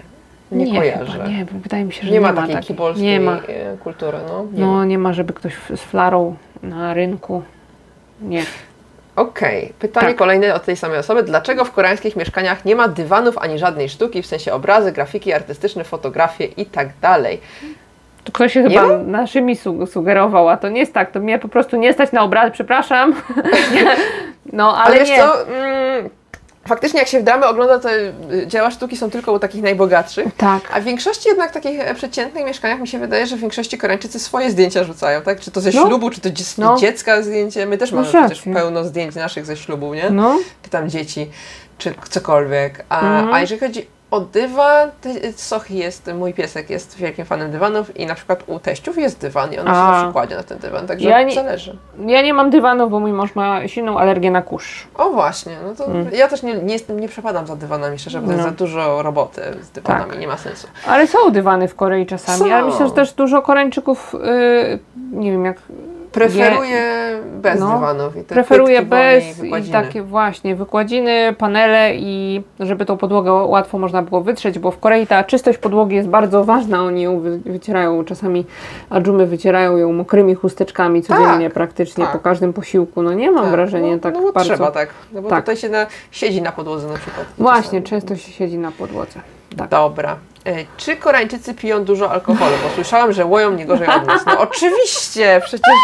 [0.65, 1.11] Nie, kojarzę.
[1.11, 2.67] Chyba, nie, wydaje mi się, że Nie, nie, ma ma takiej takiej.
[2.67, 3.31] kibolskiej Nie ma.
[3.31, 4.45] e, kultury, no.
[4.53, 4.67] Nie ma.
[4.73, 7.43] No nie ma, żeby ktoś z flarą na rynku.
[8.21, 8.43] Nie.
[9.15, 10.15] Okej, pytanie Tak.
[10.15, 11.23] kolejne od tej samej osoby.
[11.23, 15.83] Dlaczego w koreańskich mieszkaniach nie ma dywanów ani żadnej sztuki, w sensie obrazy, grafiki artystyczne,
[15.83, 17.41] fotografie i tak dalej?
[18.23, 21.39] To ktoś się Nie chyba naszymi su- sugerował, a to nie jest tak, to mnie
[21.39, 23.15] po prostu nie stać na obrazy, przepraszam.
[24.53, 25.17] no, ale, Ale, wiesz nie.
[25.17, 26.09] co, mm,
[26.67, 28.13] faktycznie jak się w dramy ogląda, to y,
[28.47, 30.27] dzieła sztuki są tylko u takich najbogatszych.
[30.37, 30.61] Tak.
[30.73, 34.19] A w większości jednak takich e, przeciętnych mieszkaniach mi się wydaje, że w większości Koreańczycy
[34.19, 35.39] swoje zdjęcia rzucają, tak?
[35.39, 35.87] Czy to ze No.
[35.87, 36.77] ślubu, czy to dzie- No.
[36.77, 37.65] dziecka zdjęcie.
[37.65, 40.09] My też mamy Masz przecież pełno zdjęć naszych ze ślubu, nie?
[40.09, 41.29] No, Czy tam dzieci,
[41.77, 42.85] czy cokolwiek.
[42.89, 43.33] A, Mhm.
[43.33, 48.05] a jeżeli chodzi o dywan, to Sochy jest, mój piesek jest wielkim fanem dywanów i
[48.05, 49.73] na przykład u teściów jest dywan i się A.
[49.75, 51.77] zawsze kładzie na ten dywan, także Ja nie- zależy.
[52.05, 54.87] ja nie mam dywanu, bo mój mąż ma silną alergię na kurz.
[54.95, 58.25] O właśnie, no to ja też nie, nie, jestem, nie przepadam za dywanami, szczerze, bo
[58.31, 58.45] jest Mm.
[58.45, 58.51] No.
[58.51, 60.19] za dużo roboty z dywanami, Tak.
[60.19, 60.67] nie ma sensu.
[60.87, 62.69] Ale są dywany w Korei czasami, ale Są.
[62.71, 64.79] myślę, że też dużo Koreańczyków, yy,
[65.11, 65.57] nie wiem jak...
[66.15, 66.81] Preferuję
[67.41, 67.73] bez No.
[67.73, 68.17] dywanów.
[68.17, 74.01] I te Preferuję bez i takie właśnie wykładziny, panele i żeby tą podłogę łatwo można
[74.01, 76.83] było wytrzeć, bo w Korei ta czystość podłogi jest bardzo ważna.
[76.83, 78.45] Oni ją wy, wycierają czasami,
[78.89, 82.13] a dżumy wycierają ją mokrymi chusteczkami codziennie Tak, praktycznie tak.
[82.13, 83.01] po każdym posiłku.
[83.01, 84.53] No nie mam Tak, wrażenia no, tak no bo bardzo.
[84.53, 85.39] trzeba tak, no bo Tak.
[85.39, 87.25] tutaj się na, siedzi na podłodze na przykład.
[87.37, 88.01] Właśnie, czasami.
[88.01, 89.19] często się siedzi na podłodze.
[89.57, 89.69] Tak.
[89.69, 90.15] Dobra.
[90.45, 92.51] E, Czy Koreańczycy piją dużo alkoholu?
[92.63, 94.25] Bo słyszałam, że łoją nie gorzej od nas.
[94.25, 95.75] No oczywiście, przecież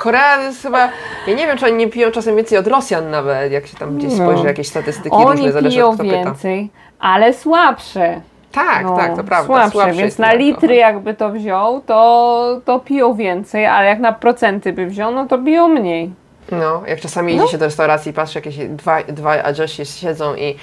[0.00, 0.88] Korea jest chyba...
[1.26, 3.96] Ja nie wiem, czy oni nie piją czasem więcej od Rosjan nawet, jak się tam
[3.98, 4.16] gdzieś No.
[4.16, 6.16] spojrzy jakieś statystyki Oni różne, zależy piją od kto pyta.
[6.16, 8.20] więcej, ale słabsze.
[8.52, 9.46] Tak, No, tak, to prawda.
[9.46, 10.76] Słabsze, słabszy więc na litry alkohol.
[10.94, 15.38] jakby to wziął, to, to piją więcej, ale jak na procenty by wziął, no to
[15.38, 16.12] piją mniej.
[16.52, 17.42] No, jak czasami No.
[17.42, 20.56] idzie się do restauracji i patrzy, jakieś dwa, dwa adżosi siedzą i,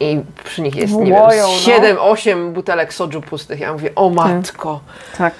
[0.00, 2.12] i przy nich jest, nie Łoją, wiem, no.
[2.14, 3.60] 7-8 butelek soju pustych.
[3.60, 4.80] Ja mówię, o matko.
[5.18, 5.34] Tak.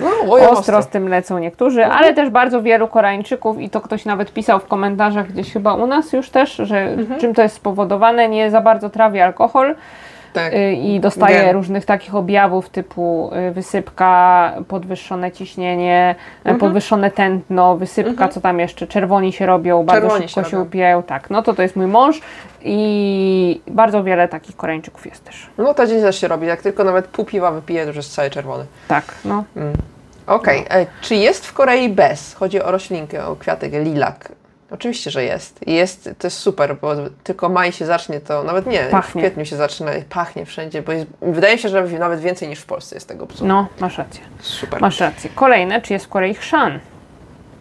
[0.00, 4.04] No, łoją Ostro z tym lecą niektórzy, ale też bardzo wielu Koreańczyków i to ktoś
[4.04, 7.20] nawet pisał w komentarzach gdzieś chyba u nas już też, że Mhm.
[7.20, 9.74] czym to jest spowodowane, nie za bardzo trawi alkohol
[10.32, 10.52] Tak.
[10.54, 11.52] y, i dostaje Gen.
[11.54, 16.58] różnych takich objawów typu y, wysypka, podwyższone ciśnienie, y, Mhm.
[16.58, 20.68] podwyższone tętno, wysypka, co tam jeszcze, czerwoni się robią, bardzo Czerwoni szybko się się, robią.
[20.68, 22.20] upijają, tak, no to to jest mój mąż
[22.62, 25.46] i bardzo wiele takich Koreańczyków jest też.
[25.58, 26.46] No to dzień też się robi.
[26.46, 28.64] Jak tylko nawet pół piwa wypije, to już jest cały czerwony.
[28.88, 29.44] Tak, no.
[30.26, 32.34] Okej, e, czy jest w Korei bez?
[32.34, 34.28] Chodzi o roślinkę, o kwiatek, lilak.
[34.70, 35.60] Oczywiście, że jest.
[35.66, 36.94] I Jest, to jest super, bo
[37.24, 39.20] tylko maj się zacznie, to nawet nie, Pachnie.
[39.20, 42.66] w kwietniu się zaczyna, pachnie wszędzie, bo jest, wydaje się, że nawet więcej niż w
[42.66, 43.46] Polsce jest tego psu.
[43.46, 44.20] No, masz rację.
[44.40, 44.80] Super.
[44.80, 45.30] Masz rację.
[45.34, 46.78] Kolejne, czy jest w Korei chrzan?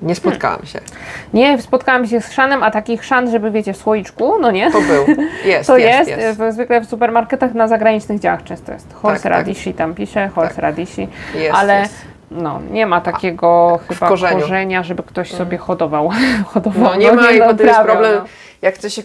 [0.01, 0.79] Nie spotkałam się.
[1.33, 4.71] Nie, spotkałam się z chrzanem, a taki chrzan, żeby wiecie, w słoiczku, no nie?
[4.71, 5.05] To był.
[5.45, 6.39] Jest, To jest, jest, jest.
[6.39, 8.93] w, zwykle w supermarketach na zagranicznych działach często jest.
[8.93, 9.31] Horse tak.
[9.31, 10.63] radishi tam pisze, horse Tak.
[10.63, 11.95] radishi, Jest, ale jest.
[12.31, 14.41] No, nie ma takiego chyba korzeniu.
[14.41, 16.09] korzenia, żeby ktoś sobie hodował.
[16.53, 18.25] hodował No nie ma i potem jest problem, no.
[18.61, 19.01] jak chce się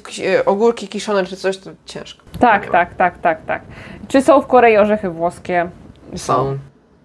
[0.46, 2.24] ogórki kiszone czy coś, to ciężko.
[2.38, 3.62] Tak, tak, tak, tak, tak.
[4.08, 5.68] Czy są w Korei orzechy włoskie?
[6.16, 6.58] Są.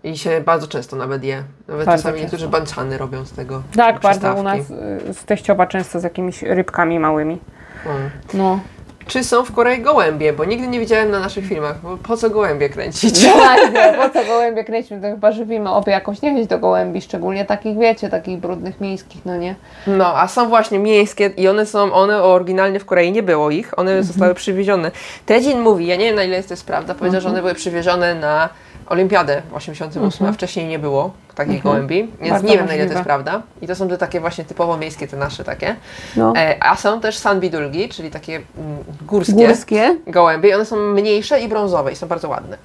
[0.03, 1.43] I się bardzo często nawet je.
[1.67, 2.21] Nawet Bardzo czasami często.
[2.21, 3.63] niektórzy banczany robią z tego.
[3.75, 7.39] Tak, bardzo u nas y, z teściowa często z jakimiś rybkami małymi.
[7.85, 8.09] Mm.
[8.33, 8.59] No.
[9.07, 10.33] Czy są w Korei gołębie?
[10.33, 11.81] Bo nigdy nie widziałem na naszych filmach.
[11.83, 13.19] Bo po co gołębie kręcić?
[13.19, 17.77] Właśnie, po co gołębie kręcimy, to chyba żywimy obie jakąś niechęć do gołębi, szczególnie takich,
[17.77, 19.55] wiecie, takich brudnych miejskich, no nie?
[19.87, 23.79] No, a są właśnie miejskie i one są, one oryginalnie w Korei nie było ich,
[23.79, 24.03] one Mhm.
[24.07, 24.91] zostały przywiezione.
[25.25, 27.23] Tedzin mówi, ja nie wiem na ile jest to jest prawda, powiedział, Mhm.
[27.23, 28.49] że one były przywiezione na
[28.89, 30.29] Olimpiadę w 88, Mhm.
[30.29, 31.11] a wcześniej nie było.
[31.35, 31.75] takich mhm.
[31.75, 33.41] gołębi, więc Bardzo nie wiem na ile to jest prawda.
[33.61, 35.75] I to są te takie właśnie typowo miejskie, te nasze takie.
[36.15, 36.33] No.
[36.37, 40.49] E, a są też sanbidulgi, czyli takie mm, górskie, górskie gołębie.
[40.49, 42.57] I one są mniejsze i brązowe i są bardzo ładne.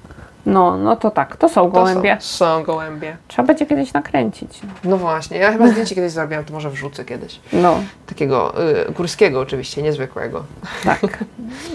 [0.45, 2.15] No, no to tak, to są gołębie.
[2.15, 3.17] To są, są gołębie.
[3.27, 4.59] Trzeba będzie kiedyś nakręcić.
[4.83, 7.39] No właśnie, ja chyba zdjęcie kiedyś zrobiłam, to może wrzucę kiedyś.
[7.53, 7.79] No.
[8.07, 8.53] Takiego
[8.89, 10.43] y, górskiego oczywiście, niezwykłego.
[10.83, 11.23] Tak.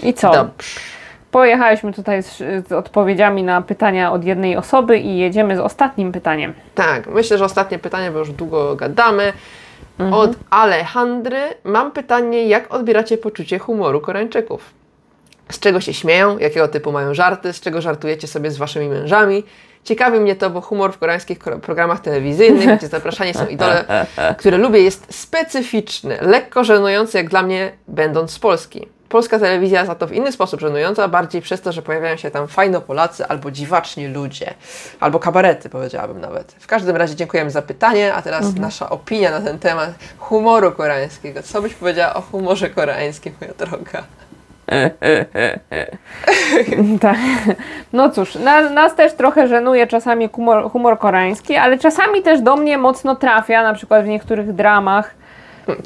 [0.03, 0.31] I co?
[0.31, 0.79] Dobrze.
[1.31, 6.53] Pojechaliśmy tutaj z, z, odpowiedziami na pytania od jednej osoby i jedziemy z ostatnim pytaniem.
[6.75, 9.33] Tak, myślę, że ostatnie pytanie, bo już długo gadamy.
[9.99, 10.13] Mhm.
[10.13, 14.73] Od Alejandry mam pytanie, jak odbieracie poczucie humoru Koreańczyków?
[15.51, 19.43] Z czego się śmieją, jakiego typu mają żarty, z czego żartujecie sobie z waszymi mężami?
[19.83, 24.05] Ciekawi mnie to, bo humor w koreańskich programach telewizyjnych, gdzie zapraszani są idole,
[24.37, 28.87] które lubię, jest specyficzny, lekko żenujący jak dla mnie, będąc z Polski.
[29.09, 32.47] Polska telewizja za to w inny sposób żenująca, bardziej przez to, że pojawiają się tam
[32.47, 34.53] fajno Polacy albo dziwaczni ludzie,
[34.99, 36.55] albo kabarety powiedziałabym nawet.
[36.59, 38.61] W każdym razie dziękujemy za pytanie, a teraz mhm.
[38.61, 41.43] nasza opinia na ten temat humoru koreańskiego.
[41.43, 44.03] Co byś powiedziała o humorze koreańskim, moja droga?
[47.01, 47.17] tak.
[47.93, 52.55] No cóż, na, nas też trochę żenuje czasami humor, humor koreański, ale czasami też do
[52.55, 55.18] mnie mocno trafia, na przykład w niektórych dramach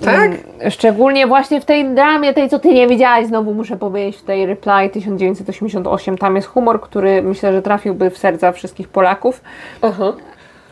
[0.06, 0.26] tak?
[0.26, 4.24] Mm, szczególnie właśnie w tej dramie, tej co ty nie widziałaś, znowu muszę powiedzieć, w
[4.24, 9.42] tej Reply 1988, tam jest humor, który myślę, że trafiłby w serca wszystkich Polaków.
[9.82, 10.14] Uh-huh.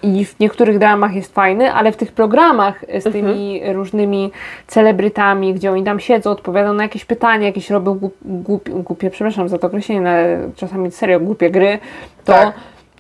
[0.03, 3.14] I w niektórych dramach jest fajny, ale w tych programach z mhm.
[3.14, 3.74] tymi uh-huh.
[3.74, 4.32] różnymi
[4.68, 9.49] celebrytami, gdzie oni tam siedzą, odpowiadają na jakieś pytania, jakieś robią głup, głup, głupie, przepraszam
[9.49, 11.80] za to określenie, ale czasami serio głupie gry,
[12.26, 12.53] to, tak.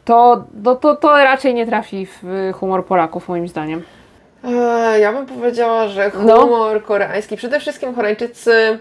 [0.05, 3.81] to, to, to, to raczej nie trafi w humor Polaków moim zdaniem.
[4.43, 6.41] Eee, ja bym powiedziała, że no.
[6.41, 6.87] humor no.
[6.87, 8.79] koreański, przede wszystkim Koreańczycy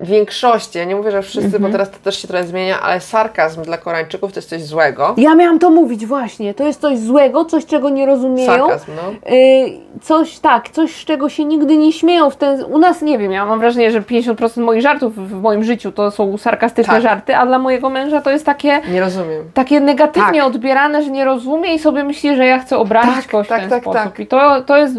[0.00, 1.72] w większości, ja nie mówię, że wszyscy, bo mhm.
[1.72, 5.14] teraz to też się trochę zmienia, ale sarkazm dla Koreańczyków to jest coś złego.
[5.16, 8.68] Ja miałam to mówić właśnie, to jest coś złego, coś czego nie rozumieją.
[8.68, 9.32] Sarkazm, no.
[9.32, 12.30] Y, coś tak, coś z czego się nigdy nie śmieją.
[12.30, 15.64] W ten, u nas nie wiem, ja mam wrażenie, że 50% moich żartów w moim
[15.64, 17.02] życiu to są sarkastyczne tak.
[17.02, 18.80] żarty, a dla mojego męża to jest takie...
[18.92, 19.44] Nie rozumiem.
[19.54, 20.48] Takie negatywnie tak.
[20.48, 23.60] odbierane, że nie rozumie i sobie myśli, że ja chcę obrazić tak, kogoś tak, w
[23.60, 24.02] ten tak, sposób.
[24.02, 24.20] Tak.
[24.20, 24.94] I to, to jest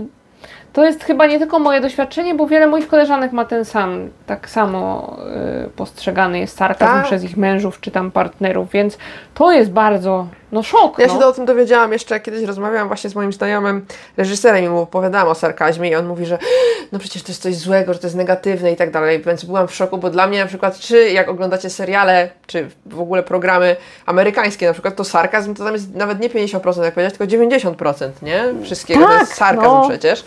[0.74, 4.50] to jest chyba nie tylko moje doświadczenie, bo wiele moich koleżanek ma ten sam, tak
[4.50, 5.16] samo
[5.66, 7.06] y, postrzegany jest sarkazm tak.
[7.06, 8.98] przez ich mężów czy tam partnerów, więc
[9.34, 11.00] to jest bardzo, no szok.
[11.00, 11.20] Ja no.
[11.20, 13.86] się o tym dowiedziałam jeszcze, kiedyś rozmawiałam właśnie z moim znajomym
[14.18, 16.38] reżyserem i mu opowiadałam o sarkazmie i on mówi, że
[16.92, 19.68] no przecież to jest coś złego, że to jest negatywne i tak dalej, więc byłam
[19.68, 23.76] w szoku, bo dla mnie na przykład, czy jak oglądacie seriale, czy w ogóle programy
[24.06, 28.10] amerykańskie na przykład, to sarkazm to tam jest nawet nie 50%, jak powiedziałeś, tylko 90%,
[28.22, 28.44] nie?
[28.64, 29.90] Wszystkiego tak, to jest sarkazm no.
[29.90, 30.24] przecież.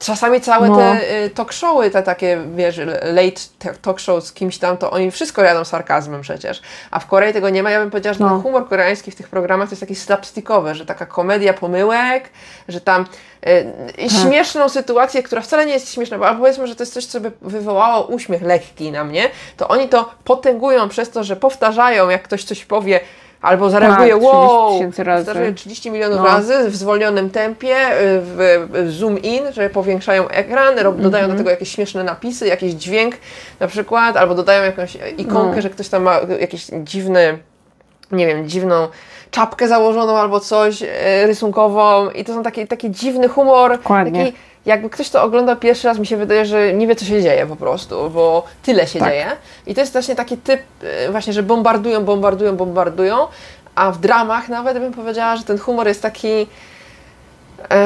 [0.00, 0.76] Czasami całe no.
[0.76, 3.40] te y, talk showy, te takie, wiesz, late
[3.82, 6.62] talk show z kimś tam, to oni wszystko jadą sarkazmem przecież.
[6.90, 7.70] A w Korei tego nie ma.
[7.70, 8.30] Ja bym powiedziała, że no.
[8.30, 12.30] ten humor koreański w tych programach to jest taki slapstickowy, że taka komedia pomyłek,
[12.68, 14.10] że tam y, tak.
[14.10, 17.32] śmieszną sytuację, która wcale nie jest śmieszna, bo powiedzmy, że to jest coś, co by
[17.42, 22.44] wywołało uśmiech lekki na mnie, to oni to potęgują przez to, że powtarzają, jak ktoś
[22.44, 23.00] coś powie,
[23.42, 25.54] Albo zareaguje, tak, wow, 30 razy.
[25.54, 26.24] 30 milionów no.
[26.24, 31.02] razy w zwolnionym tempie, y, w, w, zoom in, że powiększają ekran, dodają mm -hmm.
[31.02, 31.38] do mhm.
[31.38, 33.14] tego jakieś śmieszne napisy, jakiś dźwięk
[33.60, 35.62] na przykład, albo dodają jakąś ikonkę, no.
[35.62, 37.38] że ktoś tam ma jakiś dziwny,
[38.12, 38.88] nie wiem, dziwną
[39.30, 40.86] czapkę założoną albo coś y,
[41.26, 44.24] rysunkową i to są taki, taki dziwny humor, Dokładnie.
[44.24, 44.36] taki
[44.66, 47.46] jakby ktoś to oglądał pierwszy raz, mi się wydaje, że nie wie, co się dzieje
[47.46, 49.08] po prostu, bo tyle się tak.
[49.08, 49.26] dzieje.
[49.66, 53.16] I to jest właśnie taki typ, e, właśnie, że bombardują, bombardują, bombardują,
[53.74, 56.46] a w dramach nawet bym powiedziała, że ten humor jest taki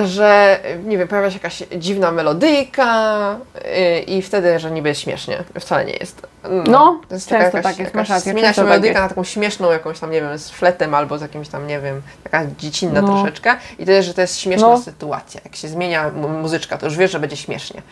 [0.04, 5.44] że nie wiem, pojawia się jakaś dziwna melodyjka y, i wtedy, że niby jest śmiesznie.
[5.60, 6.26] Wcale nie jest.
[6.42, 9.70] No, no to jest często jakaś, tak jest, Zmienia się tak melodyka na taką śmieszną
[9.70, 13.08] jakąś tam, nie wiem, z fletem albo z jakimś tam, nie wiem, taka dziecinna no.
[13.08, 14.78] troszeczkę i to jest, że to jest śmieszna no.
[14.78, 15.40] sytuacja.
[15.44, 16.10] Jak się zmienia
[16.42, 17.82] muzyczka, to już wiesz, że będzie śmiesznie.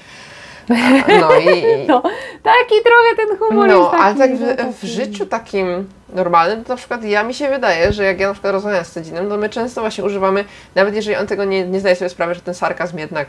[1.21, 1.87] No i...
[1.89, 2.03] No,
[2.43, 6.69] taki trochę ten humor no, jest taki, ale tak w, w, życiu takim normalnym, to
[6.73, 9.37] na przykład ja mi się wydaje, że jak ja na przykład rozmawiam z Cedzinem, to
[9.37, 10.45] my często właśnie używamy,
[10.75, 13.29] nawet jeżeli on tego nie, nie zdaje sobie sprawy, że ten sarkazm jednak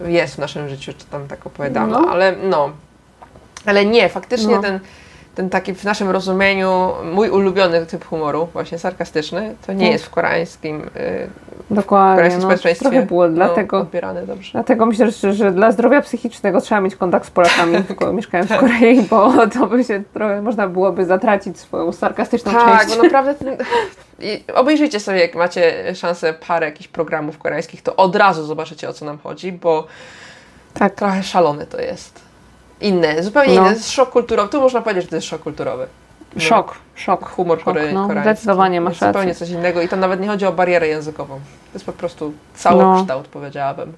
[0.00, 2.08] jest w naszym życiu, czy tam tak opowiadamy, no.
[2.10, 2.70] ale no,
[3.66, 4.62] ale nie, faktycznie no.
[4.62, 4.80] ten
[5.34, 9.92] ten taki w naszym rozumieniu mój ulubiony typ humoru, właśnie sarkastyczny, to nie no.
[9.92, 11.28] jest w koreańskim, yy,
[11.70, 14.52] Dokładnie, koreańskim no, społeczeństwie trochę było, no, dlatego, odbierane dobrze.
[14.52, 17.76] Dlatego myślę, że, że dla zdrowia psychicznego trzeba mieć kontakt z Polakami,
[18.12, 22.90] mieszkając w Korei, bo to by się trochę, można byłoby zatracić swoją sarkastyczną tak, część.
[22.90, 23.34] Tak, bo naprawdę
[24.54, 29.04] obejrzyjcie sobie, jak macie szansę parę jakichś programów koreańskich, to od razu zobaczycie, o co
[29.04, 29.86] nam chodzi, bo
[30.74, 30.94] tak.
[30.94, 32.31] trochę szalone to jest
[32.82, 33.66] inne, zupełnie no.
[33.66, 33.80] inne.
[33.80, 34.48] Szok kulturowy.
[34.48, 35.86] Tu można powiedzieć, że to jest szok kulturowy.
[36.38, 37.28] Szok, szok.
[37.28, 38.34] Humor szok, Korei, no, koreański.
[38.34, 39.46] Zdecydowanie masz Jest zupełnie rację.
[39.46, 41.34] coś innego i to nawet nie chodzi o barierę językową.
[41.34, 43.92] To jest po prostu całokształt, powiedziałabym.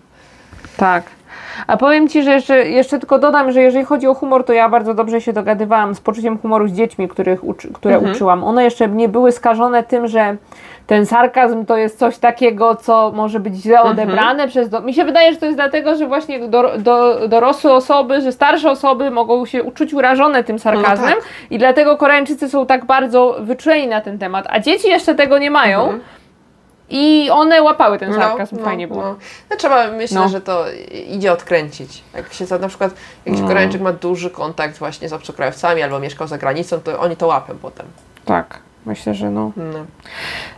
[0.77, 1.03] Tak.
[1.67, 4.69] A powiem Ci, że jeszcze, jeszcze tylko dodam, że jeżeli chodzi o humor, to ja
[4.69, 8.13] bardzo dobrze się dogadywałam z poczuciem humoru z dziećmi, których uczy, które Mhm.
[8.13, 8.45] uczyłam.
[8.45, 10.37] One jeszcze nie były skażone tym, że
[10.87, 13.93] ten sarkazm to jest coś takiego, co może być źle Mhm.
[13.99, 14.69] odebrane przez...
[14.69, 14.81] Do...
[14.81, 18.71] Mi się wydaje, że to jest dlatego, że właśnie do, do, dorosłe osoby, że starsze
[18.71, 21.25] osoby mogą się uczuć urażone tym sarkazmem tak.
[21.51, 25.51] i dlatego Koreańczycy są tak bardzo wyczuleni na ten temat, a dzieci jeszcze tego nie
[25.51, 26.01] mają Mhm.
[26.91, 29.03] I one łapały ten sarkazm, fajnie było.
[29.03, 29.17] No.
[29.51, 30.29] No, trzeba, myślę, No.
[30.29, 30.65] że to
[31.09, 32.05] idzie odkręcić.
[32.15, 32.95] Jak się za- na przykład
[33.27, 33.49] jakiś No.
[33.49, 37.55] Koreańczyk ma duży kontakt właśnie z obcokrajowcami albo mieszkał za granicą, to oni to łapią
[37.63, 37.87] potem.
[38.25, 39.53] Tak, myślę, że no...
[39.57, 39.79] No.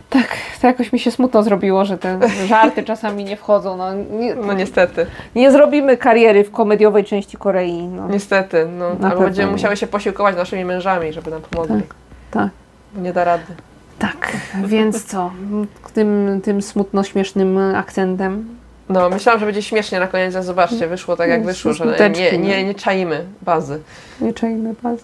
[0.09, 0.27] Tak,
[0.61, 3.77] to jakoś mi się smutno zrobiło, że te żarty czasami nie wchodzą.
[3.77, 5.05] No, nie, no niestety,
[5.35, 7.83] nie zrobimy kariery w komediowej części Korei.
[7.83, 8.07] No.
[8.07, 8.67] niestety.
[8.77, 8.93] No.
[8.99, 9.51] Na Albo będziemy nie.
[9.51, 11.81] musiały się posiłkować naszymi mężami, żeby nam pomogli.
[12.31, 12.47] tak.
[12.93, 13.43] Bo Nie da rady.
[13.99, 14.31] Tak,
[14.65, 15.31] więc co?
[15.93, 18.57] Tym, tym smutno-śmiesznym akcentem.
[18.89, 22.37] No, myślałam, że będzie śmiesznie na koniec, a zobaczcie, wyszło tak jak wyszło, że nie,
[22.37, 23.79] nie, nie czaimy bazy.
[24.21, 24.99] Nie czajmy pas.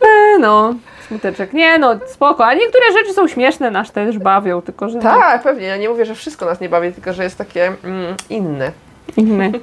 [0.00, 0.74] E, no,
[1.08, 1.52] smuteczek.
[1.52, 2.46] Nie no, spoko.
[2.46, 5.66] A niektóre rzeczy są śmieszne, nasz też bawią, tylko że Tak, pewnie.
[5.66, 8.72] Ja nie mówię, że wszystko nas nie bawi, tylko że jest takie mm, inne
[9.16, 9.50] inne.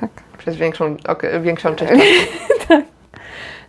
[0.00, 0.10] Tak.
[0.38, 1.92] przez większą, ok- większą część
[2.68, 2.82] czasu.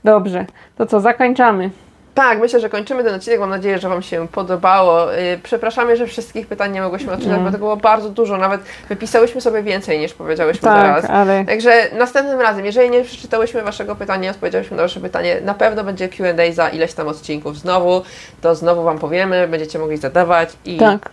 [0.04, 0.46] Dobrze,
[0.78, 1.70] to co, zakończamy.
[2.14, 3.40] Tak, myślę, że kończymy ten odcinek.
[3.40, 5.12] Mam nadzieję, że Wam się podobało.
[5.12, 7.44] Yy, Przepraszamy, że wszystkich pytań nie mogłyśmy odczytać, Nie.
[7.44, 8.38] bo tego było bardzo dużo.
[8.38, 11.06] Nawet wypisałyśmy sobie więcej niż powiedziałyśmy Tak, teraz.
[11.06, 15.54] ale Także następnym razem, jeżeli nie przeczytałyśmy Waszego pytania, nie odpowiedziałyśmy na Wasze pytanie, na
[15.54, 18.02] pewno będzie Q&A za ileś tam odcinków znowu,
[18.42, 21.10] to znowu Wam powiemy, będziecie mogli zadawać i tak,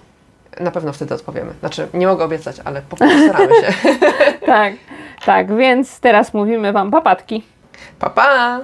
[0.60, 1.52] na pewno wtedy odpowiemy.
[1.60, 3.72] Znaczy, nie mogę obiecać, ale po prostu staramy się.
[4.46, 4.72] tak,
[5.24, 7.42] tak, więc teraz mówimy Wam papatki.
[7.98, 8.60] Pa, pa!